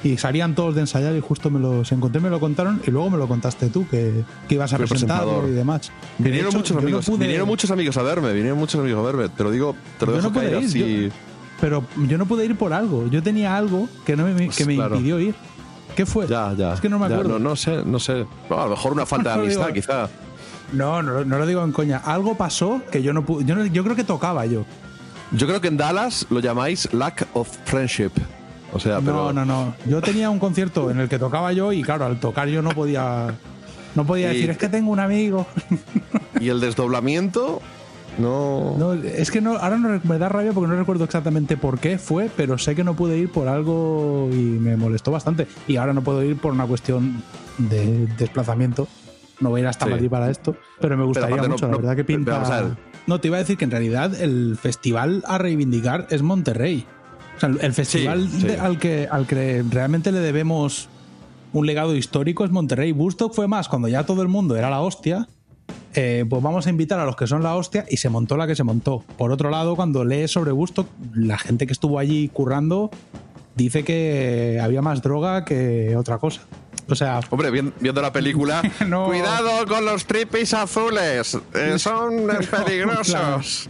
Y 0.03 0.17
salían 0.17 0.53
todos 0.53 0.75
de 0.75 0.81
ensayar 0.81 1.15
y 1.15 1.21
justo 1.21 1.49
me 1.49 1.59
los 1.59 1.89
encontré, 1.93 2.19
me 2.19 2.29
lo 2.29 2.39
contaron 2.39 2.81
y 2.85 2.91
luego 2.91 3.09
me 3.09 3.17
lo 3.17 3.27
contaste 3.27 3.69
tú, 3.69 3.87
que, 3.87 4.23
que 4.49 4.55
ibas 4.55 4.73
a 4.73 4.77
Fui 4.77 4.85
presentador. 4.85 5.47
y 5.47 5.51
demás. 5.51 5.91
De 6.17 6.25
Vinieron 6.25 6.49
hecho, 6.49 6.57
muchos 6.57 6.75
no 6.75 6.81
amigos, 6.81 7.05
pude- 7.09 7.19
vinieron 7.19 7.47
muchos 7.47 7.71
amigos 7.71 7.95
a 7.97 8.03
verme, 8.03 8.33
vinieron 8.33 8.59
muchos 8.59 8.79
amigos 8.81 8.99
a 8.99 9.05
verme. 9.11 9.29
Te 9.29 9.43
lo 9.43 9.51
digo, 9.51 9.75
te 9.97 10.05
lo 10.05 10.11
Yo 10.11 10.15
dejo 10.17 10.27
no 10.27 10.33
pude 10.33 10.45
caer 10.49 10.61
ir, 10.61 10.67
así. 10.67 11.03
yo- 11.05 11.09
pero 11.61 11.83
yo 12.09 12.17
no 12.17 12.25
pude 12.25 12.43
ir 12.45 12.55
por 12.57 12.73
algo. 12.73 13.07
Yo 13.09 13.23
tenía 13.23 13.55
algo 13.55 13.87
que, 14.05 14.17
no 14.17 14.25
me, 14.25 14.33
Pues 14.33 14.57
que 14.57 14.65
me 14.65 14.75
claro. 14.75 14.95
impidió 14.95 15.19
ir. 15.21 15.33
¿Qué 15.95 16.05
fue? 16.05 16.27
Ya, 16.27 16.53
ya. 16.57 16.73
Es 16.73 16.81
que 16.81 16.89
no 16.89 16.97
me 16.99 17.07
ya, 17.09 17.15
acuerdo. 17.15 17.39
no, 17.39 17.49
no 17.49 17.55
sé, 17.55 17.83
no 17.85 17.99
sé. 17.99 18.25
A 18.49 18.63
lo 18.63 18.69
mejor 18.69 18.93
una 18.93 19.05
falta 19.05 19.31
de 19.31 19.37
No 19.43 19.43
digo- 19.49 19.63
amistad, 19.63 20.07
quizá. 20.07 20.09
No, 20.71 21.03
no, 21.03 21.23
no 21.23 21.37
lo 21.37 21.45
digo 21.45 21.63
en 21.63 21.71
coña. 21.71 21.97
Algo 22.03 22.35
pasó 22.35 22.81
que 22.91 23.01
yo 23.03 23.13
no 23.13 23.23
pude. 23.25 23.45
Yo, 23.71 23.83
creo 23.83 23.95
que 23.95 24.03
tocaba 24.03 24.45
yo. 24.45 24.65
Yo 25.31 25.45
creo 25.47 25.61
que 25.61 25.67
en 25.67 25.77
Dallas 25.77 26.25
lo 26.29 26.39
llamáis 26.39 26.91
lack 26.93 27.27
of 27.33 27.47
friendship. 27.65 28.11
O 28.73 28.79
sea, 28.79 28.99
pero. 28.99 29.31
No, 29.31 29.33
no, 29.33 29.45
no. 29.45 29.75
Yo 29.85 30.01
tenía 30.01 30.29
un 30.31 30.39
concierto 30.39 30.89
en 30.89 30.99
el 30.99 31.09
que 31.09 31.19
tocaba 31.19 31.53
yo 31.53 31.71
y 31.73 31.83
claro, 31.83 32.05
al 32.05 32.19
tocar 32.19 32.47
yo 32.47 32.61
no 32.63 32.71
podía. 32.71 33.33
No 33.93 34.05
podía 34.05 34.31
Y- 34.31 34.35
decir, 34.35 34.49
es 34.49 34.57
que 34.57 34.69
tengo 34.69 34.91
un 34.91 34.99
amigo. 34.99 35.45
Y 36.39 36.49
el 36.49 36.59
desdoblamiento, 36.59 37.61
no. 38.19 38.75
No, 38.77 38.93
es 38.93 39.31
que 39.31 39.41
no, 39.41 39.57
ahora 39.57 39.77
no, 39.77 39.99
me 40.03 40.17
da 40.17 40.29
rabia 40.29 40.51
porque 40.53 40.69
no 40.69 40.75
recuerdo 40.75 41.03
exactamente 41.03 41.57
por 41.57 41.79
qué 41.79 41.97
fue, 41.97 42.29
pero 42.35 42.57
sé 42.57 42.75
que 42.75 42.83
no 42.83 42.95
pude 42.95 43.17
ir 43.17 43.31
por 43.31 43.47
algo 43.47 44.29
y 44.31 44.35
me 44.35 44.77
molestó 44.77 45.11
bastante. 45.11 45.47
Y 45.67 45.77
ahora 45.77 45.93
no 45.93 46.01
puedo 46.03 46.23
ir 46.23 46.37
por 46.37 46.53
una 46.53 46.65
cuestión 46.65 47.23
de 47.57 48.07
desplazamiento. 48.17 48.87
No 49.39 49.49
voy 49.49 49.61
a 49.61 49.63
ir 49.63 49.67
hasta 49.67 49.85
Sí. 49.85 49.91
Madrid 49.91 50.09
para 50.09 50.29
esto, 50.29 50.55
pero 50.79 50.95
me 50.97 51.03
gustaría 51.05 51.37
no- 51.37 51.49
mucho, 51.49 51.67
la 51.67 51.75
verdad 51.77 51.95
que 51.95 52.03
pinta. 52.03 52.75
No, 53.07 53.19
te 53.19 53.27
iba 53.27 53.37
a 53.37 53.39
decir 53.41 53.57
que 53.57 53.65
en 53.65 53.71
realidad 53.71 54.13
el 54.21 54.57
festival 54.61 55.23
a 55.27 55.37
reivindicar 55.37 56.07
es 56.09 56.21
Monterrey. 56.21 56.85
O 57.35 57.39
sea, 57.39 57.49
el 57.49 57.73
festival 57.73 58.29
sí. 58.29 58.47
de- 58.47 58.59
al, 58.59 58.77
que, 58.79 59.07
al 59.11 59.25
que 59.27 59.63
realmente 59.69 60.11
le 60.11 60.19
debemos 60.19 60.87
un 61.51 61.65
legado 61.65 61.95
histórico 61.95 62.45
es 62.45 62.51
Monterrey. 62.51 62.91
Woodstock 62.91 63.33
fue 63.33 63.47
más 63.47 63.67
cuando 63.67 63.87
ya 63.87 64.05
todo 64.05 64.21
el 64.21 64.27
mundo 64.27 64.55
era 64.55 64.69
la 64.69 64.79
hostia. 64.81 65.27
Eh, 65.95 66.25
pues 66.29 66.41
vamos 66.41 66.65
a 66.67 66.69
invitar 66.69 66.99
a 66.99 67.05
los 67.05 67.15
que 67.15 67.27
son 67.27 67.43
la 67.43 67.55
hostia 67.55 67.85
y 67.89 67.97
se 67.97 68.09
montó 68.09 68.35
la 68.37 68.47
que 68.47 68.55
se 68.55 68.63
montó. 68.63 69.03
Por 69.17 69.31
otro 69.31 69.49
lado, 69.49 69.75
cuando 69.75 70.03
lees 70.03 70.31
sobre 70.31 70.51
Woodstock, 70.51 70.87
la 71.13 71.37
gente 71.37 71.67
que 71.67 71.73
estuvo 71.73 71.99
allí 71.99 72.29
currando 72.29 72.89
dice 73.55 73.83
que 73.83 74.59
había 74.61 74.81
más 74.81 75.01
droga 75.01 75.45
que 75.45 75.95
otra 75.95 76.17
cosa. 76.17 76.41
O 76.89 76.95
sea, 76.95 77.21
Hombre, 77.29 77.49
vien- 77.51 77.73
viendo 77.79 78.01
la 78.01 78.11
película. 78.11 78.61
No. 78.87 79.05
Cuidado 79.05 79.65
con 79.67 79.85
los 79.85 80.05
tripis 80.05 80.53
azules. 80.53 81.37
eh, 81.53 81.75
son 81.79 82.27
peligrosos. 82.65 83.69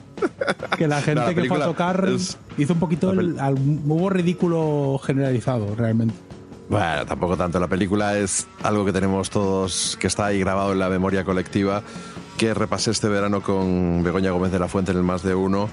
que 0.77 0.87
la 0.87 1.01
gente 1.01 1.21
No, 1.21 1.27
la 1.27 1.33
que 1.35 1.47
fue 1.47 1.61
a 1.61 1.65
tocar 1.65 2.07
es- 2.09 2.37
hizo 2.57 2.73
un 2.73 2.79
poquito 2.79 3.11
el, 3.11 3.37
al- 3.39 3.55
hubo 3.55 4.09
ridículo 4.09 4.99
generalizado 5.03 5.75
realmente. 5.75 6.15
Bueno, 6.73 7.05
tampoco 7.05 7.37
tanto. 7.37 7.59
La 7.59 7.67
película 7.67 8.17
es 8.17 8.47
algo 8.63 8.83
que 8.85 8.91
tenemos 8.91 9.29
todos, 9.29 9.97
que 9.99 10.07
está 10.07 10.25
ahí 10.27 10.39
grabado 10.39 10.71
en 10.73 10.79
la 10.79 10.89
memoria 10.89 11.23
colectiva, 11.23 11.83
que 12.37 12.53
repasé 12.53 12.91
este 12.91 13.07
verano 13.09 13.41
con 13.41 14.01
Begoña 14.03 14.31
Gómez 14.31 14.51
de 14.51 14.59
la 14.59 14.67
Fuente 14.67 14.91
en 14.91 14.97
el 14.97 15.03
Más 15.03 15.21
de 15.23 15.35
Uno. 15.35 15.69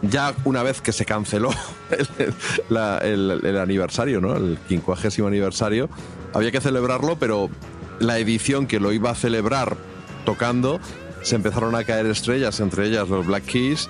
Ya 0.00 0.32
una 0.44 0.62
vez 0.62 0.80
que 0.80 0.92
se 0.92 1.04
canceló 1.04 1.50
el, 2.70 3.40
el- 3.44 3.58
aniversario, 3.58 4.20
¿no? 4.20 4.36
El 4.36 4.58
quincuagésimo 4.68 5.26
aniversario, 5.28 5.88
había 6.32 6.50
que 6.50 6.60
celebrarlo, 6.60 7.16
pero 7.16 7.50
la 7.98 8.18
edición 8.18 8.66
que 8.66 8.80
lo 8.80 8.92
iba 8.92 9.10
a 9.10 9.14
celebrar 9.14 9.76
tocando, 10.24 10.80
se 11.22 11.34
empezaron 11.34 11.74
a 11.74 11.84
caer 11.84 12.06
estrellas, 12.06 12.60
entre 12.60 12.86
ellas 12.86 13.08
los 13.08 13.26
Black 13.26 13.44
Keys, 13.44 13.88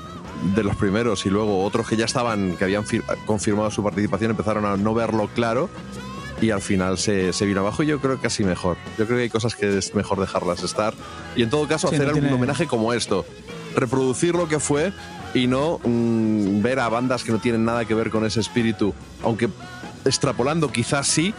de 0.56 0.62
los 0.64 0.76
primeros 0.76 1.26
y 1.26 1.30
luego 1.30 1.62
otros 1.64 1.86
que 1.88 1.96
ya 1.96 2.04
estaban, 2.06 2.56
que 2.56 2.64
habían 2.64 2.84
fir- 2.84 3.04
confirmado 3.26 3.70
su 3.70 3.82
participación, 3.82 4.30
empezaron 4.30 4.64
a 4.64 4.76
no 4.76 4.94
verlo 4.94 5.28
claro 5.34 5.68
y 6.41 6.51
al 6.51 6.61
final 6.61 6.99
se, 6.99 7.32
se 7.32 7.47
vino 7.47 7.61
abajo 7.61 7.82
y 7.82 7.86
yo 7.86 8.01
creo 8.01 8.16
que 8.16 8.22
casi 8.22 8.45
mejor. 8.45 8.76
Yo 8.97 9.07
creo 9.07 9.18
que 9.18 9.24
hay 9.24 9.30
cosas 9.30 9.57
que 9.57 9.78
es 9.78 9.95
mejor 9.95 10.20
dejarlas 10.20 10.62
estar 10.62 10.95
y 11.36 11.43
en 11.43 11.51
todo 11.51 11.66
caso 11.66 11.89
Sí, 11.89 11.97
hacer 11.97 12.09
no 12.09 12.14
algún 12.14 12.32
homenaje 12.32 12.66
como 12.66 12.93
esto. 12.93 13.24
Reproducir 13.74 14.34
lo 14.34 14.49
que 14.49 14.61
fue 14.61 14.93
y 15.34 15.47
no 15.47 15.80
mm, 15.84 16.62
ver 16.62 16.80
a 16.80 16.89
bandas 16.89 17.24
que 17.24 17.32
no 17.32 17.39
tienen 17.39 17.64
nada 17.64 17.84
que 17.84 17.95
ver 17.95 18.11
con 18.11 18.24
ese 18.24 18.41
espíritu, 18.41 18.95
aunque 19.22 19.49
extrapolando 20.05 20.70
quizás 20.70 21.07
sí, 21.07 21.34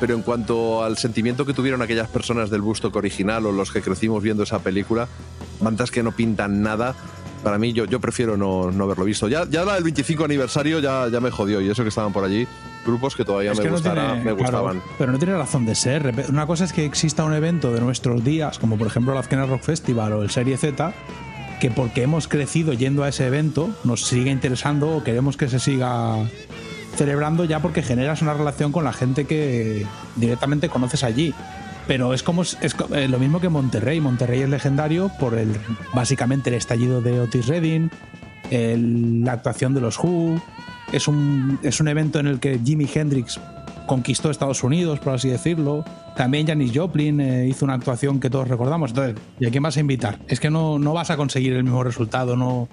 pero 0.00 0.14
en 0.14 0.22
cuanto 0.22 0.82
al 0.82 0.96
sentimiento 0.98 1.46
que 1.46 1.54
tuvieron 1.54 1.82
aquellas 1.82 2.08
personas 2.08 2.50
del 2.50 2.60
Bustock 2.60 2.94
original 2.96 3.46
o 3.46 3.52
los 3.52 3.72
que 3.72 3.82
crecimos 3.82 4.22
viendo 4.22 4.42
esa 4.42 4.58
película, 4.60 5.08
bandas 5.60 5.90
que 5.90 6.02
no 6.02 6.12
pintan 6.12 6.62
nada, 6.62 6.94
para 7.42 7.58
mí 7.58 7.72
yo, 7.72 7.84
yo 7.84 8.00
prefiero 8.00 8.36
no, 8.36 8.70
no 8.70 8.84
haberlo 8.84 9.04
visto. 9.04 9.28
Ya, 9.28 9.44
ya 9.48 9.64
la 9.64 9.74
del 9.74 9.84
25 9.84 10.24
aniversario 10.24 10.78
ya, 10.80 11.08
ya 11.08 11.20
me 11.20 11.30
jodió 11.30 11.60
y 11.60 11.68
eso 11.70 11.82
que 11.82 11.88
estaban 11.88 12.12
por 12.12 12.24
allí, 12.24 12.46
grupos 12.86 13.14
que 13.16 13.24
todavía 13.24 13.52
Es 13.52 13.58
me, 13.58 13.64
que 13.64 13.70
no 13.70 13.76
gustará- 13.76 14.12
tiene- 14.12 14.24
me 14.24 14.36
claro, 14.36 14.36
gustaban. 14.38 14.82
pero 14.98 15.12
no 15.12 15.18
tiene 15.18 15.36
razón 15.36 15.64
de 15.66 15.74
ser. 15.74 16.26
Una 16.28 16.46
cosa 16.46 16.64
es 16.64 16.72
que 16.72 16.84
exista 16.84 17.24
un 17.24 17.34
evento 17.34 17.72
de 17.72 17.80
nuestros 17.80 18.22
días, 18.24 18.58
como 18.58 18.76
por 18.78 18.86
ejemplo 18.86 19.12
el 19.12 19.18
Azkena 19.18 19.46
Rock 19.46 19.62
Festival 19.62 20.12
o 20.14 20.22
el 20.22 20.30
Serie 20.30 20.56
Z, 20.56 20.92
que 21.60 21.70
porque 21.70 22.02
hemos 22.02 22.26
crecido 22.28 22.72
yendo 22.72 23.04
a 23.04 23.08
ese 23.08 23.26
evento 23.26 23.70
nos 23.84 24.04
sigue 24.04 24.30
interesando 24.30 24.90
o 24.96 25.04
queremos 25.04 25.36
que 25.36 25.48
se 25.48 25.60
siga 25.60 26.16
celebrando 26.96 27.44
ya 27.44 27.60
porque 27.60 27.82
generas 27.82 28.20
una 28.22 28.34
relación 28.34 28.72
con 28.72 28.84
la 28.84 28.92
gente 28.92 29.24
que 29.24 29.86
directamente 30.16 30.68
conoces 30.68 31.04
allí. 31.04 31.34
Pero 31.86 32.14
es 32.14 32.22
como 32.22 32.42
es 32.42 32.56
eh, 32.94 33.08
lo 33.08 33.18
mismo 33.18 33.40
que 33.40 33.48
Monterrey. 33.48 34.00
Monterrey 34.00 34.42
es 34.42 34.48
legendario 34.48 35.10
por 35.18 35.36
el 35.36 35.52
básicamente 35.94 36.50
el 36.50 36.56
estallido 36.56 37.02
de 37.02 37.20
Otis 37.20 37.46
Redding, 37.48 37.90
la 39.24 39.32
actuación 39.32 39.74
de 39.74 39.80
los 39.80 39.98
Who. 39.98 40.40
Es 40.92 41.08
un, 41.08 41.58
es 41.62 41.80
un 41.80 41.88
evento 41.88 42.20
en 42.20 42.26
el 42.26 42.38
que 42.38 42.60
Jimi 42.62 42.88
Hendrix 42.92 43.40
conquistó 43.86 44.30
Estados 44.30 44.62
Unidos, 44.62 45.00
por 45.00 45.14
así 45.14 45.28
decirlo. 45.28 45.84
También 46.16 46.46
Janis 46.46 46.72
Joplin 46.74 47.20
eh, 47.20 47.46
hizo 47.48 47.64
una 47.64 47.74
actuación 47.74 48.20
que 48.20 48.30
todos 48.30 48.48
recordamos. 48.48 48.90
Entonces, 48.90 49.16
¿y 49.40 49.46
a 49.46 49.50
quién 49.50 49.62
vas 49.62 49.76
a 49.76 49.80
invitar? 49.80 50.18
Es 50.28 50.40
que 50.40 50.50
no, 50.50 50.78
no 50.78 50.92
vas 50.92 51.10
a 51.10 51.16
conseguir 51.16 51.54
el 51.54 51.64
mismo 51.64 51.82
resultado, 51.82 52.36
no, 52.36 52.68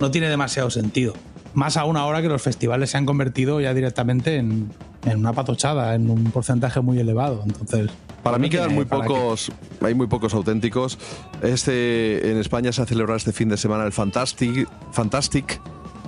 no 0.00 0.10
tiene 0.10 0.28
demasiado 0.28 0.70
sentido. 0.70 1.14
Más 1.54 1.76
aún 1.76 1.96
ahora 1.96 2.22
que 2.22 2.28
los 2.28 2.40
festivales 2.40 2.90
se 2.90 2.98
han 2.98 3.06
convertido 3.06 3.60
ya 3.60 3.74
directamente 3.74 4.36
en, 4.36 4.70
en 5.04 5.18
una 5.18 5.32
patochada, 5.32 5.94
en 5.94 6.08
un 6.08 6.30
porcentaje 6.30 6.80
muy 6.80 7.00
elevado. 7.00 7.42
Entonces, 7.44 7.90
Para 8.22 8.38
mí 8.38 8.50
quedan 8.50 8.74
muy 8.74 8.84
qué. 8.84 8.90
pocos, 8.90 9.50
hay 9.80 9.94
muy 9.94 10.06
pocos 10.06 10.34
auténticos. 10.34 10.98
Este 11.42 12.30
en 12.30 12.38
España 12.38 12.72
se 12.72 12.82
ha 12.82 12.86
celebrado 12.86 13.16
este 13.16 13.32
fin 13.32 13.48
de 13.48 13.56
semana 13.56 13.84
el 13.84 13.92
Fantastic, 13.92 14.68
Fantastic 14.92 15.60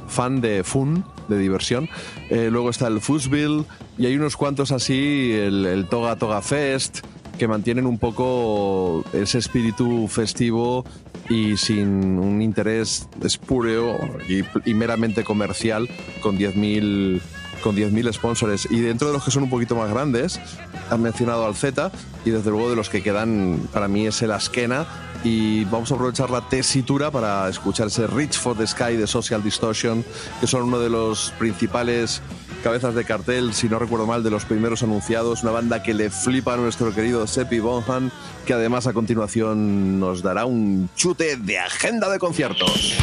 Fan 0.08 0.40
de 0.40 0.64
Fun, 0.64 1.04
de 1.28 1.38
diversión. 1.38 1.88
Eh, 2.28 2.48
luego 2.50 2.70
está 2.70 2.88
el 2.88 3.00
Fuzzville 3.00 3.64
y 3.96 4.06
hay 4.06 4.16
unos 4.16 4.36
cuantos 4.36 4.72
así, 4.72 5.32
el, 5.32 5.64
el 5.66 5.86
Toga 5.86 6.16
Toga 6.16 6.42
Fest, 6.42 7.00
que 7.38 7.48
mantienen 7.48 7.86
un 7.86 7.98
poco 7.98 9.04
ese 9.12 9.38
espíritu 9.38 10.08
festivo 10.08 10.84
y 11.30 11.56
sin 11.56 12.18
un 12.18 12.42
interés 12.42 13.08
espúreo 13.22 13.96
y, 14.28 14.42
y 14.68 14.74
meramente 14.74 15.22
comercial 15.22 15.88
con 16.20 16.38
10.000 16.38 17.20
con 17.62 17.76
10.000 17.76 18.12
sponsors. 18.12 18.68
Y 18.70 18.80
dentro 18.80 19.08
de 19.08 19.14
los 19.14 19.24
que 19.24 19.30
son 19.30 19.44
un 19.44 19.50
poquito 19.50 19.76
más 19.76 19.90
grandes, 19.90 20.40
han 20.90 21.02
mencionado 21.02 21.46
al 21.46 21.54
Z 21.54 21.90
y 22.24 22.30
desde 22.30 22.50
luego 22.50 22.70
de 22.70 22.76
los 22.76 22.88
que 22.88 23.02
quedan, 23.02 23.68
para 23.72 23.88
mí 23.88 24.06
es 24.06 24.20
el 24.22 24.32
Askena. 24.32 24.86
Y 25.22 25.64
vamos 25.66 25.92
a 25.92 25.94
aprovechar 25.94 26.30
la 26.30 26.48
tesitura 26.48 27.10
para 27.10 27.48
escuchar 27.48 27.88
ese 27.88 28.06
Reach 28.06 28.38
for 28.38 28.56
the 28.56 28.66
Sky 28.66 28.96
de 28.96 29.06
Social 29.06 29.42
Distortion, 29.42 30.02
que 30.40 30.46
son 30.46 30.62
uno 30.62 30.78
de 30.78 30.88
los 30.88 31.34
principales 31.38 32.22
cabezas 32.64 32.94
de 32.94 33.04
cartel, 33.04 33.52
si 33.52 33.68
no 33.68 33.78
recuerdo 33.78 34.06
mal, 34.06 34.22
de 34.22 34.30
los 34.30 34.44
primeros 34.44 34.82
anunciados. 34.82 35.42
Una 35.42 35.52
banda 35.52 35.82
que 35.82 35.92
le 35.94 36.10
flipa 36.10 36.54
a 36.54 36.56
nuestro 36.56 36.94
querido 36.94 37.26
Seppi 37.26 37.58
Bonham, 37.58 38.10
que 38.46 38.54
además 38.54 38.86
a 38.86 38.92
continuación 38.92 40.00
nos 40.00 40.22
dará 40.22 40.46
un 40.46 40.88
chute 40.96 41.36
de 41.36 41.58
agenda 41.58 42.08
de 42.08 42.18
conciertos. 42.18 42.96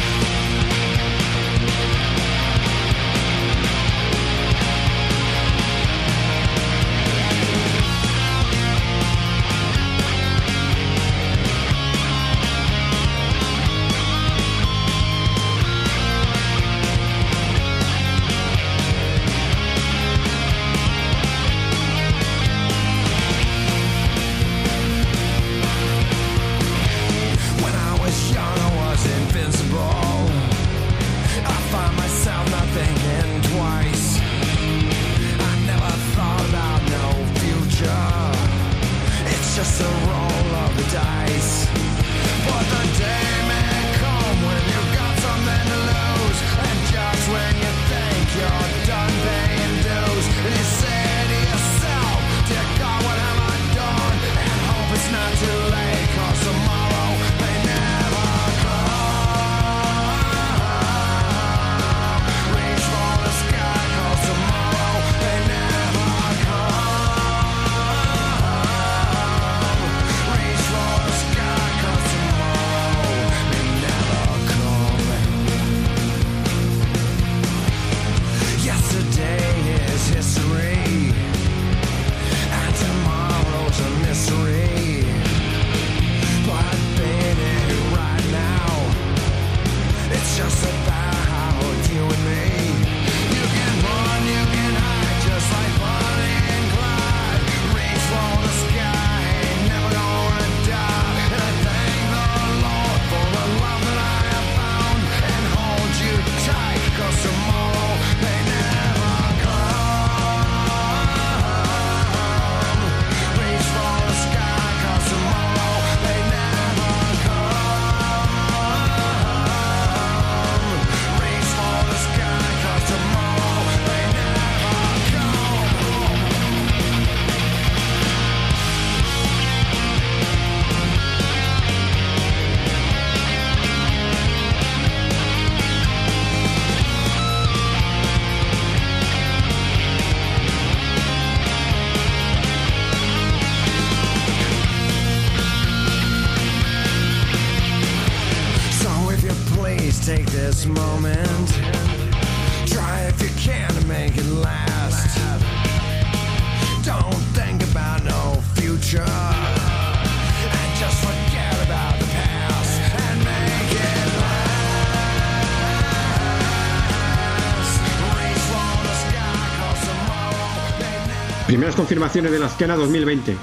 Primeras 171.68 171.86
confirmaciones 171.86 172.32
de 172.32 172.38
la 172.38 172.46
Azkena 172.46 172.76
2020. 172.76 173.36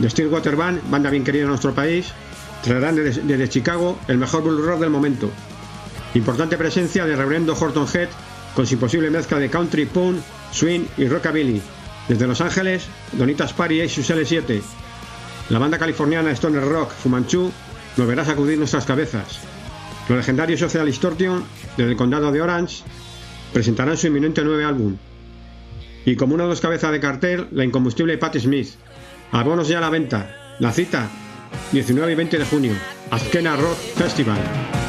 The 0.00 0.08
Stillwater 0.08 0.54
Band, 0.54 0.88
banda 0.88 1.10
bien 1.10 1.24
querida 1.24 1.42
en 1.42 1.48
nuestro 1.48 1.74
país, 1.74 2.12
traerán 2.62 2.94
desde, 2.94 3.48
Chicago 3.48 3.98
el 4.06 4.18
mejor 4.18 4.44
blues 4.44 4.64
rock 4.64 4.78
del 4.78 4.90
momento. 4.90 5.28
Importante 6.14 6.56
presencia 6.56 7.06
de 7.06 7.16
Reverendo 7.16 7.56
Horton 7.58 7.88
Head 7.92 8.08
con 8.54 8.68
su 8.68 8.78
posible 8.78 9.10
mezcla 9.10 9.40
de 9.40 9.50
country, 9.50 9.86
punk, 9.86 10.18
swing 10.52 10.84
y 10.96 11.08
rockabilly. 11.08 11.60
Desde 12.06 12.28
Los 12.28 12.40
Ángeles, 12.40 12.84
Donitas 13.10 13.52
Party 13.52 13.82
y 13.82 13.88
sus 13.88 14.08
L7. 14.08 14.62
La 15.50 15.58
banda 15.58 15.76
californiana 15.76 16.30
Stoner 16.30 16.64
Rock 16.64 16.92
Fumanchu 16.92 17.50
nos 17.96 18.06
verá 18.06 18.24
sacudir 18.24 18.58
nuestras 18.58 18.84
cabezas. 18.84 19.40
Los 20.08 20.18
legendarios 20.18 20.60
Social 20.60 20.86
Distortion, 20.86 21.42
desde 21.76 21.90
el 21.90 21.96
condado 21.96 22.30
de 22.30 22.42
Orange, 22.42 22.84
presentarán 23.52 23.96
su 23.96 24.06
inminente 24.06 24.44
nuevo 24.44 24.68
álbum. 24.68 24.96
Y 26.04 26.16
como 26.16 26.34
una 26.34 26.44
de 26.44 26.50
los 26.50 26.60
cabezas 26.60 26.92
de 26.92 27.00
cartel, 27.00 27.48
la 27.52 27.64
incombustible 27.64 28.18
Patti 28.18 28.40
Smith. 28.40 28.70
Abonos 29.30 29.68
ya 29.68 29.78
a 29.78 29.80
la 29.80 29.90
venta. 29.90 30.56
La 30.58 30.72
cita, 30.72 31.08
19 31.72 32.12
y 32.12 32.14
20 32.14 32.38
de 32.38 32.44
junio. 32.44 32.72
Azkena 33.10 33.56
Rock 33.56 33.76
Festival. 33.96 34.81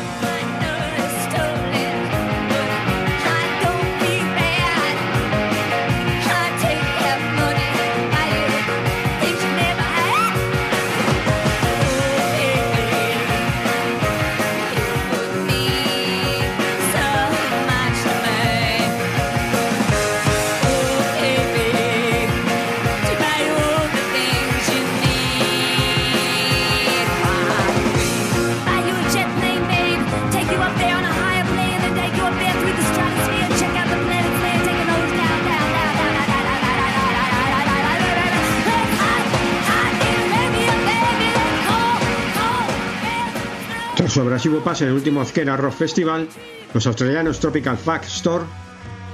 Abrasivo 44.23 44.59
pase 44.63 44.83
en 44.83 44.89
el 44.89 44.95
último 44.95 45.21
Azkena 45.21 45.57
Rock 45.57 45.73
Festival, 45.73 46.27
los 46.73 46.87
australianos 46.87 47.39
Tropical 47.39 47.77
Fact 47.77 48.05
Store, 48.05 48.43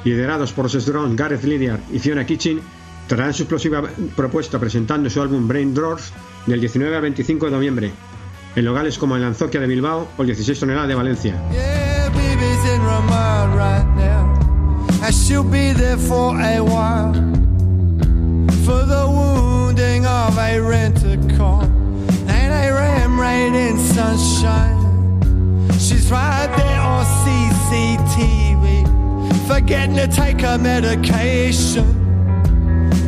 liderados 0.04 0.54
por 0.54 0.72
los 0.72 0.86
Drone 0.86 1.16
Gareth 1.16 1.44
Lydiard 1.44 1.82
y 1.92 2.00
Fiona 2.00 2.26
Kitchen, 2.26 2.62
traerán 3.08 3.34
su 3.34 3.44
explosiva 3.44 3.84
propuesta 4.16 4.60
presentando 4.60 5.10
su 5.10 5.22
álbum 5.22 5.48
Brain 5.48 5.74
Drawers 5.74 6.14
del 6.46 6.60
19 6.60 6.96
al 6.96 7.02
25 7.02 7.46
de 7.46 7.52
noviembre, 7.52 7.92
en 8.56 8.66
locales 8.66 8.98
como 8.98 9.16
el 9.16 9.24
Anzoquia 9.24 9.60
de 9.60 9.68
Bilbao 9.68 10.08
o 10.18 10.22
el 10.22 10.28
16 10.28 10.60
toneladas 10.60 10.88
de 10.88 10.96
Valencia. 10.96 11.44
She's 25.90 26.12
right 26.12 26.48
there 26.56 26.82
on 26.82 27.04
CCTV. 27.04 28.86
Forgetting 29.48 29.96
to 29.96 30.08
take 30.08 30.40
her 30.42 30.60
medication. 30.60 31.84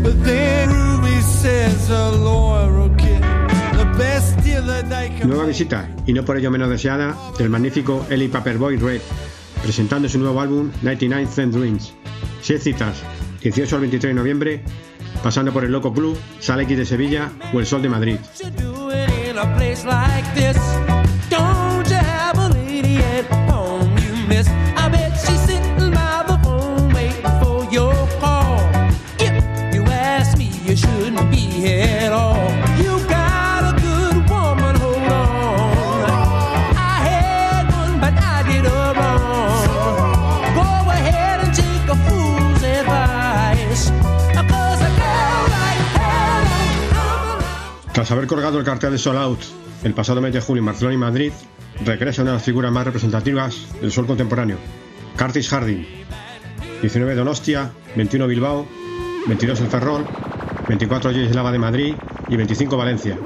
But 0.02 0.24
then 0.24 0.70
Ruby 0.70 1.22
says 1.22 1.92
a 1.92 2.10
lawyer 2.10 2.74
will 2.74 2.90
get 2.90 3.22
the 3.78 3.86
best 4.00 4.44
deal 4.44 4.64
that 4.64 4.90
they 4.90 5.10
can 5.10 5.30
Nueva 5.30 5.46
visita, 5.46 5.88
y 6.08 6.14
no 6.14 6.26
por 6.26 6.38
ello 6.38 6.50
menos 6.50 6.72
deseada, 6.72 7.16
del 7.38 7.52
magnífico 7.52 8.08
Eli 8.10 8.30
Paperboy 8.30 8.78
Red, 8.78 9.02
presentando 9.62 10.10
su 10.10 10.18
nuevo 10.18 10.42
álbum 10.42 10.72
99 10.82 11.28
Cent 11.28 11.54
Dreams. 11.54 11.94
Seis 12.42 12.64
citas, 12.64 13.04
18 13.44 13.76
al 13.76 13.82
23 13.82 14.10
de 14.10 14.16
noviembre, 14.16 14.64
pasando 15.22 15.54
por 15.54 15.64
el 15.64 15.72
Loco 15.72 15.94
Club, 15.94 16.18
Sala 16.40 16.64
X 16.64 16.76
de 16.80 16.86
Sevilla 16.88 17.32
o 17.54 17.60
el 17.60 17.68
Sol 17.68 17.84
de 17.84 17.90
Madrid. 17.90 18.18
Tras 47.94 48.10
haber 48.10 48.26
colgado 48.26 48.58
el 48.58 48.66
cartel 48.66 48.94
de 48.94 48.98
Soul 48.98 49.18
Out 49.18 49.42
el 49.84 49.94
pasado 49.94 50.22
mes 50.22 50.34
de 50.34 50.42
junio 50.42 50.62
en 50.62 50.66
Barcelona 50.66 50.94
y 50.94 50.98
Madrid, 50.98 51.32
regresa 51.86 52.22
una 52.22 52.32
de 52.32 52.38
las 52.38 52.46
figuras 52.46 52.72
más 52.72 52.86
representativas 52.86 53.68
del 53.82 53.92
sol 53.92 54.06
contemporáneo, 54.06 54.58
Curtis 55.18 55.50
Harding. 55.50 55.86
19 56.82 57.14
Donostia, 57.14 57.72
21 57.96 58.26
Bilbao, 58.28 58.68
22 59.28 59.62
El 59.62 59.68
Ferrol, 59.68 60.06
24 60.68 61.12
Lava 61.12 61.52
de 61.52 61.60
Madrid 61.60 61.96
y 62.28 62.36
25 62.36 62.76
Valencia. 62.76 63.18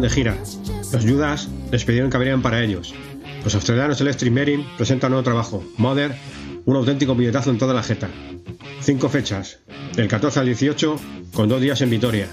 De 0.00 0.08
gira. 0.08 0.34
Los 0.92 1.04
Judas 1.04 1.48
les 1.70 1.84
pidieron 1.84 2.10
que 2.10 2.16
abrieran 2.16 2.40
para 2.40 2.62
ellos. 2.62 2.94
Los 3.44 3.54
australianos 3.54 4.00
Electric 4.00 4.32
Merin 4.32 4.64
presentan 4.78 5.10
nuevo 5.10 5.24
trabajo, 5.24 5.62
Mother, 5.76 6.14
un 6.64 6.76
auténtico 6.76 7.14
billetazo 7.14 7.50
en 7.50 7.58
toda 7.58 7.74
la 7.74 7.82
jeta. 7.82 8.08
Cinco 8.80 9.10
fechas, 9.10 9.58
del 9.94 10.08
14 10.08 10.40
al 10.40 10.46
18, 10.46 10.96
con 11.34 11.50
dos 11.50 11.60
días 11.60 11.82
en 11.82 11.90
Vitoria. 11.90 12.28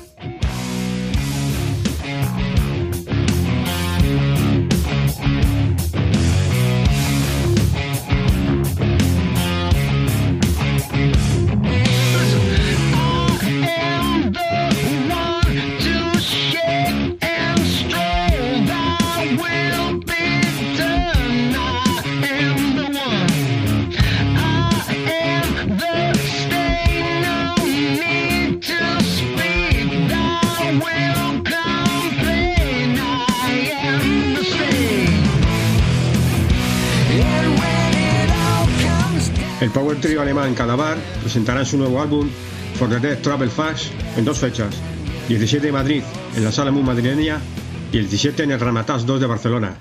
El 39.98 40.04
trio 40.04 40.22
alemán 40.22 40.54
Cadavar 40.54 40.95
presentará 41.22 41.66
su 41.66 41.76
nuevo 41.76 42.00
álbum 42.00 42.30
For 42.76 42.88
the 42.88 43.00
Dead 43.00 43.18
Travel 43.18 43.50
Fast 43.50 43.86
en 44.16 44.26
dos 44.26 44.38
fechas, 44.38 44.76
17 45.28 45.66
de 45.66 45.72
Madrid 45.72 46.04
en 46.36 46.43
la 46.43 46.52
Sala 46.52 46.70
Mu 46.70 46.84
madrileña 46.84 47.41
y 47.91 47.98
el 47.98 48.08
17 48.08 48.43
en 48.43 48.52
el 48.52 48.60
Ramatas 48.60 49.08
2 49.08 49.20
de 49.20 49.26
Barcelona. 49.26 49.76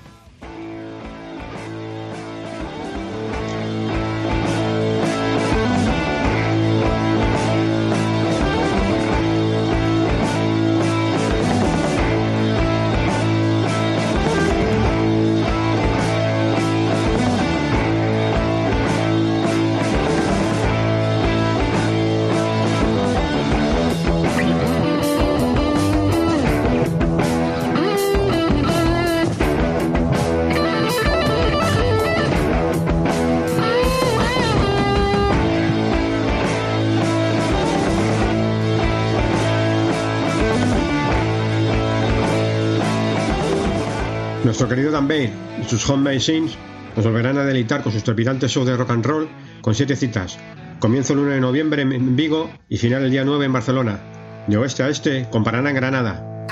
Nuestro 44.56 44.74
querido 44.74 44.90
Dan 44.90 45.06
Bale 45.06 45.30
y 45.60 45.68
sus 45.68 45.86
Homemade 45.90 46.18
Scenes 46.18 46.56
nos 46.96 47.04
volverán 47.04 47.36
a 47.36 47.44
deleitar 47.44 47.82
con 47.82 47.92
sus 47.92 48.02
trepidantes 48.02 48.50
shows 48.50 48.66
de 48.66 48.74
rock 48.74 48.88
and 48.88 49.04
roll 49.04 49.28
con 49.60 49.74
siete 49.74 49.96
citas. 49.96 50.38
Comienzo 50.78 51.12
el 51.12 51.18
1 51.18 51.32
de 51.32 51.40
noviembre 51.42 51.82
en 51.82 52.16
Vigo 52.16 52.48
y 52.66 52.78
final 52.78 53.02
el 53.02 53.10
día 53.10 53.22
9 53.22 53.44
en 53.44 53.52
Barcelona. 53.52 54.00
De 54.46 54.56
oeste 54.56 54.82
a 54.82 54.88
este, 54.88 55.28
con 55.28 55.44
Paraná 55.44 55.68
en 55.68 55.76
Granada. 55.76 56.46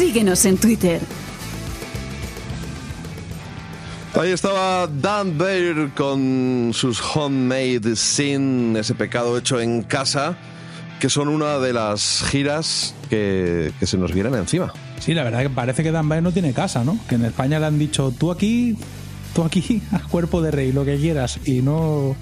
Síguenos 0.00 0.44
en 0.44 0.58
Twitter. 0.58 1.00
Ahí 4.14 4.30
estaba 4.30 4.86
Dan 4.88 5.38
Bayer 5.38 5.88
con 5.96 6.72
sus 6.74 7.00
Homemade 7.00 7.96
Sin, 7.96 8.76
ese 8.76 8.94
pecado 8.94 9.38
hecho 9.38 9.58
en 9.58 9.80
casa, 9.82 10.36
que 11.00 11.08
son 11.08 11.28
una 11.28 11.58
de 11.60 11.72
las 11.72 12.22
giras 12.30 12.94
que, 13.08 13.72
que 13.80 13.86
se 13.86 13.96
nos 13.96 14.12
vienen 14.12 14.34
encima. 14.34 14.70
Sí, 15.00 15.14
la 15.14 15.24
verdad 15.24 15.40
que 15.40 15.48
parece 15.48 15.82
que 15.82 15.90
Dan 15.92 16.10
Bayer 16.10 16.22
no 16.22 16.32
tiene 16.32 16.52
casa, 16.52 16.84
¿no? 16.84 16.98
Que 17.08 17.14
en 17.14 17.24
España 17.24 17.58
le 17.58 17.64
han 17.64 17.78
dicho, 17.78 18.12
tú 18.18 18.30
aquí, 18.30 18.76
tú 19.34 19.44
aquí, 19.44 19.80
a 19.92 20.00
cuerpo 20.10 20.42
de 20.42 20.50
rey, 20.50 20.72
lo 20.72 20.84
que 20.84 20.98
quieras, 20.98 21.38
y 21.46 21.62
no, 21.62 22.14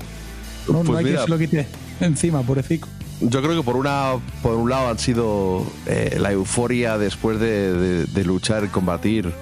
no, 0.69 0.75
no 0.75 0.85
Pues 0.85 0.99
hay 1.01 1.05
mira. 1.07 1.17
quien 1.17 1.25
se 1.25 1.29
lo 1.31 1.39
quite 1.39 1.67
encima, 2.01 2.41
pobrecito. 2.43 2.87
Yo 3.25 3.41
creo 3.43 3.57
que 3.57 3.63
por 3.63 3.77
una 3.77 4.15
por 4.43 4.55
un 4.55 4.69
lado 4.71 4.89
han 4.89 4.99
sido 4.99 5.65
eh, 5.87 6.17
la 6.21 6.33
euforia 6.33 6.99
después 6.99 7.41
de, 7.41 7.73
de- 7.73 8.05
de 8.07 8.25
luchar, 8.25 8.71
combatir 8.71 9.33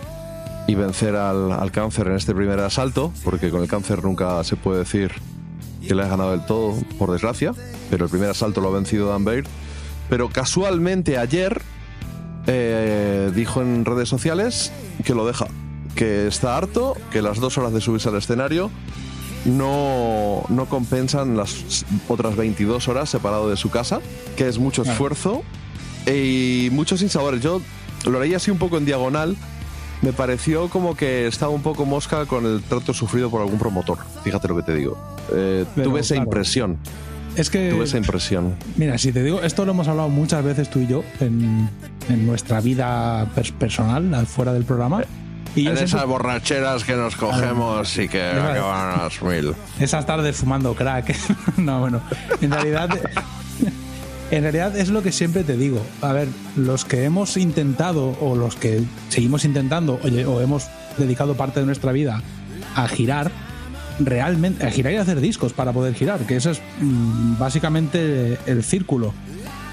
y 0.69 0.75
vencer 0.77 1.17
al, 1.17 1.73
cáncer 1.73 2.07
en 2.07 2.15
este 2.15 2.35
primer 2.35 2.61
asalto, 2.61 3.13
porque 3.25 3.51
con 3.51 3.63
el 3.63 3.69
cáncer 3.69 4.05
nunca 4.05 4.43
se 4.45 4.55
puede 4.57 4.81
decir 4.81 5.11
que 5.87 5.95
le 5.97 6.03
has 6.05 6.09
ganado 6.11 6.31
del 6.31 6.47
todo, 6.47 6.77
por 6.99 7.11
desgracia, 7.11 7.53
pero 7.91 8.05
el 8.05 8.11
primer 8.11 8.31
asalto 8.31 8.61
lo 8.61 8.69
ha 8.69 8.73
vencido 8.73 9.09
Dan 9.09 9.25
Baird. 9.25 9.47
Pero 10.09 10.29
casualmente 10.29 11.19
ayer 11.19 11.61
eh, 12.47 13.33
dijo 13.35 13.63
en 13.63 13.85
redes 13.85 14.09
sociales 14.09 14.73
que 15.05 15.15
lo 15.15 15.27
deja, 15.27 15.47
que 15.97 16.29
está 16.29 16.57
harto, 16.57 16.95
que 17.11 17.21
las 17.23 17.39
dos 17.41 17.59
horas 17.59 17.73
de 17.73 17.81
subirse 17.81 18.09
al 18.09 18.17
escenario 18.17 18.71
no, 19.45 20.45
no 20.49 20.67
compensan 20.67 21.37
las 21.37 21.85
otras 22.09 22.37
22 22.37 22.89
horas 22.89 23.11
separado 23.11 23.49
de 23.51 23.57
su 23.57 23.71
casa, 23.71 24.01
que 24.37 24.49
es 24.49 24.59
mucho 24.59 24.83
Claro. 24.83 24.93
esfuerzo 24.95 25.43
y 26.07 26.69
muchos 26.73 27.01
sinsabores. 27.01 27.41
Yo 27.43 27.61
lo 28.07 28.21
leí 28.21 28.35
así 28.35 28.51
un 28.51 28.59
poco 28.59 28.79
en 28.79 28.85
diagonal. 28.85 29.37
Me 30.03 30.13
pareció 30.13 30.69
como 30.69 30.97
que 30.97 31.27
estaba 31.29 31.53
un 31.53 31.63
poco 31.63 31.85
mosca 31.87 32.27
con 32.27 32.45
el 32.45 32.61
trato 32.63 32.93
sufrido 32.93 33.31
por 33.31 33.41
algún 33.41 33.59
promotor. 33.59 33.99
Fíjate 34.25 34.49
lo 34.49 34.57
que 34.57 34.63
te 34.63 34.75
digo. 34.75 34.99
Eh, 35.33 35.65
Pero, 35.77 35.91
tuve 35.91 36.01
esa 36.01 36.15
claro. 36.15 36.29
impresión. 36.29 36.79
Es 37.37 37.49
que, 37.49 37.71
Tuve 37.71 37.85
esa 37.85 37.97
impresión. 37.99 38.57
mira, 38.77 38.99
si 38.99 39.11
te 39.13 39.23
digo, 39.23 39.41
esto 39.43 39.65
lo 39.65 39.71
hemos 39.73 39.89
hablado 39.89 40.09
muchas 40.11 40.45
veces 40.45 40.69
tú 40.69 40.81
y 40.81 40.87
yo 40.87 41.03
en, 41.21 41.67
en 42.11 42.27
nuestra 42.27 42.61
vida 42.61 43.27
pers- 43.35 43.53
personal, 43.53 44.27
fuera 44.27 44.53
del 44.53 44.65
programa. 44.65 45.03
Y 45.55 45.67
en 45.67 45.77
esas 45.77 46.07
borracheras 46.07 46.85
que 46.85 46.95
nos 46.97 47.15
cogemos 47.17 47.97
y 47.99 48.09
que 48.09 48.19
Claro. 48.33 48.71
acaban 48.71 49.01
a 49.01 49.03
las 49.05 49.23
mil. 49.23 49.55
esas 49.79 50.07
tardes 50.07 50.37
fumando 50.37 50.75
crack. 50.75 51.15
no, 51.59 51.81
bueno, 51.81 52.01
en 52.41 52.51
realidad, 52.51 52.89
en 54.31 54.43
realidad 54.43 54.77
es 54.77 54.89
lo 54.89 55.03
que 55.03 55.13
siempre 55.13 55.45
te 55.45 55.57
digo. 55.57 55.85
A 56.01 56.13
ver, 56.13 56.29
los 56.57 56.85
que 56.85 57.05
hemos 57.05 57.37
intentado 57.37 58.17
o 58.21 58.35
los 58.37 58.57
que 58.57 58.83
seguimos 59.11 59.45
intentando 59.45 60.01
oye, 60.03 60.25
o 60.25 60.41
hemos 60.41 60.69
dedicado 60.97 61.35
parte 61.35 61.61
de 61.61 61.67
nuestra 61.67 61.93
vida 61.93 62.23
a 62.75 62.89
girar, 62.89 63.31
realmente, 64.01 64.65
a 64.67 64.71
girar 64.71 64.93
y 64.95 64.97
a 64.97 65.03
hacer 65.03 65.21
discos 65.21 65.53
para 65.53 65.73
poder 65.73 65.95
girar, 65.95 66.21
que 66.21 66.37
eso 66.37 66.51
es 66.51 66.61
mm, 66.81 67.39
básicamente 67.39 68.39
el 68.47 68.65
círculo. 68.65 69.13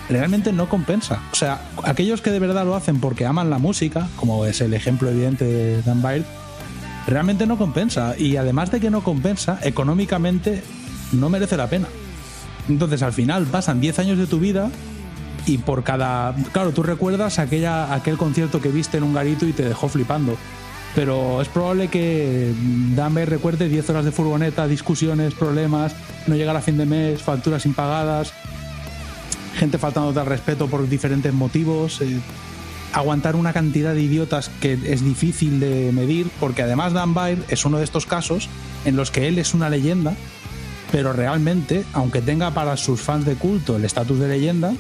Realmente 0.10 0.52
no 0.52 0.68
compensa. 0.68 1.22
O 1.32 1.36
sea, 1.36 1.62
aquellos 1.84 2.22
que 2.22 2.32
de 2.32 2.40
verdad 2.40 2.66
lo 2.66 2.76
hacen 2.76 3.00
porque 3.00 3.26
aman 3.26 3.50
la 3.50 3.60
música, 3.60 4.08
como 4.16 4.46
es 4.46 4.60
el 4.60 4.74
ejemplo 4.74 5.10
evidente 5.10 5.46
de 5.46 5.82
Dan 5.84 6.02
Byrd, 6.02 6.26
realmente 7.06 7.46
no 7.46 7.58
compensa. 7.58 8.16
Y 8.18 8.38
además 8.38 8.72
de 8.72 8.80
que 8.80 8.90
no 8.90 9.04
compensa, 9.04 9.60
económicamente 9.62 10.64
no 11.12 11.30
merece 11.30 11.58
la 11.58 11.68
pena. 11.68 11.88
Entonces 12.68 13.04
al 13.04 13.14
final 13.14 13.46
pasan 13.46 13.80
10 13.80 14.00
años 14.00 14.18
de 14.18 14.26
tu 14.28 14.40
vida 14.40 14.70
y 15.46 15.60
por 15.60 15.84
cada... 15.84 16.36
Claro, 16.52 16.72
tú 16.72 16.82
recuerdas 16.84 17.38
aquella, 17.38 17.94
aquel 17.94 18.18
concierto 18.18 18.62
que 18.62 18.70
viste 18.70 18.98
en 18.98 19.04
un 19.04 19.14
garito 19.14 19.46
y 19.46 19.54
te 19.54 19.64
dejó 19.64 19.90
flipando. 19.90 20.36
Pero 20.96 21.42
es 21.42 21.48
probable 21.48 21.88
que 21.88 22.52
Dame 22.96 23.26
recuerde 23.26 23.70
10 23.70 23.90
horas 23.92 24.06
de 24.06 24.12
furgoneta, 24.12 24.68
discusiones, 24.68 25.36
problemas, 25.36 25.96
no 26.26 26.36
llegar 26.36 26.56
a 26.56 26.62
fin 26.62 26.78
de 26.78 26.86
mes, 26.86 27.22
facturas 27.22 27.66
impagadas, 27.66 28.34
gente 29.60 29.78
faltándote 29.78 30.20
al 30.20 30.26
respeto 30.26 30.68
por 30.68 30.88
diferentes 30.88 31.34
motivos, 31.34 32.02
eh, 32.02 32.20
aguantar 32.94 33.36
una 33.36 33.54
cantidad 33.54 33.94
de 33.94 34.02
idiotas 34.02 34.50
que 34.62 34.74
es 34.74 35.04
difícil 35.04 35.60
de 35.60 35.92
medir, 35.92 36.30
porque 36.40 36.64
además 36.64 36.94
Dan 36.94 37.14
Byrd 37.14 37.44
es 37.50 37.66
uno 37.66 37.78
de 37.78 37.84
estos 37.84 38.06
casos 38.06 38.50
en 38.86 38.96
los 38.96 39.12
que 39.12 39.28
él 39.28 39.38
es 39.38 39.54
una 39.54 39.70
leyenda, 39.70 40.16
pero 40.92 41.14
realmente, 41.14 41.84
aunque 41.94 42.22
tenga 42.22 42.52
para 42.52 42.78
sus 42.78 43.02
fans 43.02 43.26
de 43.26 43.36
culto 43.36 43.76
el 43.76 43.86
estatus 43.86 44.18
de 44.18 44.30
leyenda, 44.30 44.74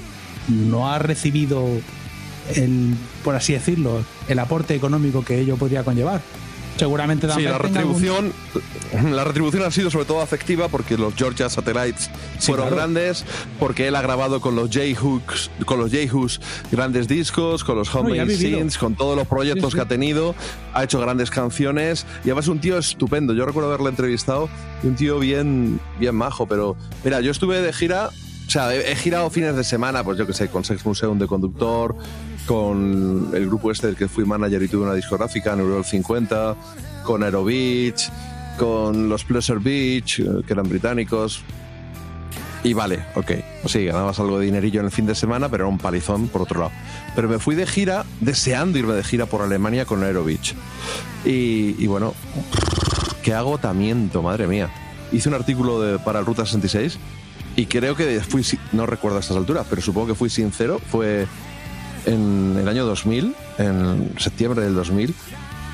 no 0.47 0.91
ha 0.91 0.97
recibido 0.97 1.67
el, 2.55 2.95
por 3.23 3.35
así 3.35 3.53
decirlo, 3.53 4.03
el 4.27 4.39
aporte 4.39 4.73
económico 4.73 5.23
que 5.23 5.39
ello 5.39 5.57
podría 5.57 5.83
conllevar. 5.83 6.21
Seguramente 6.79 7.27
Dan 7.27 7.37
Sí, 7.37 7.43
la 7.43 7.57
tenga 7.59 7.79
algún- 7.81 8.01
retribución, 8.01 8.33
la 9.15 9.23
retribución 9.23 9.63
ha 9.63 9.71
sido 9.71 9.91
sobre 9.91 10.05
todo 10.05 10.21
afectiva 10.21 10.67
porque 10.69 10.97
los 10.97 11.13
Georgia 11.15 11.49
Satellites 11.49 12.09
Sí, 12.39 12.47
fueron 12.47 12.67
claro. 12.67 12.75
grandes, 12.77 13.25
porque 13.59 13.87
él 13.87 13.95
ha 13.95 14.01
grabado 14.01 14.41
con 14.41 14.55
los 14.55 14.69
J-Hooks, 14.69 15.51
con 15.65 15.79
los 15.79 15.91
J-Hooks 15.91 16.39
grandes 16.71 17.07
discos, 17.07 17.63
con 17.63 17.75
los 17.77 17.93
No, 17.93 18.01
Homemade 18.01 18.25
vivido. 18.25 18.57
Scenes, 18.57 18.77
con 18.77 18.95
todos 18.95 19.15
los 19.15 19.27
proyectos 19.27 19.65
Sí, 19.65 19.71
sí. 19.71 19.75
que 19.77 19.81
ha 19.81 19.87
tenido, 19.87 20.35
ha 20.73 20.83
hecho 20.83 20.99
grandes 20.99 21.29
canciones 21.29 22.05
y 22.23 22.29
además 22.29 22.47
un 22.47 22.59
tío 22.59 22.77
estupendo. 22.77 23.33
Yo 23.33 23.45
recuerdo 23.45 23.69
haberle 23.69 23.89
entrevistado 23.89 24.49
y 24.83 24.87
un 24.87 24.95
tío 24.95 25.19
bien, 25.19 25.79
bien 25.99 26.15
majo, 26.15 26.47
pero 26.47 26.75
mira, 27.03 27.19
yo 27.21 27.31
estuve 27.31 27.61
de 27.61 27.73
gira, 27.73 28.07
o 28.47 28.49
sea, 28.49 28.73
he, 28.73 28.91
he 28.91 28.95
girado 28.95 29.29
fines 29.29 29.55
de 29.55 29.63
semana, 29.63 30.03
pues 30.03 30.17
yo 30.17 30.25
que 30.25 30.33
sé, 30.33 30.47
con 30.47 30.63
Sex 30.63 30.85
Museum 30.85 31.19
de 31.19 31.27
conductor, 31.27 31.95
con 32.49 33.29
el 33.31 33.45
grupo 33.45 33.69
este 33.69 33.85
del 33.85 33.95
que 33.95 34.07
fui 34.07 34.25
manager 34.25 34.63
y 34.63 34.67
tuve 34.67 34.85
una 34.85 34.95
discográfica, 34.95 35.55
Neural 35.55 35.85
50, 35.85 36.55
con 37.03 37.21
Aerobeach, 37.21 38.09
con 38.57 39.07
los 39.07 39.23
Pleasure 39.23 39.59
Beach, 39.59 40.21
eh, 40.21 40.25
que 40.47 40.53
eran 40.53 40.67
británicos. 40.67 41.43
Y 42.63 42.73
vale, 42.73 43.05
ok. 43.13 43.33
Sí, 43.67 43.85
ganabas 43.85 44.19
algo 44.19 44.39
de 44.39 44.47
dinerillo 44.47 44.79
en 44.79 44.87
el 44.87 44.91
fin 44.91 45.05
de 45.05 45.13
semana, 45.13 45.47
pero 45.47 45.65
era 45.65 45.69
un 45.69 45.77
palizón 45.77 46.27
por 46.27 46.41
otro 46.41 46.61
lado. 46.61 46.71
Pero 47.15 47.29
me 47.29 47.37
fui 47.37 47.53
de 47.53 47.67
gira, 47.67 48.03
deseando 48.19 48.79
irme 48.79 48.93
de 48.93 49.03
gira 49.03 49.27
por 49.27 49.43
Alemania 49.43 49.85
con 49.85 50.01
Aerobeach. 50.01 50.55
Y, 51.25 51.75
y 51.77 51.85
bueno, 51.85 52.15
qué 53.21 53.35
agotamiento, 53.35 54.23
madre 54.23 54.47
mía. 54.47 54.71
Hice 55.11 55.29
un 55.29 55.35
artículo 55.35 55.99
para 56.03 56.21
Ruta 56.21 56.47
66 56.47 56.97
y 57.55 57.67
creo 57.67 57.95
que 57.95 58.21
fui, 58.21 58.43
no 58.71 58.87
recuerdo 58.87 59.17
a 59.17 59.19
estas 59.19 59.37
alturas, 59.37 59.67
pero 59.69 59.83
supongo 59.83 60.07
que 60.07 60.15
fui 60.15 60.31
sincero. 60.31 60.79
Fue 60.79 61.27
en 62.05 62.57
el 62.59 62.67
año 62.67 62.85
2000, 62.85 63.35
en 63.57 64.13
septiembre 64.17 64.61
del 64.63 64.75
2000. 64.75 65.13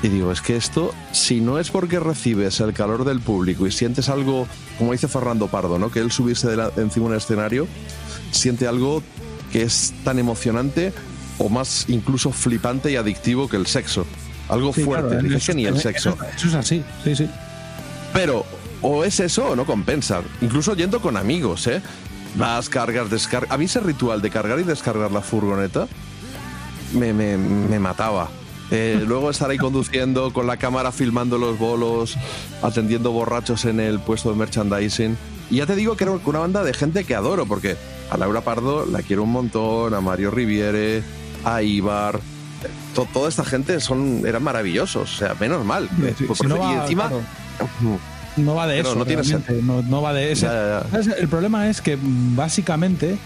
Y 0.02 0.08
digo, 0.08 0.30
es 0.30 0.42
que 0.42 0.56
esto, 0.56 0.92
si 1.12 1.40
no 1.40 1.58
es 1.58 1.70
porque 1.70 1.98
recibes 1.98 2.60
el 2.60 2.74
calor 2.74 3.04
del 3.04 3.20
público 3.20 3.66
y 3.66 3.72
sientes 3.72 4.08
algo, 4.10 4.46
como 4.78 4.92
dice 4.92 5.08
Fernando 5.08 5.46
Pardo, 5.48 5.78
¿no? 5.78 5.90
que 5.90 6.00
él 6.00 6.12
subirse 6.12 6.48
de 6.48 6.56
la- 6.56 6.70
encima 6.76 7.06
de 7.06 7.12
un 7.12 7.16
escenario, 7.16 7.66
siente 8.30 8.66
algo 8.66 9.02
que 9.52 9.62
es 9.62 9.94
tan 10.04 10.18
emocionante 10.18 10.92
o 11.38 11.48
más 11.48 11.86
incluso 11.88 12.30
flipante 12.30 12.90
y 12.92 12.96
adictivo 12.96 13.48
que 13.48 13.56
el 13.56 13.66
sexo. 13.66 14.06
Algo 14.48 14.72
Sí, 14.74 14.82
fuerte, 14.84 15.16
claro, 15.18 15.38
que 15.44 15.54
ni 15.54 15.64
el 15.66 15.80
sexo. 15.80 16.16
Eso 16.36 16.48
es 16.48 16.54
así, 16.54 16.84
sí, 17.02 17.16
sí. 17.16 17.28
Pero 18.12 18.44
o 18.82 19.02
es 19.02 19.18
eso 19.20 19.46
o 19.50 19.56
no 19.56 19.64
compensa. 19.64 20.20
Incluso 20.42 20.74
yendo 20.76 21.00
con 21.00 21.16
amigos, 21.16 21.66
¿eh? 21.66 21.80
Vas, 22.36 22.68
cargas, 22.68 23.08
descargas. 23.10 23.50
A 23.50 23.56
mí 23.56 23.64
ese 23.64 23.80
ritual 23.80 24.20
de 24.20 24.28
cargar 24.30 24.60
y 24.60 24.62
descargar 24.62 25.10
la 25.10 25.22
furgoneta 25.22 25.88
me, 26.92 27.12
me- 27.12 27.36
me 27.38 27.78
mataba. 27.78 28.28
Eh, 28.70 29.02
luego 29.06 29.30
estar 29.30 29.48
ahí 29.50 29.58
conduciendo 29.58 30.32
con 30.32 30.46
la 30.46 30.56
cámara 30.56 30.92
filmando 30.92 31.38
los 31.38 31.58
bolos, 31.58 32.16
atendiendo 32.62 33.12
borrachos 33.12 33.64
en 33.64 33.80
el 33.80 33.98
puesto 34.00 34.30
de 34.30 34.36
merchandising. 34.36 35.16
Y 35.50 35.56
ya 35.56 35.66
te 35.66 35.76
digo 35.76 35.96
que 35.96 36.04
era 36.04 36.12
una 36.24 36.38
banda 36.40 36.64
de 36.64 36.74
gente 36.74 37.04
que 37.04 37.14
adoro, 37.14 37.46
porque 37.46 37.76
a 38.10 38.16
Laura 38.16 38.40
Pardo 38.40 38.84
la 38.86 39.02
quiero 39.02 39.22
un 39.22 39.30
montón, 39.32 39.94
a 39.94 40.00
Mario 40.00 40.30
Riviere, 40.32 41.02
a 41.44 41.62
Ibar. 41.62 42.18
to- 42.94 43.06
toda 43.12 43.28
esta 43.28 43.44
gente 43.44 43.78
son, 43.80 44.22
eran 44.26 44.42
maravillosos, 44.42 45.14
o 45.14 45.16
sea, 45.18 45.34
menos 45.38 45.64
mal. 45.64 45.88
Sí, 46.18 46.26
si 46.34 46.46
no 46.48 46.56
y 46.56 46.58
va- 46.58 46.82
encima, 46.82 47.08
claro. 47.08 47.22
No 48.36 48.54
va 48.54 48.66
de 48.66 48.80
eso. 48.80 48.94
no 48.96 49.06
tiene 49.06 49.22
no, 49.62 49.80
no 49.82 50.02
va 50.02 50.12
de 50.12 50.32
eso. 50.32 50.46
Ya, 50.46 50.52
ya, 50.52 50.82
ya. 50.84 50.90
¿Sabes? 50.90 51.06
El 51.18 51.28
problema 51.28 51.68
es 51.70 51.80
que 51.80 51.96
mm, 51.96 52.36
básicamente 52.36 53.16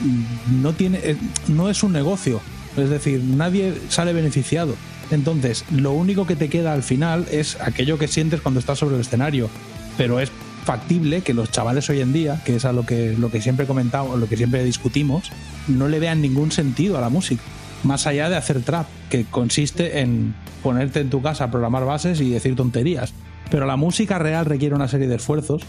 mm, 0.00 0.62
no 0.62 0.72
tiene, 0.72 0.98
eh, 1.02 1.16
no 1.48 1.68
es 1.70 1.82
un 1.82 1.92
negocio. 1.92 2.40
Es 2.76 2.90
decir, 2.90 3.22
nadie 3.22 3.74
sale 3.88 4.12
beneficiado. 4.12 4.74
Entonces, 5.10 5.64
lo 5.70 5.92
único 5.92 6.26
que 6.26 6.36
te 6.36 6.48
queda 6.48 6.72
al 6.72 6.82
final 6.82 7.26
es 7.30 7.60
aquello 7.60 7.98
que 7.98 8.08
sientes 8.08 8.40
cuando 8.40 8.60
estás 8.60 8.78
sobre 8.78 8.94
el 8.94 9.00
escenario. 9.00 9.50
Pero 9.96 10.20
es 10.20 10.30
factible 10.64 11.22
que 11.22 11.34
los 11.34 11.50
chavales 11.50 11.88
hoy 11.90 12.00
en 12.00 12.12
día, 12.12 12.40
que 12.44 12.56
es 12.56 12.64
a 12.64 12.72
lo 12.72 12.86
que, 12.86 13.16
lo 13.18 13.30
que 13.30 13.42
siempre 13.42 13.66
comentamos, 13.66 14.18
lo 14.18 14.28
que 14.28 14.36
siempre 14.36 14.62
discutimos, 14.62 15.30
no 15.66 15.88
le 15.88 15.98
vean 15.98 16.20
ningún 16.20 16.52
sentido 16.52 16.96
a 16.96 17.00
la 17.00 17.08
música. 17.08 17.42
Más 17.82 18.06
allá 18.06 18.28
de 18.28 18.36
hacer 18.36 18.62
trap, 18.62 18.86
que 19.08 19.24
consiste 19.24 20.00
en 20.00 20.34
ponerte 20.62 21.00
en 21.00 21.10
tu 21.10 21.22
casa 21.22 21.44
a 21.44 21.50
programar 21.50 21.84
bases 21.84 22.20
y 22.20 22.30
decir 22.30 22.54
tonterías. 22.54 23.12
Pero 23.50 23.66
la 23.66 23.76
música 23.76 24.18
real 24.18 24.44
requiere 24.44 24.74
una 24.74 24.86
serie 24.86 25.08
de 25.08 25.16
esfuerzos 25.16 25.62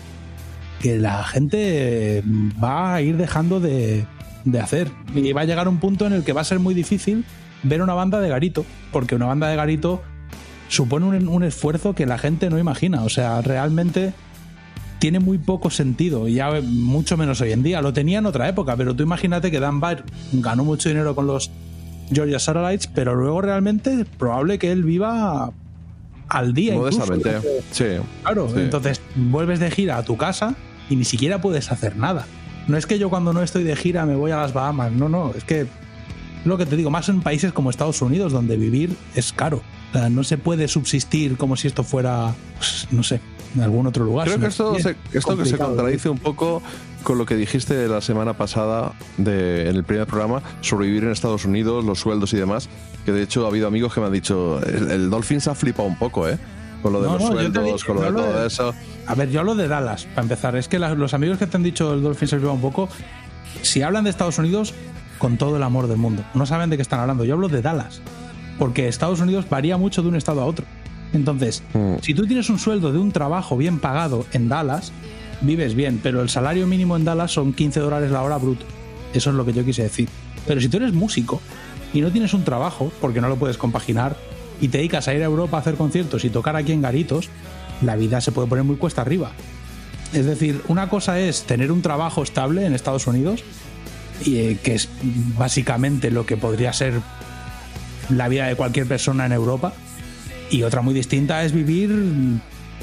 que 0.81 0.97
la 0.97 1.23
gente 1.23 2.23
va 2.61 2.95
a 2.95 3.01
ir 3.01 3.17
dejando 3.17 3.59
de, 3.59 4.05
de 4.45 4.59
hacer. 4.59 4.89
Y 5.15 5.31
va 5.33 5.41
a 5.41 5.45
llegar 5.45 5.67
un 5.67 5.77
punto 5.79 6.05
en 6.07 6.13
el 6.13 6.23
que 6.23 6.33
va 6.33 6.41
a 6.41 6.45
ser 6.45 6.59
muy 6.59 6.73
difícil 6.73 7.25
ver 7.63 7.81
una 7.81 7.93
banda 7.93 8.19
de 8.19 8.29
garito, 8.29 8.65
porque 8.91 9.15
una 9.15 9.25
banda 9.27 9.47
de 9.47 9.55
garito 9.55 10.01
supone 10.69 11.05
un, 11.05 11.27
un 11.27 11.43
esfuerzo 11.43 11.93
que 11.93 12.05
la 12.05 12.17
gente 12.17 12.49
no 12.49 12.57
imagina. 12.57 13.03
O 13.03 13.09
sea, 13.09 13.41
realmente 13.41 14.13
tiene 14.99 15.19
muy 15.19 15.37
poco 15.39 15.69
sentido, 15.71 16.27
y 16.27 16.35
ya 16.35 16.49
mucho 16.61 17.17
menos 17.17 17.41
hoy 17.41 17.51
en 17.51 17.63
día. 17.63 17.81
Lo 17.81 17.91
tenía 17.93 18.19
en 18.19 18.25
otra 18.27 18.47
época, 18.47 18.75
pero 18.77 18.95
tú 18.95 19.01
imagínate 19.03 19.49
que 19.51 19.59
Dan 19.59 19.79
Byrd 19.79 20.03
ganó 20.33 20.63
mucho 20.63 20.89
dinero 20.89 21.15
con 21.15 21.25
los 21.27 21.49
Georgia 22.11 22.37
Satellites, 22.39 22.87
pero 22.87 23.15
luego 23.15 23.41
realmente 23.41 24.01
es 24.01 24.05
probable 24.05 24.59
que 24.59 24.71
él 24.71 24.83
viva 24.83 25.51
al 26.29 26.53
día. 26.53 26.75
incluso. 26.75 26.99
modestamente. 26.99 27.63
Sí. 27.71 27.85
Claro, 28.21 28.47
Sí. 28.53 28.59
entonces 28.59 29.01
vuelves 29.15 29.59
de 29.59 29.71
gira 29.71 29.97
a 29.97 30.03
tu 30.03 30.17
casa 30.17 30.55
y 30.89 30.95
ni 30.95 31.03
siquiera 31.03 31.41
puedes 31.41 31.71
hacer 31.71 31.95
nada. 31.97 32.25
No 32.67 32.77
es 32.77 32.85
que 32.85 32.99
yo 32.99 33.09
cuando 33.09 33.33
no 33.33 33.41
estoy 33.41 33.63
de 33.63 33.75
gira 33.75 34.05
me 34.05 34.15
voy 34.15 34.31
a 34.31 34.37
las 34.37 34.53
Bahamas, 34.53 34.91
no, 34.91 35.09
no, 35.09 35.33
es 35.35 35.43
que 35.43 35.67
lo 36.45 36.57
que 36.57 36.65
te 36.65 36.75
digo, 36.75 36.89
más 36.89 37.07
en 37.09 37.21
países 37.21 37.53
como 37.53 37.69
Estados 37.69 38.01
Unidos, 38.01 38.31
donde 38.31 38.57
vivir 38.57 38.95
es 39.15 39.31
caro. 39.33 39.61
O 39.89 39.97
sea, 39.97 40.09
no 40.09 40.23
se 40.23 40.37
puede 40.37 40.67
subsistir 40.67 41.37
como 41.37 41.55
si 41.55 41.67
esto 41.67 41.83
fuera, 41.83 42.33
pues, 42.57 42.87
no 42.91 43.03
sé, 43.03 43.19
en 43.55 43.61
algún 43.61 43.85
otro 43.87 44.05
lugar. 44.05 44.27
Creo 44.27 44.39
que 44.39 44.47
esto, 44.47 44.75
es 44.75 44.83
se, 44.83 44.95
esto 45.13 45.37
que 45.37 45.45
se 45.45 45.57
contradice 45.57 46.09
un 46.09 46.17
poco 46.17 46.61
con 47.03 47.17
lo 47.17 47.25
que 47.25 47.35
dijiste 47.35 47.87
la 47.87 48.01
semana 48.01 48.33
pasada 48.33 48.93
de, 49.17 49.69
en 49.69 49.75
el 49.75 49.83
primer 49.83 50.07
programa 50.07 50.41
sobre 50.61 50.87
vivir 50.87 51.03
en 51.03 51.11
Estados 51.11 51.45
Unidos, 51.45 51.83
los 51.83 51.99
sueldos 51.99 52.33
y 52.33 52.37
demás. 52.37 52.69
Que 53.05 53.11
de 53.11 53.23
hecho 53.23 53.45
ha 53.45 53.49
habido 53.49 53.67
amigos 53.67 53.93
que 53.93 53.99
me 53.99 54.07
han 54.07 54.13
dicho, 54.13 54.61
el, 54.63 54.89
el 54.89 55.09
Dolphins 55.09 55.47
ha 55.47 55.55
flipado 55.55 55.87
un 55.87 55.97
poco, 55.97 56.27
¿eh? 56.27 56.37
Con 56.81 56.93
lo 56.93 57.01
de 57.01 57.07
No, 57.07 57.13
los 57.13 57.21
no, 57.23 57.27
sueldos, 57.31 57.63
digo, 57.63 57.77
con 57.85 57.95
lo 57.97 58.01
de 58.01 58.11
todo 58.11 58.39
de- 58.41 58.47
eso. 58.47 58.73
A 59.07 59.15
ver, 59.15 59.29
yo 59.29 59.39
hablo 59.41 59.55
de 59.55 59.67
Dallas, 59.67 60.05
para 60.05 60.23
empezar. 60.23 60.55
Es 60.55 60.67
que 60.67 60.79
la- 60.79 60.93
los 60.95 61.13
amigos 61.13 61.37
que 61.37 61.47
te 61.47 61.57
han 61.57 61.63
dicho 61.63 61.93
el 61.93 62.01
Dolphin 62.01 62.27
se 62.27 62.35
les 62.35 62.41
lleva 62.43 62.53
un 62.53 62.61
poco. 62.61 62.89
Si 63.61 63.81
hablan 63.81 64.03
de 64.05 64.09
Estados 64.09 64.37
Unidos, 64.39 64.73
con 65.19 65.37
todo 65.37 65.57
el 65.57 65.63
amor 65.63 65.87
del 65.87 65.97
mundo. 65.97 66.23
No 66.33 66.45
saben 66.47 66.69
de 66.71 66.77
qué 66.77 66.81
están 66.81 66.99
hablando. 66.99 67.23
Yo 67.23 67.35
hablo 67.35 67.47
de 67.47 67.61
Dallas. 67.61 68.01
Porque 68.57 68.87
Estados 68.87 69.19
Unidos 69.19 69.45
varía 69.49 69.77
mucho 69.77 70.01
de 70.01 70.07
un 70.09 70.15
estado 70.15 70.41
a 70.41 70.45
otro. 70.45 70.65
Entonces, 71.13 71.61
Mm. 71.73 71.95
si 72.01 72.13
tú 72.13 72.25
tienes 72.25 72.49
un 72.49 72.57
sueldo 72.57 72.91
de 72.91 72.97
un 72.99 73.11
trabajo 73.11 73.57
bien 73.57 73.79
pagado 73.79 74.25
en 74.33 74.49
Dallas, 74.49 74.91
vives 75.41 75.75
bien, 75.75 75.99
pero 76.01 76.21
el 76.21 76.29
salario 76.29 76.65
mínimo 76.67 76.95
en 76.95 77.03
Dallas 77.05 77.31
son 77.31 77.53
15 77.53 77.79
dólares 77.79 78.11
la 78.11 78.21
hora 78.23 78.37
bruto. 78.37 78.65
Eso 79.13 79.29
es 79.29 79.35
lo 79.35 79.45
que 79.45 79.53
yo 79.53 79.63
quise 79.65 79.83
decir. 79.83 80.07
Pero 80.47 80.61
si 80.61 80.69
tú 80.69 80.77
eres 80.77 80.93
músico 80.93 81.41
y 81.93 82.01
no 82.01 82.11
tienes 82.11 82.33
un 82.33 82.43
trabajo, 82.43 82.91
porque 83.01 83.19
no 83.21 83.27
lo 83.27 83.35
puedes 83.35 83.57
compaginar, 83.57 84.15
y 84.61 84.69
te 84.69 84.77
dedicas 84.77 85.07
a 85.07 85.13
ir 85.13 85.21
a 85.21 85.25
Europa 85.25 85.57
a 85.57 85.59
hacer 85.59 85.75
conciertos 85.75 86.23
y 86.23 86.29
tocar 86.29 86.55
aquí 86.55 86.71
en 86.71 86.81
garitos, 86.81 87.29
la 87.81 87.95
vida 87.95 88.21
se 88.21 88.31
puede 88.31 88.47
poner 88.47 88.63
muy 88.63 88.77
cuesta 88.77 89.01
arriba. 89.01 89.31
Es 90.13 90.25
decir, 90.25 90.61
una 90.67 90.87
cosa 90.87 91.19
es 91.19 91.43
tener 91.43 91.71
un 91.71 91.81
trabajo 91.81 92.21
estable 92.21 92.65
en 92.65 92.73
Estados 92.73 93.07
Unidos, 93.07 93.43
y, 94.23 94.37
eh, 94.37 94.57
que 94.63 94.75
es 94.75 94.87
básicamente 95.37 96.11
lo 96.11 96.25
que 96.25 96.37
podría 96.37 96.71
ser 96.73 96.93
la 98.09 98.27
vida 98.27 98.45
de 98.45 98.55
cualquier 98.55 98.87
persona 98.87 99.25
en 99.25 99.31
Europa, 99.31 99.73
y 100.51 100.63
otra 100.63 100.81
muy 100.81 100.93
distinta 100.93 101.43
es 101.43 101.53
vivir 101.53 101.91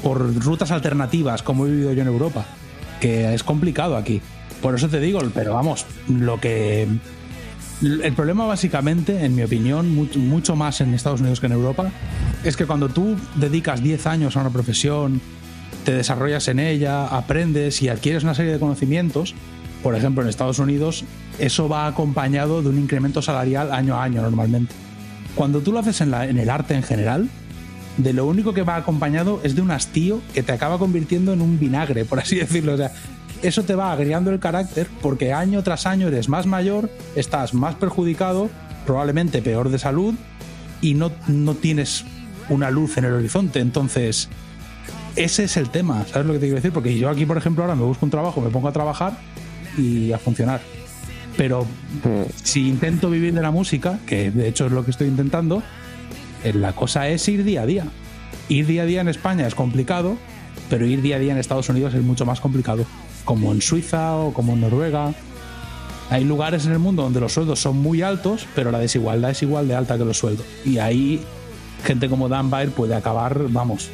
por 0.03 0.35
rutas 0.43 0.71
alternativas, 0.71 1.43
como 1.43 1.65
he 1.65 1.69
vivido 1.69 1.93
yo 1.93 2.01
en 2.01 2.07
Europa, 2.07 2.45
que 2.99 3.33
es 3.33 3.43
complicado 3.43 3.95
aquí. 3.95 4.21
Por 4.61 4.75
eso 4.75 4.89
te 4.89 4.99
digo, 4.99 5.21
pero 5.33 5.53
vamos, 5.53 5.85
lo 6.09 6.39
que... 6.39 6.87
El 7.81 8.13
problema 8.13 8.45
básicamente, 8.45 9.23
en 9.23 9.35
mi 9.35 9.43
opinión, 9.43 9.95
mucho, 9.95 10.55
más 10.57 10.81
en 10.81 10.93
Estados 10.93 11.21
Unidos 11.21 11.39
que 11.39 11.45
en 11.45 11.53
Europa, 11.53 11.91
es 12.43 12.57
que 12.57 12.65
cuando 12.65 12.89
tú 12.89 13.15
dedicas 13.35 13.81
10 13.81 14.05
años 14.05 14.35
a 14.35 14.41
una 14.41 14.49
profesión, 14.49 15.21
te 15.85 15.93
desarrollas 15.93 16.49
en 16.49 16.59
ella, 16.59 17.07
aprendes 17.07 17.81
y 17.81 17.87
adquieres 17.87 18.23
una 18.23 18.35
serie 18.35 18.51
de 18.51 18.59
conocimientos, 18.59 19.33
por 19.81 19.95
ejemplo 19.95 20.21
en 20.21 20.29
Estados 20.29 20.59
Unidos, 20.59 21.05
eso 21.39 21.69
va 21.69 21.87
acompañado 21.87 22.61
de 22.61 22.67
un 22.67 22.79
incremento 22.79 23.21
salarial 23.21 23.71
año 23.71 23.95
a 23.95 24.03
año 24.03 24.21
normalmente. 24.21 24.75
Cuando 25.35 25.61
tú 25.61 25.71
lo 25.71 25.79
haces 25.79 26.01
en, 26.01 26.13
el 26.13 26.49
arte 26.49 26.73
en 26.73 26.83
general, 26.83 27.29
de 27.95 28.11
lo 28.11 28.25
único 28.25 28.53
que 28.53 28.63
va 28.63 28.75
acompañado 28.75 29.39
es 29.43 29.55
de 29.55 29.61
un 29.61 29.71
hastío 29.71 30.21
que 30.33 30.43
te 30.43 30.51
acaba 30.51 30.77
convirtiendo 30.79 31.31
en 31.31 31.41
un 31.41 31.57
vinagre, 31.57 32.03
por 32.03 32.19
así 32.19 32.35
decirlo. 32.39 32.75
Eso 33.41 33.63
te 33.63 33.75
va 33.75 33.91
agriando 33.91 34.31
el 34.31 34.39
carácter 34.39 34.87
porque 35.01 35.33
año 35.33 35.63
tras 35.63 35.85
año 35.85 36.07
eres 36.07 36.29
más 36.29 36.45
mayor, 36.45 36.89
estás 37.15 37.53
más 37.53 37.75
perjudicado, 37.75 38.49
probablemente 38.85 39.41
peor 39.41 39.69
de 39.69 39.79
salud 39.79 40.15
y 40.81 40.93
no, 40.93 41.11
no 41.27 41.55
tienes 41.55 42.05
una 42.49 42.71
luz 42.71 42.97
en 42.97 43.05
el 43.05 43.13
horizonte. 43.13 43.59
Entonces, 43.59 44.29
ese 45.15 45.45
es 45.45 45.57
el 45.57 45.69
tema, 45.69 46.05
¿sabes 46.05 46.27
lo 46.27 46.33
que 46.33 46.39
te 46.39 46.45
quiero 46.45 46.55
decir? 46.57 46.71
Porque 46.71 46.97
yo 46.97 47.09
aquí, 47.09 47.25
por 47.25 47.37
ejemplo, 47.37 47.63
ahora 47.63 47.75
me 47.75 47.83
busco 47.83 48.05
un 48.05 48.11
trabajo, 48.11 48.41
me 48.41 48.49
pongo 48.49 48.67
a 48.67 48.71
trabajar 48.71 49.17
y 49.77 50.11
a 50.11 50.17
funcionar. 50.17 50.61
Pero 51.37 51.65
si 52.43 52.67
intento 52.67 53.09
vivir 53.09 53.33
de 53.33 53.41
la 53.41 53.51
música, 53.51 53.99
que 54.05 54.29
de 54.31 54.47
hecho 54.47 54.65
es 54.65 54.71
lo 54.71 54.83
que 54.83 54.91
estoy 54.91 55.07
intentando, 55.07 55.63
eh, 56.43 56.53
la 56.53 56.73
cosa 56.73 57.07
es 57.07 57.27
ir 57.29 57.43
día 57.43 57.61
a 57.61 57.65
día. 57.65 57.85
Ir 58.49 58.65
día 58.65 58.83
a 58.83 58.85
día 58.85 59.01
en 59.01 59.07
España 59.07 59.47
es 59.47 59.55
complicado, 59.55 60.17
pero 60.69 60.85
ir 60.85 61.01
día 61.01 61.15
a 61.15 61.19
día 61.19 61.31
en 61.31 61.37
Estados 61.37 61.69
Unidos 61.69 61.93
es 61.93 62.01
mucho 62.01 62.25
más 62.25 62.41
complicado. 62.41 62.85
Como 63.29 63.51
en 63.51 63.61
Suiza 63.61 64.15
o 64.15 64.33
como 64.33 64.53
en 64.53 64.61
Noruega. 64.61 65.13
Hay 66.09 66.23
lugares 66.23 66.65
en 66.65 66.71
el 66.71 66.79
mundo 66.79 67.03
donde 67.03 67.19
los 67.19 67.31
sueldos 67.33 67.59
son 67.59 67.77
muy 67.77 68.01
altos, 68.01 68.47
pero 68.55 68.71
la 68.71 68.79
desigualdad 68.79 69.29
es 69.31 69.41
igual 69.43 69.67
de 69.67 69.75
alta 69.75 69.97
que 69.97 70.05
los 70.05 70.17
sueldos. 70.17 70.45
Y 70.65 70.79
ahí 70.79 71.21
gente 71.85 72.09
como 72.09 72.27
Dan 72.27 72.49
Bayer 72.49 72.71
puede 72.71 72.95
acabar, 72.95 73.39
vamos, 73.49 73.89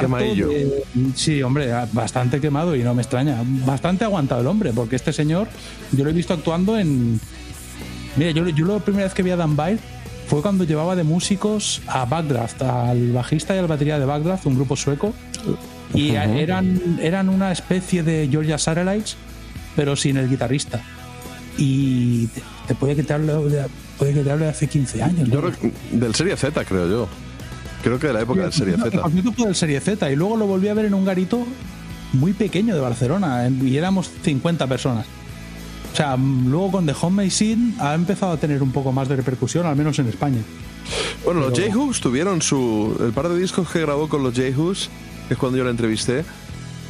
Quemadillo. 0.00 0.48
de- 0.48 0.84
sí, 1.14 1.42
hombre, 1.42 1.70
bastante 1.92 2.40
quemado 2.40 2.74
y 2.74 2.82
no 2.82 2.94
me 2.94 3.02
extraña. 3.02 3.36
Bastante 3.66 4.04
aguantado 4.04 4.40
el 4.40 4.46
hombre, 4.46 4.72
porque 4.72 4.96
este 4.96 5.12
señor, 5.12 5.46
yo 5.92 6.04
lo 6.04 6.10
he 6.10 6.14
visto 6.14 6.32
actuando 6.32 6.78
en. 6.78 7.20
Mira, 8.16 8.30
yo, 8.30 8.48
yo 8.48 8.64
la 8.66 8.78
primera 8.78 9.04
vez 9.04 9.12
que 9.14 9.22
vi 9.22 9.30
a 9.30 9.36
Dan 9.36 9.54
Bayer 9.56 9.78
fue 10.26 10.40
cuando 10.40 10.64
llevaba 10.64 10.96
de 10.96 11.04
músicos 11.04 11.82
a 11.86 12.06
Backdraft, 12.06 12.62
al 12.62 13.12
bajista 13.12 13.54
y 13.54 13.58
al 13.58 13.66
batería 13.66 13.98
de 13.98 14.06
Backdraft, 14.06 14.46
un 14.46 14.54
grupo 14.54 14.74
sueco. 14.74 15.12
Y 15.94 16.10
eran, 16.10 16.98
eran 17.00 17.28
una 17.28 17.50
especie 17.50 18.02
de 18.02 18.28
Georgia 18.30 18.58
Satellites, 18.58 19.16
pero 19.74 19.96
sin 19.96 20.16
el 20.16 20.28
guitarrista. 20.28 20.82
Y 21.56 22.26
te, 22.28 22.42
te 22.68 22.74
puede 22.74 22.94
que 22.94 23.02
te 23.02 23.18
de, 23.18 23.66
puede 23.98 24.14
que 24.14 24.22
te 24.22 24.30
hable 24.30 24.44
de 24.44 24.50
hace 24.50 24.68
15 24.68 25.02
años. 25.02 25.28
¿no? 25.28 25.34
Yo 25.34 25.40
creo- 25.50 25.72
del 25.92 26.14
Serie 26.14 26.36
Z, 26.36 26.64
creo 26.64 26.88
yo. 26.88 27.08
Creo 27.82 27.98
que 27.98 28.08
de 28.08 28.12
la 28.12 28.22
época 28.22 28.42
del 28.42 28.52
Serie 28.52 28.76
Z. 28.76 29.08
Me 29.08 29.22
fue 29.22 29.46
del 29.46 29.54
Serie 29.54 29.80
Z 29.80 30.10
y 30.10 30.16
luego 30.16 30.36
lo 30.36 30.46
volví 30.46 30.68
a 30.68 30.74
ver 30.74 30.86
en 30.86 30.94
un 30.94 31.04
garito 31.04 31.46
muy 32.12 32.32
pequeño 32.32 32.74
de 32.74 32.80
Barcelona 32.80 33.48
y 33.48 33.76
éramos 33.76 34.10
50 34.22 34.66
personas. 34.66 35.06
O 35.92 35.96
sea, 35.96 36.16
luego 36.16 36.70
con 36.72 36.86
The 36.86 36.94
Homemade 37.00 37.30
Scene 37.30 37.74
ha 37.80 37.94
empezado 37.94 38.32
a 38.32 38.36
tener 38.36 38.62
un 38.62 38.72
poco 38.72 38.92
más 38.92 39.08
de 39.08 39.16
repercusión, 39.16 39.66
al 39.66 39.74
menos 39.76 39.98
en 39.98 40.08
España. 40.08 40.38
Bueno, 41.24 41.40
los 41.40 41.58
J-Hooks 41.58 42.00
tuvieron 42.00 42.40
su. 42.42 42.96
El 43.00 43.12
par 43.12 43.28
de 43.28 43.38
discos 43.38 43.68
que 43.70 43.80
grabó 43.80 44.08
con 44.08 44.22
los 44.22 44.34
J-Hooks, 44.34 44.88
es 45.30 45.36
cuando 45.36 45.58
yo 45.58 45.64
la 45.64 45.70
entrevisté, 45.70 46.24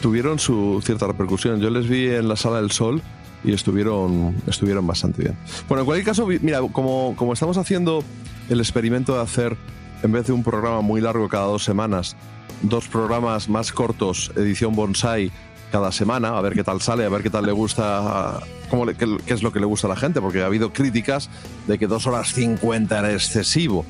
tuvieron 0.02 0.38
su 0.38 0.80
cierta 0.84 1.06
repercusión. 1.06 1.60
Yo 1.60 1.70
les 1.70 1.88
vi 1.88 2.08
en 2.08 2.28
la 2.28 2.36
Sala 2.36 2.60
del 2.60 2.70
Sol 2.70 3.02
y 3.44 3.52
estuvieron, 3.52 4.36
estuvieron 4.46 4.86
bastante 4.86 5.22
bien. 5.22 5.36
Bueno, 5.68 5.80
en 5.82 5.86
cualquier 5.86 6.06
caso, 6.06 6.26
mira, 6.26 6.60
como, 6.72 7.14
como 7.16 7.32
estamos 7.32 7.56
haciendo 7.56 8.02
el 8.48 8.60
experimento 8.60 9.14
de 9.16 9.22
hacer, 9.22 9.56
en 10.02 10.12
vez 10.12 10.26
de 10.26 10.32
un 10.32 10.42
programa 10.44 10.80
muy 10.80 11.00
largo 11.00 11.28
cada 11.28 11.44
dos 11.46 11.64
semanas, 11.64 12.16
dos 12.62 12.88
programas 12.88 13.48
más 13.48 13.72
cortos, 13.72 14.32
edición 14.36 14.74
bonsai, 14.74 15.30
cada 15.70 15.92
semana, 15.92 16.38
a 16.38 16.40
ver 16.40 16.54
qué 16.54 16.64
tal 16.64 16.80
sale, 16.80 17.04
a 17.04 17.10
ver 17.10 17.22
qué 17.22 17.28
tal 17.28 17.44
le 17.44 17.52
gusta, 17.52 18.40
cómo 18.70 18.86
le- 18.86 18.94
qué, 18.94 19.06
qué 19.26 19.34
es 19.34 19.42
lo 19.42 19.52
que 19.52 19.60
le 19.60 19.66
gusta 19.66 19.86
a 19.86 19.90
la 19.90 19.96
gente, 19.96 20.18
porque 20.20 20.40
ha 20.42 20.46
habido 20.46 20.72
críticas 20.72 21.28
de 21.66 21.78
que 21.78 21.86
dos 21.86 22.06
horas 22.06 22.32
50 22.32 22.98
era 22.98 23.12
excesivo. 23.12 23.84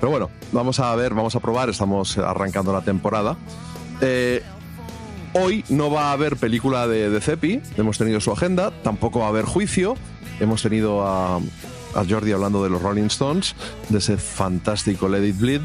Pero 0.00 0.10
bueno, 0.10 0.30
vamos 0.52 0.80
a 0.80 0.94
ver, 0.96 1.12
vamos 1.12 1.36
a 1.36 1.40
probar, 1.40 1.68
estamos 1.68 2.16
arrancando 2.16 2.72
la 2.72 2.80
temporada. 2.80 3.36
Eh, 4.00 4.42
hoy 5.34 5.64
no 5.68 5.90
va 5.90 6.10
a 6.10 6.12
haber 6.12 6.36
película 6.36 6.86
de, 6.86 7.10
de 7.10 7.20
Cepi, 7.20 7.60
hemos 7.76 7.98
tenido 7.98 8.20
su 8.20 8.32
agenda, 8.32 8.70
tampoco 8.82 9.20
va 9.20 9.26
a 9.26 9.28
haber 9.28 9.44
juicio, 9.44 9.96
hemos 10.40 10.62
tenido 10.62 11.06
a, 11.06 11.40
Jordi 12.08 12.32
hablando 12.32 12.62
de 12.62 12.70
los 12.70 12.80
Rolling 12.80 13.06
Stones, 13.06 13.56
de 13.88 13.98
ese 13.98 14.16
fantástico 14.18 15.08
Let 15.08 15.26
It 15.26 15.38
Bleed. 15.38 15.62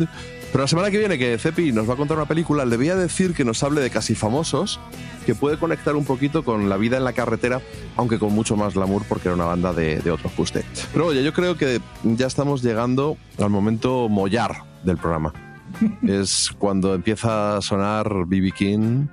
Pero 0.52 0.64
la 0.64 0.68
semana 0.68 0.92
que 0.92 1.00
viene 1.00 1.18
que 1.18 1.38
Cepi 1.38 1.72
nos 1.72 1.90
va 1.90 1.94
a 1.94 1.98
contar 1.98 2.18
una 2.18 2.28
película, 2.28 2.64
le 2.66 2.78
voy 2.78 2.90
a 2.90 2.96
decir 2.96 3.34
que 3.34 3.44
nos 3.44 3.64
hable 3.64 3.82
de 3.82 3.90
Casi 3.90 4.14
Famosos, 4.14 4.80
que 5.26 5.34
puede 5.34 5.58
conectar 5.58 5.96
un 5.96 6.06
poquito 6.06 6.44
con 6.44 6.70
la 6.70 6.78
vida 6.78 6.98
en 6.98 7.04
la 7.04 7.14
carretera, 7.14 7.60
aunque 7.98 8.20
con 8.20 8.34
mucho 8.34 8.56
más 8.56 8.76
glamour 8.76 9.04
porque 9.10 9.30
era 9.30 9.36
una 9.36 9.46
banda 9.46 9.74
de, 9.74 9.98
de 10.00 10.12
otro 10.12 10.30
ajuste. 10.30 10.64
Pero 10.92 11.08
oye, 11.08 11.24
yo 11.24 11.34
creo 11.34 11.58
que 11.58 11.82
ya 12.04 12.28
estamos 12.28 12.62
llegando 12.62 13.18
al 13.40 13.50
momento 13.50 14.10
mollar 14.10 14.64
del 14.84 14.98
programa. 14.98 15.34
es 16.08 16.50
cuando 16.58 16.94
empieza 16.96 17.58
a 17.58 17.62
sonar 17.62 18.08
BB 18.26 18.52
King 18.54 19.08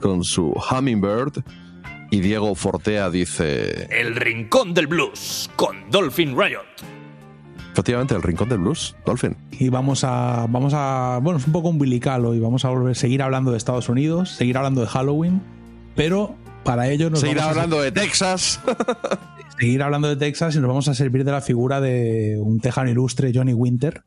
con 0.00 0.24
su 0.24 0.52
Hummingbird 0.70 1.42
y 2.10 2.20
Diego 2.20 2.54
Fortea 2.54 3.10
dice... 3.10 3.86
El 3.90 4.14
Rincón 4.16 4.74
del 4.74 4.86
Blues 4.86 5.50
con 5.56 5.90
Dolphin 5.90 6.36
Riot. 6.38 6.60
Efectivamente, 7.72 8.14
el 8.14 8.22
rincón 8.22 8.48
del 8.48 8.56
blues, 8.58 8.96
Dolphin. 9.04 9.36
Y 9.52 9.68
vamos 9.68 10.02
a, 10.02 10.46
vamos 10.48 10.72
a, 10.74 11.18
bueno, 11.22 11.38
es 11.38 11.46
un 11.46 11.52
poco 11.52 11.68
umbilical 11.68 12.24
hoy, 12.24 12.40
vamos 12.40 12.64
a 12.64 12.70
volver, 12.70 12.96
seguir 12.96 13.20
hablando 13.20 13.50
de 13.50 13.58
Estados 13.58 13.90
Unidos, 13.90 14.30
seguir 14.30 14.56
hablando 14.56 14.80
de 14.80 14.86
Halloween, 14.86 15.42
pero 15.94 16.34
para 16.64 16.88
ello 16.88 17.10
nos 17.10 17.20
Seguir 17.20 17.36
vamos 17.36 17.48
a- 17.48 17.50
hablando 17.50 17.82
de 17.82 17.92
Texas. 17.92 18.62
seguir 19.60 19.82
hablando 19.82 20.08
de 20.08 20.16
Texas 20.16 20.54
y 20.56 20.58
nos 20.60 20.68
vamos 20.68 20.88
a 20.88 20.94
servir 20.94 21.22
de 21.24 21.32
la 21.32 21.42
figura 21.42 21.82
de 21.82 22.38
un 22.40 22.60
tejano 22.60 22.88
ilustre, 22.90 23.30
Johnny 23.34 23.52
Winter, 23.52 24.04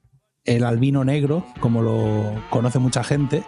el 0.55 0.63
albino 0.63 1.03
negro, 1.03 1.45
como 1.59 1.81
lo 1.81 2.33
conoce 2.49 2.79
mucha 2.79 3.03
gente, 3.03 3.43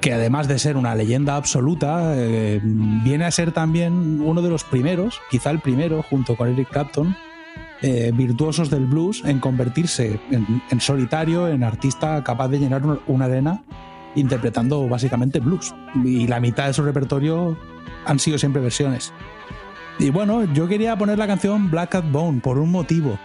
que 0.00 0.12
además 0.12 0.48
de 0.48 0.58
ser 0.58 0.76
una 0.76 0.94
leyenda 0.94 1.34
absoluta, 1.36 2.12
eh, 2.14 2.60
viene 2.62 3.24
a 3.24 3.30
ser 3.30 3.52
también 3.52 4.20
uno 4.20 4.42
de 4.42 4.50
los 4.50 4.62
primeros, 4.64 5.20
quizá 5.30 5.50
el 5.50 5.60
primero, 5.60 6.02
junto 6.02 6.36
con 6.36 6.48
Eric 6.48 6.68
Clapton, 6.70 7.16
eh, 7.82 8.12
virtuosos 8.14 8.70
del 8.70 8.86
blues 8.86 9.22
en 9.24 9.40
convertirse 9.40 10.20
en, 10.30 10.62
en 10.70 10.80
solitario, 10.80 11.48
en 11.48 11.64
artista 11.64 12.22
capaz 12.22 12.48
de 12.48 12.58
llenar 12.58 12.82
una- 13.06 13.24
arena 13.24 13.62
interpretando 14.14 14.86
básicamente 14.88 15.40
blues. 15.40 15.74
Y 16.04 16.26
la 16.26 16.38
mitad 16.38 16.66
de 16.66 16.72
su 16.74 16.82
repertorio 16.82 17.58
han 18.06 18.18
sido 18.18 18.38
siempre 18.38 18.62
versiones. 18.62 19.12
Y 19.98 20.10
bueno, 20.10 20.44
yo 20.52 20.68
quería 20.68 20.96
poner 20.96 21.18
la 21.18 21.26
canción 21.26 21.70
Black 21.70 21.90
Cat 21.90 22.10
Bone 22.10 22.40
por 22.40 22.58
un 22.58 22.70
motivo. 22.70 23.18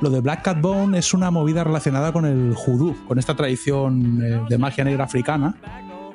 Lo 0.00 0.10
de 0.10 0.20
Black 0.20 0.42
Cat 0.42 0.60
Bone 0.60 0.96
es 0.98 1.12
una 1.12 1.30
movida 1.30 1.64
relacionada 1.64 2.12
con 2.12 2.24
el 2.24 2.54
judú, 2.54 2.96
con 3.08 3.18
esta 3.18 3.34
tradición 3.34 4.20
eh, 4.22 4.40
de 4.48 4.58
magia 4.58 4.84
negra 4.84 5.04
africana. 5.04 5.54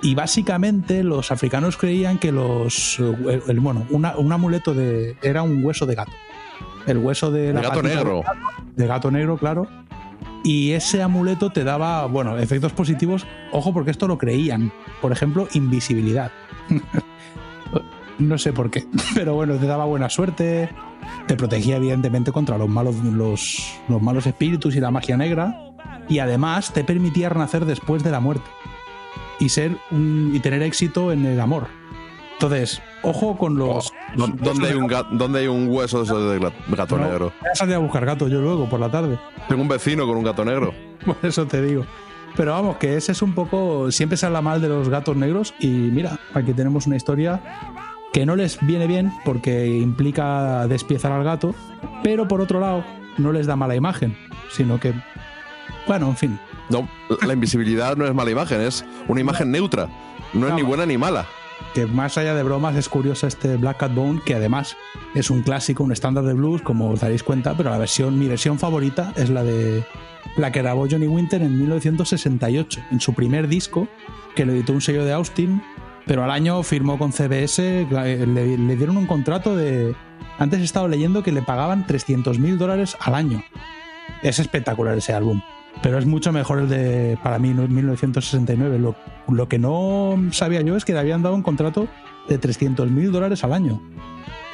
Y 0.02 0.16
básicamente 0.16 1.04
los 1.04 1.32
africanos 1.32 1.78
creían 1.78 2.18
que 2.18 2.32
los. 2.32 2.98
el- 3.00 3.42
el- 3.48 3.60
bueno, 3.60 3.86
una- 3.90 4.16
un 4.18 4.32
amuleto 4.32 4.74
de. 4.74 5.18
era 5.22 5.44
un 5.44 5.64
hueso 5.64 5.86
de 5.86 5.96
gato. 5.96 6.12
El 6.88 6.98
hueso 6.98 7.32
de, 7.32 7.54
la 7.54 7.62
gato 7.62 7.82
negro. 7.82 8.16
De 8.18 8.22
gato, 8.24 8.40
de 8.76 8.88
gato 8.88 9.12
negro, 9.12 9.38
claro. 9.38 9.68
Y 10.46 10.72
ese 10.72 11.02
amuleto 11.02 11.52
te 11.52 11.64
daba, 11.64 12.06
bueno, 12.08 12.38
efectos 12.38 12.74
positivos. 12.74 13.26
Ojo, 13.54 13.74
porque 13.74 13.92
esto 13.92 14.08
lo 14.08 14.18
creían. 14.18 14.74
Por 15.02 15.12
ejemplo, 15.14 15.48
invisibilidad. 15.54 16.32
no 18.28 18.38
sé 18.38 18.54
por 18.54 18.70
qué. 18.70 18.86
Pero 19.16 19.34
bueno, 19.36 19.56
te 19.56 19.66
daba 19.68 19.86
buena 19.86 20.10
suerte. 20.10 20.70
Te 21.28 21.36
protegía, 21.36 21.78
evidentemente, 21.78 22.32
contra 22.32 22.58
los 22.58 22.70
malos, 22.70 22.96
los, 23.04 23.74
los 23.88 24.02
malos 24.02 24.26
espíritus 24.26 24.76
y 24.76 24.80
la 24.80 24.92
magia 24.92 25.18
negra. 25.18 25.56
Y 26.10 26.20
además 26.20 26.74
te 26.74 26.84
permitía 26.84 27.30
renacer 27.30 27.66
después 27.66 28.04
de 28.04 28.12
la 28.12 28.20
muerte. 28.20 28.50
Y 29.40 29.50
ser 29.50 29.78
un- 29.92 30.32
y 30.34 30.40
tener 30.40 30.62
éxito 30.62 31.12
en 31.12 31.26
el 31.26 31.40
amor. 31.40 31.68
Entonces, 32.34 32.82
ojo 33.04 33.38
con 33.38 33.56
los. 33.58 33.92
¿Dó- 34.16 34.28
¿Dónde 34.28 34.68
hay 34.70 34.74
un, 34.76 34.90
ga- 34.90 35.08
dónde 35.12 35.40
hay 35.40 35.48
un 35.48 35.68
hueso 35.70 36.04
de 36.04 36.52
gato 36.70 36.98
No, 36.98 37.06
negro? 37.06 37.32
Voy 37.42 37.50
a 37.52 37.56
salir 37.56 37.76
a 37.76 37.78
buscar 37.78 38.06
gato 38.06 38.28
yo 38.28 38.42
luego 38.42 38.68
por 38.70 38.80
la 38.80 38.90
tarde. 38.92 39.18
Tengo 39.48 39.62
un 39.62 39.68
vecino 39.68 40.06
con 40.08 40.18
un 40.18 40.24
gato 40.24 40.44
negro. 40.44 40.74
Por 41.06 41.18
eso 41.24 41.46
te 41.46 41.62
digo. 41.62 41.86
Pero 42.36 42.52
vamos, 42.54 42.78
que 42.78 42.96
ese 42.98 43.12
es 43.12 43.22
un 43.22 43.34
poco. 43.34 43.92
Siempre 43.92 44.18
se 44.18 44.26
habla 44.26 44.42
mal 44.42 44.60
de 44.62 44.68
los 44.70 44.90
gatos 44.90 45.16
negros. 45.16 45.54
Y 45.60 45.68
mira, 45.68 46.18
aquí 46.34 46.52
tenemos 46.54 46.88
una 46.88 46.96
historia 46.96 47.42
que 48.14 48.26
no 48.26 48.36
les 48.36 48.60
viene 48.62 48.88
bien 48.88 49.12
porque 49.26 49.68
implica 49.68 50.68
despiezar 50.68 51.12
al 51.12 51.24
gato. 51.24 51.54
Pero 52.04 52.28
por 52.28 52.40
otro 52.40 52.60
lado, 52.60 52.86
no 53.18 53.34
les 53.34 53.48
da 53.48 53.56
mala 53.56 53.76
imagen. 53.76 54.16
Sino 54.52 54.80
que. 54.80 54.94
Bueno, 55.88 56.08
en 56.08 56.16
fin. 56.16 56.40
No, 56.70 56.88
la 57.26 57.34
invisibilidad 57.34 57.98
no 57.98 58.06
es 58.06 58.14
mala 58.14 58.32
imagen, 58.32 58.62
es 58.62 58.86
una 59.08 59.20
imagen 59.20 59.52
neutra. 59.52 59.90
No 60.34 60.48
es 60.48 60.54
ni 60.54 60.62
buena 60.62 60.86
ni 60.86 60.98
mala. 60.98 61.26
Que 61.74 61.86
más 61.86 62.18
allá 62.18 62.36
de 62.36 62.44
bromas 62.44 62.76
es 62.76 62.88
curioso 62.88 63.28
este 63.28 63.58
Black 63.58 63.78
Cat 63.78 63.94
Bone, 63.94 64.22
que 64.24 64.36
además 64.36 64.78
es 65.16 65.30
un 65.30 65.42
clásico, 65.42 65.84
un 65.84 65.92
estándar 65.92 66.24
de 66.24 66.34
blues, 66.34 66.62
como 66.62 66.90
os 66.90 67.02
daréis 67.02 67.24
cuenta, 67.24 67.56
pero 67.58 67.70
la 67.70 67.78
versión, 67.78 68.18
mi 68.18 68.28
versión 68.28 68.60
favorita 68.60 69.12
es 69.16 69.30
la 69.30 69.44
de 69.44 69.84
la 70.38 70.52
que 70.52 70.62
grabó 70.62 70.88
Johnny 70.90 71.08
Winter 71.08 71.42
en 71.42 71.58
1968, 71.60 72.82
en 72.92 73.00
su 73.00 73.14
primer 73.14 73.48
disco, 73.48 73.88
que 74.36 74.46
lo 74.46 74.54
editó 74.54 74.74
un 74.74 74.82
sello 74.82 75.04
de 75.04 75.14
Austin, 75.14 75.62
pero 76.06 76.24
al 76.24 76.32
año 76.32 76.62
firmó 76.64 76.98
con 76.98 77.12
CBS, 77.12 77.88
le, 77.90 78.58
le 78.58 78.76
dieron 78.76 78.98
un 78.98 79.08
contrato 79.08 79.56
de... 79.56 79.96
Antes 80.40 80.60
he 80.60 80.64
estado 80.64 80.88
leyendo 80.88 81.24
que 81.24 81.32
le 81.32 81.42
pagaban 81.42 81.86
300 81.86 82.40
mil 82.40 82.58
dólares 82.58 82.98
al 83.00 83.16
año. 83.16 83.44
Es 84.22 84.40
espectacular 84.40 84.98
ese 84.98 85.14
álbum. 85.14 85.42
Pero 85.82 85.98
es 85.98 86.06
mucho 86.06 86.32
mejor 86.32 86.60
el 86.60 86.70
de, 86.70 87.18
para 87.24 87.40
mí, 87.40 87.54
1969. 87.54 88.80
Lo, 88.80 88.96
lo 89.28 89.48
que 89.48 89.60
no 89.60 90.18
sabía 90.32 90.62
yo 90.62 90.76
es 90.76 90.86
que 90.86 90.94
le 90.94 91.00
habían 91.00 91.24
dado 91.24 91.36
un 91.36 91.44
contrato 91.44 91.88
de 92.28 92.38
300 92.38 92.90
mil 92.90 93.12
dólares 93.12 93.44
al 93.44 93.54
año. 93.54 93.82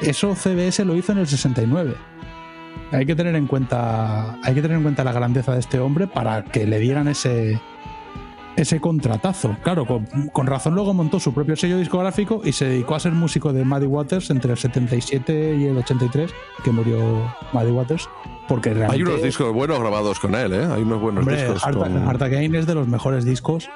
Eso 0.00 0.34
CBS 0.34 0.84
lo 0.84 0.96
hizo 0.96 1.12
en 1.12 1.18
el 1.18 1.26
69. 1.26 1.94
Hay 2.92 3.06
que 3.06 3.14
tener 3.14 3.36
en 3.36 3.46
cuenta, 3.46 4.38
hay 4.42 4.54
que 4.54 4.62
tener 4.62 4.76
en 4.76 4.82
cuenta 4.82 5.04
la 5.04 5.12
grandeza 5.12 5.52
de 5.52 5.60
este 5.60 5.78
hombre 5.78 6.06
para 6.06 6.44
que 6.44 6.66
le 6.66 6.78
dieran 6.78 7.06
ese, 7.06 7.60
ese 8.60 8.80
contratazo. 8.80 9.56
Claro, 9.62 9.86
con, 9.86 10.06
con 10.32 10.46
razón 10.46 10.74
luego 10.74 10.94
montó 10.94 11.18
su 11.18 11.32
propio 11.32 11.56
sello 11.56 11.78
discográfico 11.78 12.42
y 12.44 12.52
se 12.52 12.66
dedicó 12.66 12.94
a 12.94 13.00
ser 13.00 13.12
músico 13.12 13.52
de 13.52 13.64
Muddy 13.64 13.86
Waters 13.86 14.30
entre 14.30 14.52
el 14.52 14.58
77 14.58 15.56
y 15.56 15.64
el 15.66 15.78
83, 15.78 16.30
que 16.62 16.70
murió 16.70 16.98
Muddy 17.52 17.70
Waters, 17.70 18.08
porque 18.48 18.74
realmente... 18.74 18.96
Hay 18.96 19.02
unos 19.02 19.22
discos 19.22 19.52
buenos 19.52 19.80
grabados 19.80 20.20
con 20.20 20.34
él, 20.34 20.52
¿eh? 20.52 20.66
Hay 20.70 20.82
unos 20.82 21.00
buenos 21.00 21.22
Hombre, 21.22 21.42
discos 21.42 21.62
con... 21.62 22.22
Again 22.22 22.54
es 22.54 22.66
de 22.66 22.74
los 22.74 22.86
mejores 22.86 23.24
discos 23.24 23.70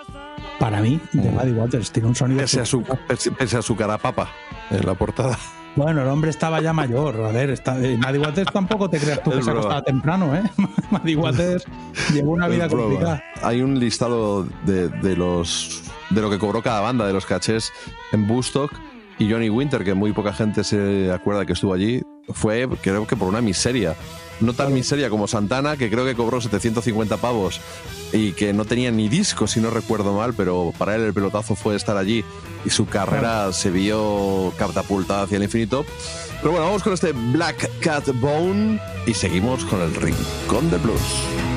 para 0.58 0.80
mí 0.80 1.00
de 1.12 1.30
Muddy 1.30 1.52
Waters. 1.52 1.90
Tiene 1.90 2.08
un 2.08 2.14
sonido. 2.14 2.40
Pese 2.40 2.60
a, 2.60 2.66
su, 2.66 2.82
pese, 2.82 3.30
pese 3.32 3.56
a 3.56 3.62
su 3.62 3.76
cara 3.76 3.98
papa 3.98 4.30
en 4.70 4.84
la 4.86 4.94
portada. 4.94 5.38
Bueno, 5.76 6.02
el 6.02 6.08
hombre 6.08 6.30
estaba 6.30 6.60
ya 6.60 6.72
mayor. 6.72 7.20
A 7.24 7.32
ver, 7.32 7.50
está, 7.50 7.78
eh, 7.78 7.96
Muddy 7.96 8.18
Waters 8.18 8.52
tampoco 8.52 8.88
te 8.88 8.98
creas 9.00 9.22
tú 9.22 9.30
que 9.30 9.38
Es 9.38 9.44
se 9.44 9.50
acostaba 9.50 9.82
temprano, 9.82 10.34
¿eh? 10.34 10.42
Muddy 10.90 11.16
Waters 11.16 11.64
llevó 12.12 12.32
una 12.32 12.48
vida 12.48 12.68
complicada. 12.68 13.22
Hay 13.42 13.60
un 13.60 13.78
listado 13.78 14.46
de, 14.64 14.88
de 14.88 15.16
los 15.16 15.82
de 16.10 16.20
lo 16.20 16.30
que 16.30 16.38
cobró 16.38 16.62
cada 16.62 16.80
banda, 16.80 17.06
de 17.06 17.12
los 17.12 17.26
cachés 17.26 17.72
en 18.12 18.26
Bustock 18.26 18.72
y 19.18 19.30
Johnny 19.30 19.48
Winter, 19.48 19.84
que 19.84 19.94
muy 19.94 20.12
poca 20.12 20.32
gente 20.32 20.64
se 20.64 21.10
acuerda 21.12 21.44
que 21.44 21.54
estuvo 21.54 21.74
allí, 21.74 22.02
fue 22.28 22.68
creo 22.80 23.06
que 23.06 23.16
por 23.16 23.28
una 23.28 23.40
miseria. 23.40 23.94
No 24.40 24.52
tan 24.52 24.72
miseria 24.72 25.10
como 25.10 25.28
Santana, 25.28 25.76
que 25.76 25.90
creo 25.90 26.04
que 26.04 26.14
cobró 26.14 26.40
750 26.40 27.16
pavos 27.18 27.60
y 28.12 28.32
que 28.32 28.52
no 28.52 28.64
tenía 28.64 28.90
ni 28.90 29.08
disco, 29.08 29.46
si 29.46 29.60
no 29.60 29.70
recuerdo 29.70 30.12
mal, 30.12 30.34
pero 30.34 30.72
para 30.76 30.94
él 30.96 31.02
el 31.02 31.14
pelotazo 31.14 31.54
fue 31.54 31.76
estar 31.76 31.96
allí 31.96 32.24
y 32.64 32.70
su 32.70 32.86
carrera 32.86 33.52
se 33.52 33.70
vio 33.70 34.52
catapultada 34.58 35.22
hacia 35.22 35.36
el 35.36 35.44
infinito. 35.44 35.84
Pero 36.40 36.52
bueno, 36.52 36.66
vamos 36.66 36.82
con 36.82 36.92
este 36.92 37.12
Black 37.12 37.70
Cat 37.80 38.08
Bone 38.20 38.80
y 39.06 39.14
seguimos 39.14 39.64
con 39.64 39.80
el 39.80 39.94
Rincón 39.94 40.70
de 40.70 40.78
Blues. 40.78 41.53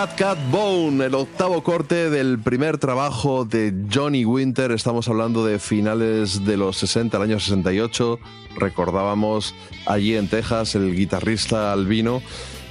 Black 0.00 0.16
Cat 0.16 0.38
Bone, 0.50 1.04
el 1.04 1.14
octavo 1.14 1.62
corte 1.62 2.08
del 2.08 2.38
primer 2.38 2.78
trabajo 2.78 3.44
de 3.44 3.74
Johnny 3.92 4.24
Winter. 4.24 4.72
Estamos 4.72 5.08
hablando 5.08 5.44
de 5.44 5.58
finales 5.58 6.46
de 6.46 6.56
los 6.56 6.78
60, 6.78 7.18
el 7.18 7.22
año 7.22 7.38
68. 7.38 8.18
Recordábamos 8.56 9.54
allí 9.84 10.16
en 10.16 10.26
Texas 10.28 10.74
el 10.74 10.96
guitarrista 10.96 11.70
albino 11.70 12.22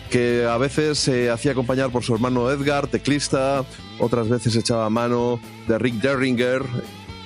que 0.10 0.48
a 0.50 0.58
veces 0.58 0.98
se 0.98 1.30
hacía 1.30 1.52
acompañar 1.52 1.92
por 1.92 2.04
su 2.04 2.16
hermano 2.16 2.50
Edgar, 2.50 2.88
teclista, 2.88 3.64
otras 4.00 4.28
veces 4.28 4.56
echaba 4.56 4.90
mano 4.90 5.40
de 5.68 5.78
Rick 5.78 6.02
Derringer, 6.02 6.64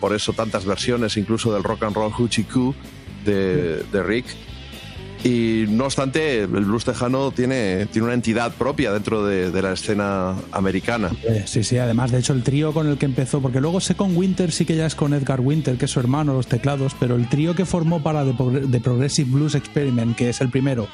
por 0.01 0.13
eso 0.13 0.33
tantas 0.33 0.65
versiones 0.65 1.15
incluso 1.15 1.53
del 1.53 1.63
rock 1.63 1.83
and 1.83 1.95
roll 1.95 2.11
Hoochie 2.11 2.43
Coo 2.43 2.75
de, 3.23 3.83
de 3.83 4.03
Rick. 4.03 4.25
Y 5.23 5.65
no 5.69 5.85
obstante, 5.85 6.41
el 6.41 6.47
blues 6.47 6.83
tejano 6.83 7.31
tiene, 7.31 7.85
tiene 7.85 8.05
una 8.05 8.13
entidad 8.13 8.53
propia 8.55 8.91
dentro 8.91 9.25
de, 9.25 9.51
de 9.51 9.61
la 9.61 9.71
escena 9.73 10.35
americana. 10.51 11.11
Eh, 11.23 11.43
Sí, 11.45 11.63
sí, 11.63 11.77
además, 11.77 12.11
de 12.11 12.19
hecho, 12.19 12.33
el 12.33 12.43
trío 12.43 12.73
con 12.73 12.89
el 12.89 12.97
que 12.97 13.05
empezó, 13.05 13.41
porque 13.41 13.61
luego 13.61 13.79
Second 13.79 14.17
Winter 14.17 14.51
sí 14.51 14.65
que 14.65 14.75
ya 14.75 14.85
es 14.85 14.95
con 14.95 15.13
Edgar 15.13 15.39
Winter, 15.39 15.77
que 15.77 15.85
es 15.85 15.91
su 15.91 15.99
hermano, 15.99 16.33
los 16.33 16.47
teclados, 16.47 16.93
pero 16.99 17.15
el 17.15 17.29
trío 17.29 17.55
que 17.55 17.65
formó 17.65 18.03
para 18.03 18.25
The, 18.25 18.33
The 18.69 18.79
Progressive 18.81 19.29
Blues 19.31 19.55
Experiment, 19.55 20.15
que 20.17 20.29
es 20.29 20.41
el 20.41 20.49
primero, 20.49 20.87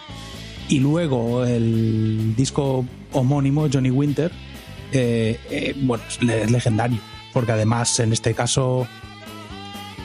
y 0.67 0.79
luego 0.79 1.43
el 1.45 2.35
disco 2.35 2.85
homónimo, 3.13 3.67
Johnny 3.71 3.89
Winter, 3.89 4.31
eh, 4.91 5.39
eh, 5.49 5.75
bueno, 5.81 6.03
es 6.07 6.21
legendario, 6.21 6.99
porque 7.33 7.51
además, 7.53 7.99
en 7.99 8.13
este 8.13 8.35
caso, 8.35 8.87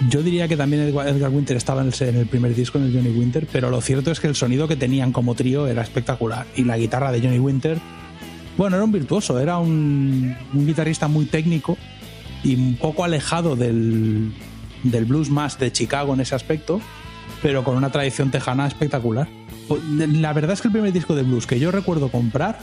yo 0.09 0.22
diría 0.22 0.48
que 0.48 0.56
también 0.56 0.82
Edgar 0.82 1.31
Winter 1.31 1.56
estaba 1.56 1.82
en 1.82 2.16
el, 2.16 2.26
primer 2.26 2.55
disco, 2.55 2.78
en 2.78 2.85
el 2.85 2.93
Johnny 2.93 3.10
Winter, 3.10 3.47
pero 3.51 3.70
lo 3.70 3.81
cierto 3.81 4.10
es 4.10 4.20
que 4.20 4.26
el 4.26 4.35
sonido 4.35 4.68
que 4.68 4.76
tenían 4.76 5.12
como 5.12 5.35
trío 5.35 5.66
era 5.66 5.82
espectacular, 5.82 6.47
y 6.56 6.64
la 6.64 6.76
guitarra 6.76 7.12
de 7.12 7.20
Johnny 7.20 7.39
Winter 7.39 7.78
bueno, 8.56 8.76
era 8.76 8.85
un 8.85 8.93
virtuoso, 8.93 9.39
era 9.40 9.59
un, 9.59 10.36
guitarrista 10.52 11.09
muy 11.09 11.26
técnico 11.26 11.76
y 12.44 12.55
un 12.55 12.76
poco 12.76 13.05
alejado 13.05 13.56
del, 13.56 14.32
del 14.85 15.05
blues 15.06 15.28
más 15.28 15.59
de 15.59 15.72
Chicago 15.72 16.14
en 16.14 16.20
ese 16.20 16.35
aspecto, 16.35 16.81
pero 17.43 17.64
con 17.64 17.76
una 17.76 17.90
tradición 17.90 18.31
tejana 18.31 18.66
espectacular. 18.66 19.28
La 19.97 20.32
verdad 20.32 20.52
es 20.52 20.60
que 20.60 20.68
el 20.68 20.72
primer 20.72 20.93
disco 20.93 21.14
de 21.14 21.22
blues 21.22 21.47
que 21.47 21.59
yo 21.59 21.72
recuerdo 21.72 22.10
comprar 22.10 22.59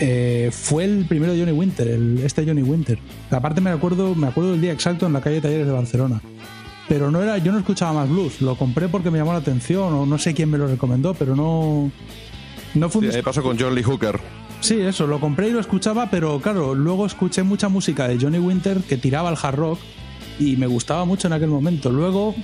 eh, 0.00 0.50
fue 0.52 0.84
el 0.84 1.04
primero 1.06 1.32
de 1.32 1.40
Johnny 1.40 1.52
Winter, 1.52 1.88
el, 1.88 2.18
este 2.24 2.44
Johnny 2.44 2.62
Winter. 2.62 2.98
Aparte 3.30 3.60
me 3.60 3.70
acuerdo, 3.70 4.14
me 4.14 4.26
acuerdo 4.26 4.52
del 4.52 4.60
día 4.60 4.72
exacto 4.72 5.06
en 5.06 5.12
la 5.12 5.20
calle 5.20 5.40
Talleres 5.40 5.66
de 5.66 5.72
Barcelona. 5.72 6.20
Pero 6.88 7.10
no 7.10 7.22
era, 7.22 7.38
yo 7.38 7.50
no 7.52 7.58
escuchaba 7.58 7.92
más 7.92 8.10
blues, 8.10 8.42
lo 8.42 8.56
compré 8.56 8.88
porque 8.88 9.10
me 9.10 9.18
llamó 9.18 9.32
la 9.32 9.38
atención 9.38 9.92
o 9.94 10.04
no 10.04 10.18
sé 10.18 10.34
quién 10.34 10.50
me 10.50 10.58
lo 10.58 10.66
recomendó, 10.66 11.14
pero 11.14 11.34
no 11.34 11.90
no 12.74 12.88
fue 12.90 13.06
un 13.06 13.12
Sí, 13.12 13.22
pasó 13.22 13.42
con 13.42 13.58
John 13.58 13.74
Lee 13.74 13.82
Hooker. 13.82 14.20
Sí, 14.60 14.80
eso, 14.80 15.06
lo 15.06 15.20
compré 15.20 15.48
y 15.48 15.52
lo 15.52 15.60
escuchaba, 15.60 16.10
pero 16.10 16.40
claro, 16.40 16.74
luego 16.74 17.06
escuché 17.06 17.42
mucha 17.42 17.68
música 17.68 18.08
de 18.08 18.18
Johnny 18.18 18.38
Winter 18.38 18.78
que 18.78 18.96
tiraba 18.96 19.28
al 19.28 19.38
hard 19.40 19.56
rock 19.56 19.78
y 20.38 20.56
me 20.56 20.66
gustaba 20.66 21.04
mucho 21.04 21.26
en 21.28 21.34
aquel 21.34 21.48
momento. 21.48 21.90
Luego 21.90 22.34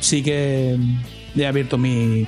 sí 0.00 0.22
que 0.22 0.78
he 1.36 1.46
abierto 1.46 1.76
mi, 1.76 2.26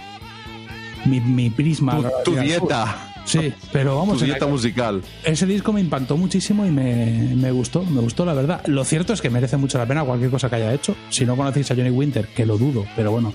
mi, 1.07 1.21
mi 1.21 1.51
prisma. 1.51 2.01
Tu, 2.25 2.35
dieta. 2.37 3.08
Sí, 3.29 3.53
pero 3.73 3.97
vamos, 3.99 4.19
Tu 4.19 4.25
dieta 4.25 4.47
musical. 4.47 5.03
ese 5.25 5.47
disco 5.47 5.73
me 5.73 5.81
impactó 5.81 6.17
muchísimo 6.17 6.65
y 6.65 6.71
me, 6.71 7.35
me 7.37 7.51
gustó, 7.51 7.85
me 7.85 8.01
gustó 8.01 8.25
la 8.25 8.33
verdad. 8.35 8.65
Lo 8.67 8.85
cierto 8.85 9.13
es 9.13 9.21
que 9.21 9.29
merece 9.31 9.57
mucho 9.57 9.77
la 9.79 9.87
pena 9.87 10.03
cualquier 10.05 10.31
cosa 10.31 10.49
que 10.49 10.57
haya 10.57 10.73
hecho. 10.73 10.97
Si 11.11 11.25
no 11.27 11.37
conocéis 11.37 11.71
a 11.71 11.75
Johnny 11.75 11.91
Winter, 11.91 12.27
que 12.29 12.47
lo 12.47 12.57
dudo, 12.57 12.85
pero 12.97 13.11
bueno, 13.11 13.35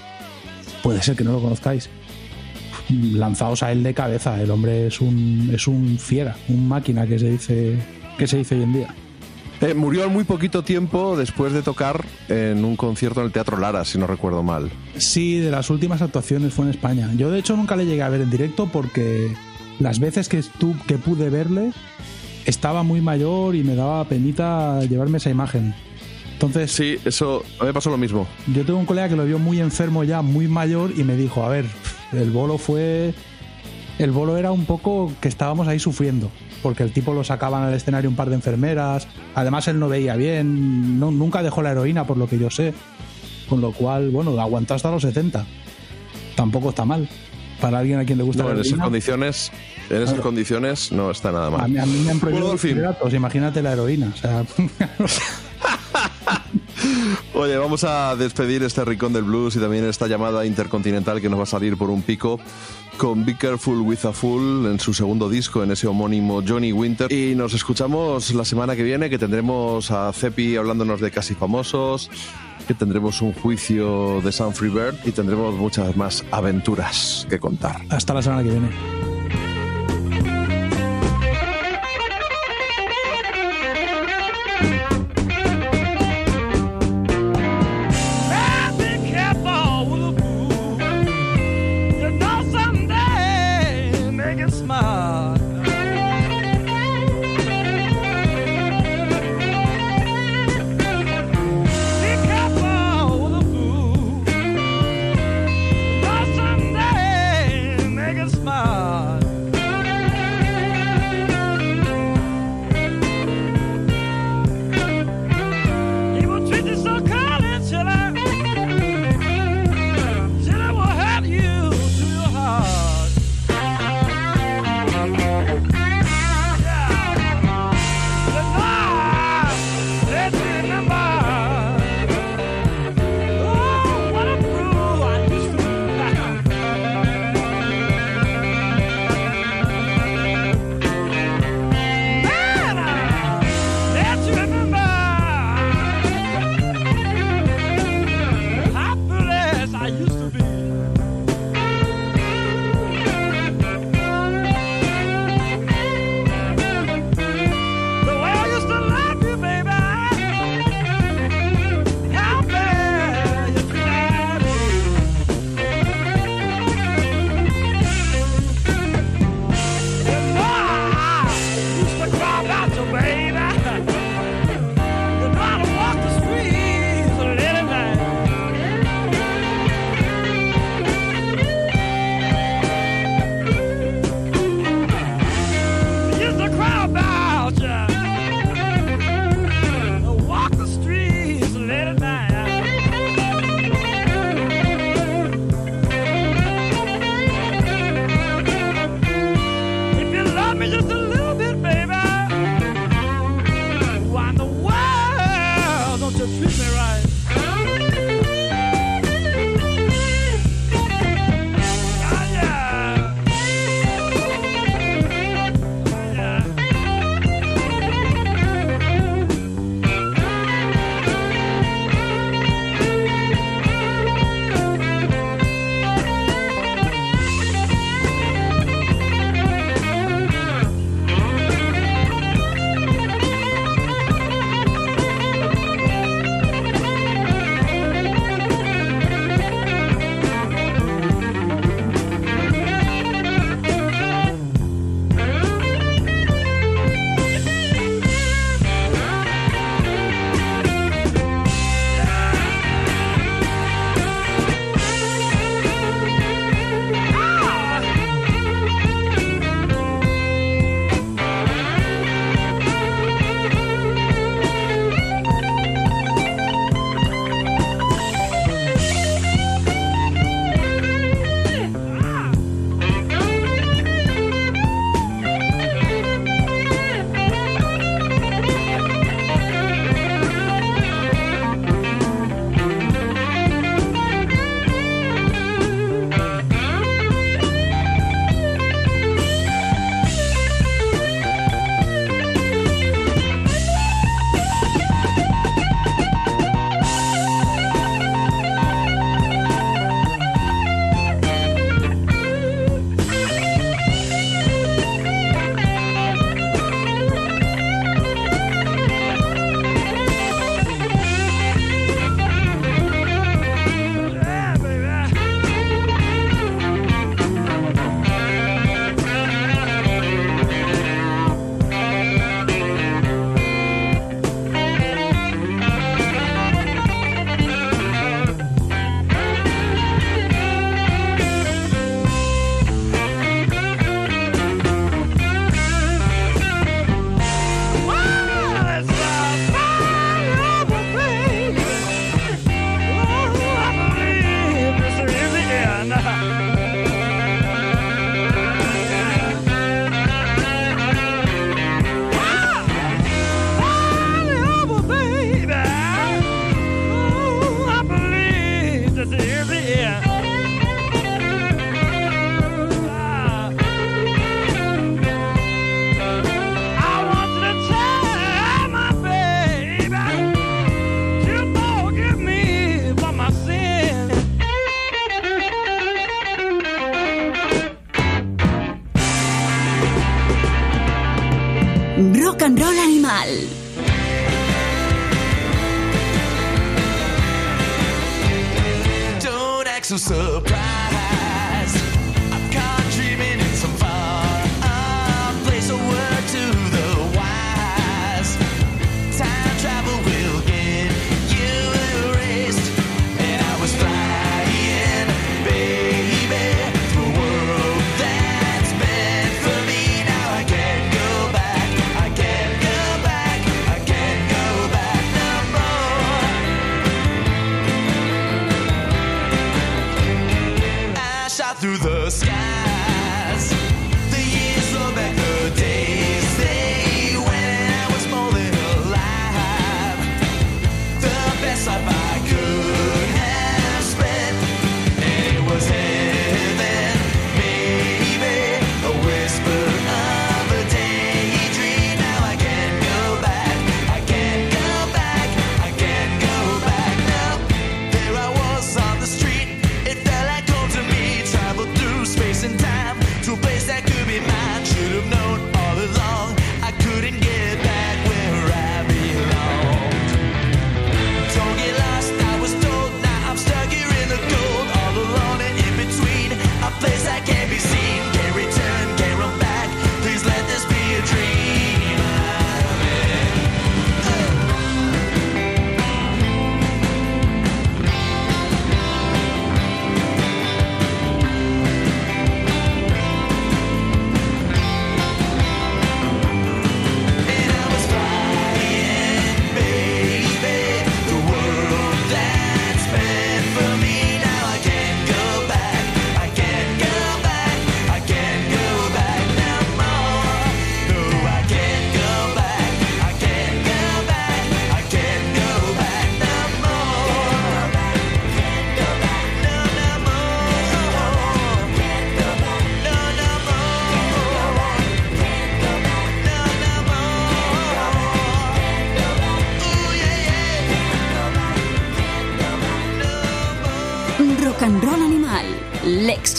puede 0.81 1.01
ser 1.01 1.15
que 1.15 1.23
no 1.23 1.31
lo 1.33 1.41
conozcáis. 1.41 1.89
Lanzaos 2.89 3.63
a 3.63 3.71
él 3.71 3.81
de 3.83 3.93
cabeza, 3.93 4.41
el 4.41 4.51
hombre 4.51 4.87
es 4.87 4.99
un, 4.99 5.49
es 5.53 5.67
un 5.67 5.97
fiera, 5.97 6.35
un 6.49 6.67
máquina 6.67 7.07
que 7.07 7.17
se 7.17 7.29
dice, 7.29 7.77
que 8.17 8.27
se 8.27 8.37
dice 8.37 8.55
hoy 8.55 8.63
en 8.63 8.73
día. 8.73 8.95
Eh, 9.61 9.73
murió 9.73 10.03
al 10.03 10.09
muy 10.09 10.25
poquito 10.25 10.63
tiempo 10.63 11.15
después 11.15 11.53
de 11.53 11.61
tocar 11.61 12.03
en 12.27 12.65
un 12.65 12.75
concierto 12.75 13.21
en 13.21 13.27
el 13.27 13.31
Teatro 13.31 13.57
Lara, 13.57 13.85
si 13.85 13.97
no 13.97 14.05
recuerdo 14.07 14.43
mal. 14.43 14.69
Sí, 14.97 15.37
de 15.39 15.51
las 15.51 15.69
últimas 15.69 16.01
actuaciones 16.01 16.53
fue 16.53 16.65
en 16.65 16.71
España. 16.71 17.09
Yo 17.15 17.31
de 17.31 17.39
hecho 17.39 17.55
nunca 17.55 17.77
le 17.77 17.85
llegué 17.85 18.01
a 18.01 18.09
ver 18.09 18.21
en 18.21 18.29
directo 18.29 18.67
porque 18.67 19.31
las 19.79 19.99
veces 19.99 20.29
que, 20.29 20.41
que 20.87 20.97
pude 20.97 21.29
verle 21.29 21.71
estaba 22.45 22.83
muy 22.83 23.01
mayor 23.01 23.55
y 23.55 23.63
me 23.63 23.75
daba 23.75 24.03
penita 24.05 24.81
llevarme 24.81 25.17
esa 25.17 25.29
imagen. 25.29 25.73
Entonces, 26.33 26.71
Sí, 26.71 26.97
eso 27.05 27.43
a 27.59 27.63
mí 27.63 27.67
me 27.67 27.73
pasó 27.73 27.89
lo 27.89 27.97
mismo. 27.97 28.27
yo 28.53 28.65
tengo 28.65 28.79
un 28.79 28.85
colega 28.85 29.07
que 29.09 29.15
lo 29.15 29.23
vio 29.25 29.39
muy 29.39 29.59
enfermo 29.61 30.03
ya, 30.03 30.21
muy 30.21 30.47
mayor, 30.47 30.91
y 30.97 31.03
me 31.03 31.15
dijo, 31.15 31.43
a 31.45 31.49
ver, 31.49 31.65
el 32.11 32.31
bolo 32.31 32.57
fue... 32.57 33.13
El 33.99 34.09
bolo 34.11 34.35
era 34.37 34.51
un 34.51 34.65
poco 34.65 35.13
que 35.21 35.27
estábamos 35.27 35.67
ahí 35.67 35.77
sufriendo, 35.79 36.31
porque 36.63 36.81
el 36.83 36.91
tipo 36.91 37.13
lo 37.13 37.23
sacaban 37.23 37.63
al 37.63 37.73
escenario 37.75 38.09
un 38.09 38.15
par 38.15 38.27
de 38.29 38.35
enfermeras, 38.35 39.07
además 39.35 39.67
él 39.67 39.79
no 39.79 39.87
veía 39.87 40.15
bien, 40.15 40.99
no- 40.99 41.11
nunca 41.11 41.43
dejó 41.43 41.61
la 41.61 41.71
heroína 41.71 42.05
por 42.07 42.17
lo 42.17 42.27
que 42.27 42.39
yo 42.39 42.49
sé, 42.49 42.73
con 43.47 43.61
lo 43.61 43.71
cual, 43.71 44.09
bueno, 44.09 44.37
aguantó 44.41 44.73
hasta 44.73 44.89
los 44.89 45.03
70. 45.03 45.45
Tampoco 46.35 46.69
está 46.69 46.83
mal. 46.85 47.07
Para 47.63 47.79
alguien 47.79 47.97
a 47.97 48.03
quien 48.03 48.17
le 48.17 48.25
gusta 48.25 48.43
No, 48.43 48.49
la 48.49 48.55
en 48.55 48.59
esas 48.59 48.71
heroína, 48.73 48.83
condiciones, 48.83 49.49
en 49.89 49.95
esas 49.95 50.09
Claro. 50.09 50.23
condiciones 50.23 50.91
no 50.91 51.09
está 51.11 51.31
nada 51.31 51.47
a 51.47 51.49
mal. 51.49 51.71
mí, 51.71 51.77
a 51.77 51.85
mí 51.85 51.97
me 52.03 52.11
han 52.11 52.19
prohibido 52.19 52.47
Bueno, 52.47 52.49
en 52.49 52.53
los 52.55 52.61
imagínate 53.13 53.61
la 53.61 53.71
heroína. 53.71 54.11
O 54.13 54.17
sea, 54.17 54.43
Oye, 57.33 57.57
vamos 57.57 57.83
a 57.83 58.15
despedir 58.15 58.63
este 58.63 58.83
rincón 58.85 59.13
del 59.13 59.23
blues 59.23 59.55
y 59.55 59.59
también 59.59 59.85
esta 59.85 60.07
llamada 60.07 60.45
intercontinental 60.45 61.21
que 61.21 61.29
nos 61.29 61.39
va 61.39 61.43
a 61.43 61.47
salir 61.47 61.77
por 61.77 61.89
un 61.89 62.01
pico 62.01 62.39
con 62.97 63.25
Be 63.25 63.35
Careful 63.35 63.81
with 63.81 64.05
a 64.05 64.13
Fool 64.13 64.67
en 64.67 64.79
su 64.79 64.93
segundo 64.93 65.29
disco, 65.29 65.63
en 65.63 65.71
ese 65.71 65.87
homónimo 65.87 66.41
Johnny 66.47 66.71
Winter. 66.71 67.11
Y 67.11 67.35
nos 67.35 67.53
escuchamos 67.53 68.33
la 68.33 68.45
semana 68.45 68.75
que 68.75 68.83
viene, 68.83 69.09
que 69.09 69.17
tendremos 69.17 69.91
a 69.91 70.11
Cepi 70.13 70.55
hablándonos 70.55 71.01
de 71.01 71.11
casi 71.11 71.33
famosos, 71.33 72.09
que 72.67 72.73
tendremos 72.73 73.21
un 73.21 73.33
juicio 73.33 74.21
de 74.21 74.31
San 74.31 74.53
Bird 74.53 74.95
y 75.05 75.11
tendremos 75.11 75.55
muchas 75.55 75.95
más 75.97 76.23
aventuras 76.31 77.25
que 77.29 77.39
contar. 77.39 77.81
hasta 77.89 78.13
la 78.13 78.21
semana 78.21 78.43
que 78.43 78.49
viene. 78.49 79.02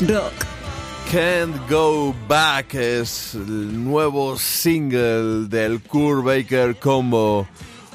Can't 0.06 1.70
Go 1.70 2.14
Back 2.28 2.74
es 2.74 3.34
el 3.34 3.84
nuevo 3.84 4.36
single 4.36 5.48
del 5.48 5.80
Kurt 5.80 6.24
Baker 6.24 6.76
Combo, 6.76 7.48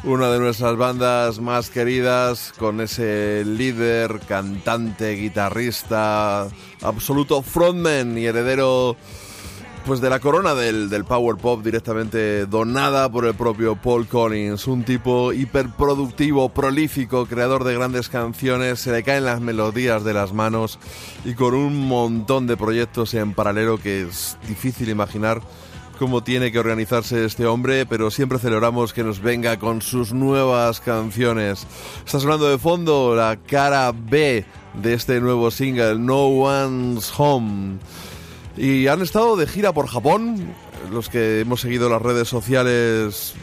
una 0.04 0.32
de 0.32 0.40
nuestras 0.40 0.76
bandas 0.76 1.40
más 1.40 1.70
queridas, 1.70 2.52
con 2.58 2.82
ese 2.82 3.44
líder, 3.46 4.22
cantante, 4.28 5.12
guitarrista, 5.12 6.48
absoluto 6.82 7.44
frontman 7.44 8.18
y 8.18 8.26
heredero 8.26 8.96
pues 9.86 10.02
de 10.02 10.10
la 10.10 10.20
corona 10.20 10.56
del, 10.56 10.90
del 10.90 11.06
power 11.06 11.38
pop 11.38 11.64
directamente 11.64 12.46
donada 12.46 13.12
por 13.12 13.26
el 13.26 13.34
propio 13.34 13.76
Paul 13.76 14.08
Collins, 14.08 14.68
un 14.68 14.84
tipo 14.84 15.34
hiperproductivo, 15.34 16.50
prolífico, 16.50 17.26
creador 17.26 17.64
de 17.64 17.74
grandes 17.74 18.10
canciones, 18.10 18.80
se 18.80 18.92
le 18.92 19.04
caen 19.04 19.26
las 19.26 19.42
melodías 19.42 20.04
de 20.04 20.14
las 20.14 20.34
manos 20.34 20.80
y 21.26 21.34
con 21.34 21.54
un 21.54 21.88
montón 21.88 22.48
de 22.48 22.58
proyectos 22.58 23.14
en 23.14 23.34
paralelo 23.34 23.78
que 23.78 24.04
es 24.04 24.38
difícil 24.48 24.90
imaginar 24.90 25.42
cómo 26.00 26.24
tiene 26.24 26.52
que 26.52 26.60
organizarse 26.60 27.26
este 27.26 27.46
hombre, 27.46 27.86
pero 27.86 28.10
siempre 28.10 28.40
celebramos 28.40 28.94
que 28.94 29.04
nos 29.04 29.20
venga 29.22 29.60
con 29.60 29.82
sus 29.82 30.14
nuevas 30.14 30.80
canciones. 30.80 31.68
Está 32.06 32.22
sonando 32.22 32.50
de 32.50 32.58
fondo 32.58 33.16
la 33.16 33.36
cara 33.36 33.92
B 33.94 34.46
de 34.82 34.94
este 34.94 35.20
nuevo 35.20 35.52
single, 35.52 36.00
No 36.00 36.28
One's 36.28 37.12
Home. 37.18 37.80
Y 38.60 38.88
han 38.88 39.02
estado 39.02 39.38
de 39.38 39.48
gira 39.48 39.72
por 39.72 39.88
Japón, 39.88 40.54
los 40.92 41.08
que 41.08 41.40
hemos 41.40 41.62
seguido 41.62 41.88
las 41.88 42.02
redes 42.02 42.28
sociales 42.28 43.34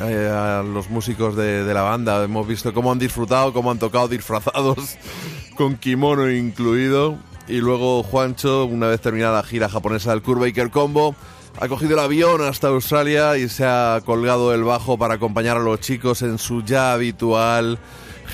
eh, 0.00 0.62
los 0.72 0.88
músicos 0.88 1.36
de, 1.36 1.62
la 1.74 1.82
banda, 1.82 2.24
hemos 2.24 2.48
visto 2.48 2.72
cómo 2.72 2.90
han 2.90 2.98
disfrutado, 2.98 3.52
cómo 3.52 3.70
han 3.70 3.78
tocado 3.78 4.08
disfrazados, 4.08 4.96
con 5.56 5.76
kimono 5.76 6.30
incluido. 6.30 7.18
Y 7.48 7.58
luego 7.58 8.02
Juancho, 8.02 8.64
una 8.64 8.86
vez 8.86 9.02
terminada 9.02 9.42
la 9.42 9.42
gira 9.42 9.68
japonesa 9.68 10.12
del 10.12 10.22
Kurt 10.22 10.40
Baker 10.40 10.70
Combo, 10.70 11.14
ha 11.60 11.68
cogido 11.68 11.92
el 11.92 11.98
avión 11.98 12.40
hasta 12.42 12.68
Australia 12.68 13.36
y 13.36 13.46
se 13.50 13.66
ha 13.66 14.00
colgado 14.06 14.54
el 14.54 14.64
bajo 14.64 14.96
para 14.96 15.14
acompañar 15.14 15.58
a 15.58 15.60
los 15.60 15.80
chicos 15.80 16.22
en 16.22 16.38
su 16.38 16.64
ya 16.64 16.94
habitual 16.94 17.78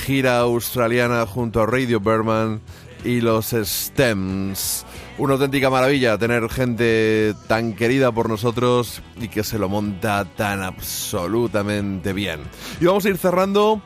gira 0.05 0.39
australiana 0.39 1.27
junto 1.27 1.63
a 1.63 1.67
Radio 1.67 1.99
Berman 1.99 2.61
y 3.07 3.21
los 3.21 3.55
Stems. 3.55 4.85
Una 5.19 5.35
auténtica 5.35 5.71
maravilla 5.71 6.19
tener 6.19 6.49
gente 6.51 7.35
tan 7.47 7.73
querida 7.75 8.13
por 8.13 8.29
nosotros 8.29 9.01
y 9.21 9.29
que 9.29 9.45
se 9.45 9.59
lo 9.59 9.69
monta 9.69 10.25
tan 10.25 10.63
absolutamente 10.63 12.13
bien. 12.13 12.41
Y 12.81 12.87
vamos 12.87 13.05
a 13.07 13.09
ir 13.09 13.17
cerrando 13.17 13.81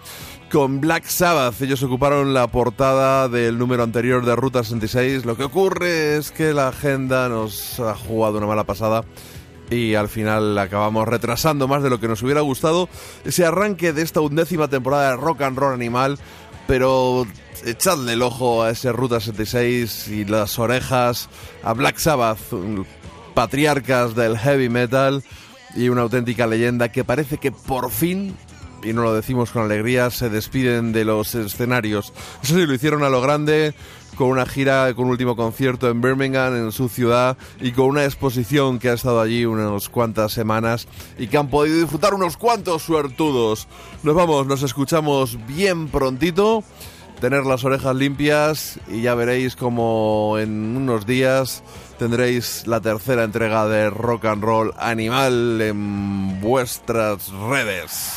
con 0.50 0.80
Black 0.80 1.04
Sabbath. 1.04 1.60
Ellos 1.60 1.82
ocuparon 1.82 2.34
la 2.34 2.46
portada 2.48 3.28
del 3.28 3.58
número 3.58 3.82
anterior 3.82 4.24
de 4.24 4.34
Ruta 4.34 4.64
66. 4.64 5.26
Lo 5.26 5.36
que 5.36 5.44
ocurre 5.44 6.16
es 6.16 6.32
que 6.32 6.54
la 6.54 6.68
agenda 6.68 7.28
nos 7.28 7.78
ha 7.78 7.94
jugado 7.94 8.38
una 8.38 8.46
mala 8.46 8.64
pasada 8.64 9.04
y 9.70 9.94
al 9.94 10.08
final 10.08 10.58
acabamos 10.58 11.06
retrasando 11.06 11.68
más 11.68 11.82
de 11.82 11.90
lo 11.90 12.00
que 12.00 12.08
nos 12.08 12.22
hubiera 12.22 12.40
gustado 12.40 12.88
ese 13.24 13.44
arranque 13.46 13.92
de 13.92 14.02
esta 14.02 14.20
undécima 14.20 14.68
temporada 14.68 15.10
de 15.10 15.16
Rock 15.16 15.42
and 15.42 15.56
Roll 15.56 15.74
Animal. 15.74 16.18
Pero 16.66 17.26
echadle 17.64 18.12
el 18.12 18.22
ojo 18.22 18.62
a 18.62 18.70
ese 18.70 18.92
Ruta 18.92 19.20
66 19.20 20.08
y 20.08 20.24
las 20.24 20.58
orejas 20.58 21.28
a 21.62 21.72
Black 21.72 21.98
Sabbath, 21.98 22.38
patriarcas 23.34 24.14
del 24.14 24.38
heavy 24.38 24.68
metal 24.68 25.22
y 25.74 25.88
una 25.88 26.02
auténtica 26.02 26.46
leyenda 26.46 26.90
que 26.90 27.04
parece 27.04 27.38
que 27.38 27.52
por 27.52 27.90
fin 27.90 28.36
y 28.82 28.92
no 28.92 29.02
lo 29.02 29.14
decimos 29.14 29.50
con 29.50 29.64
alegría, 29.64 30.10
se 30.10 30.30
despiden 30.30 30.92
de 30.92 31.04
los 31.04 31.34
escenarios. 31.34 32.12
Eso 32.42 32.54
sí, 32.54 32.66
lo 32.66 32.74
hicieron 32.74 33.02
a 33.02 33.08
lo 33.08 33.20
grande, 33.20 33.74
con 34.20 34.28
una 34.28 34.44
gira, 34.44 34.92
con 34.92 35.06
un 35.06 35.12
último 35.12 35.34
concierto 35.34 35.88
en 35.88 36.02
Birmingham, 36.02 36.54
en 36.54 36.72
su 36.72 36.90
ciudad, 36.90 37.38
y 37.58 37.72
con 37.72 37.86
una 37.86 38.04
exposición 38.04 38.78
que 38.78 38.90
ha 38.90 38.92
estado 38.92 39.18
allí 39.18 39.46
unas 39.46 39.88
cuantas 39.88 40.32
semanas 40.32 40.86
y 41.18 41.28
que 41.28 41.38
han 41.38 41.48
podido 41.48 41.78
disfrutar 41.78 42.12
unos 42.12 42.36
cuantos 42.36 42.82
suertudos. 42.82 43.66
Nos 44.02 44.14
vamos, 44.14 44.46
nos 44.46 44.62
escuchamos 44.62 45.38
bien 45.46 45.88
prontito, 45.88 46.62
tener 47.18 47.46
las 47.46 47.64
orejas 47.64 47.96
limpias 47.96 48.78
y 48.88 49.00
ya 49.00 49.14
veréis 49.14 49.56
como 49.56 50.36
en 50.38 50.76
unos 50.76 51.06
días 51.06 51.62
tendréis 51.98 52.66
la 52.66 52.82
tercera 52.82 53.24
entrega 53.24 53.68
de 53.68 53.88
Rock 53.88 54.26
and 54.26 54.44
Roll 54.44 54.74
Animal 54.78 55.62
en 55.62 56.42
vuestras 56.42 57.32
redes. 57.32 58.12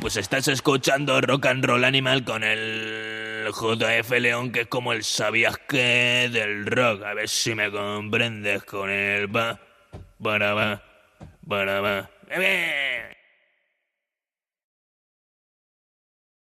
Pues 0.00 0.16
estás 0.16 0.48
escuchando 0.48 1.20
Rock 1.20 1.46
and 1.46 1.64
Roll 1.64 1.84
Animal 1.84 2.24
con 2.24 2.42
el 2.42 3.46
JF 3.52 4.10
León, 4.18 4.50
que 4.50 4.62
es 4.62 4.66
como 4.66 4.92
el 4.92 5.04
sabías 5.04 5.58
que 5.68 6.28
del 6.32 6.66
rock. 6.66 7.02
A 7.04 7.14
ver 7.14 7.28
si 7.28 7.54
me 7.54 7.70
comprendes 7.70 8.64
con 8.64 8.90
el 8.90 9.34
va, 9.34 9.60
para 10.22 10.54
va, 10.54 10.82
para 11.46 11.80
va. 11.80 12.10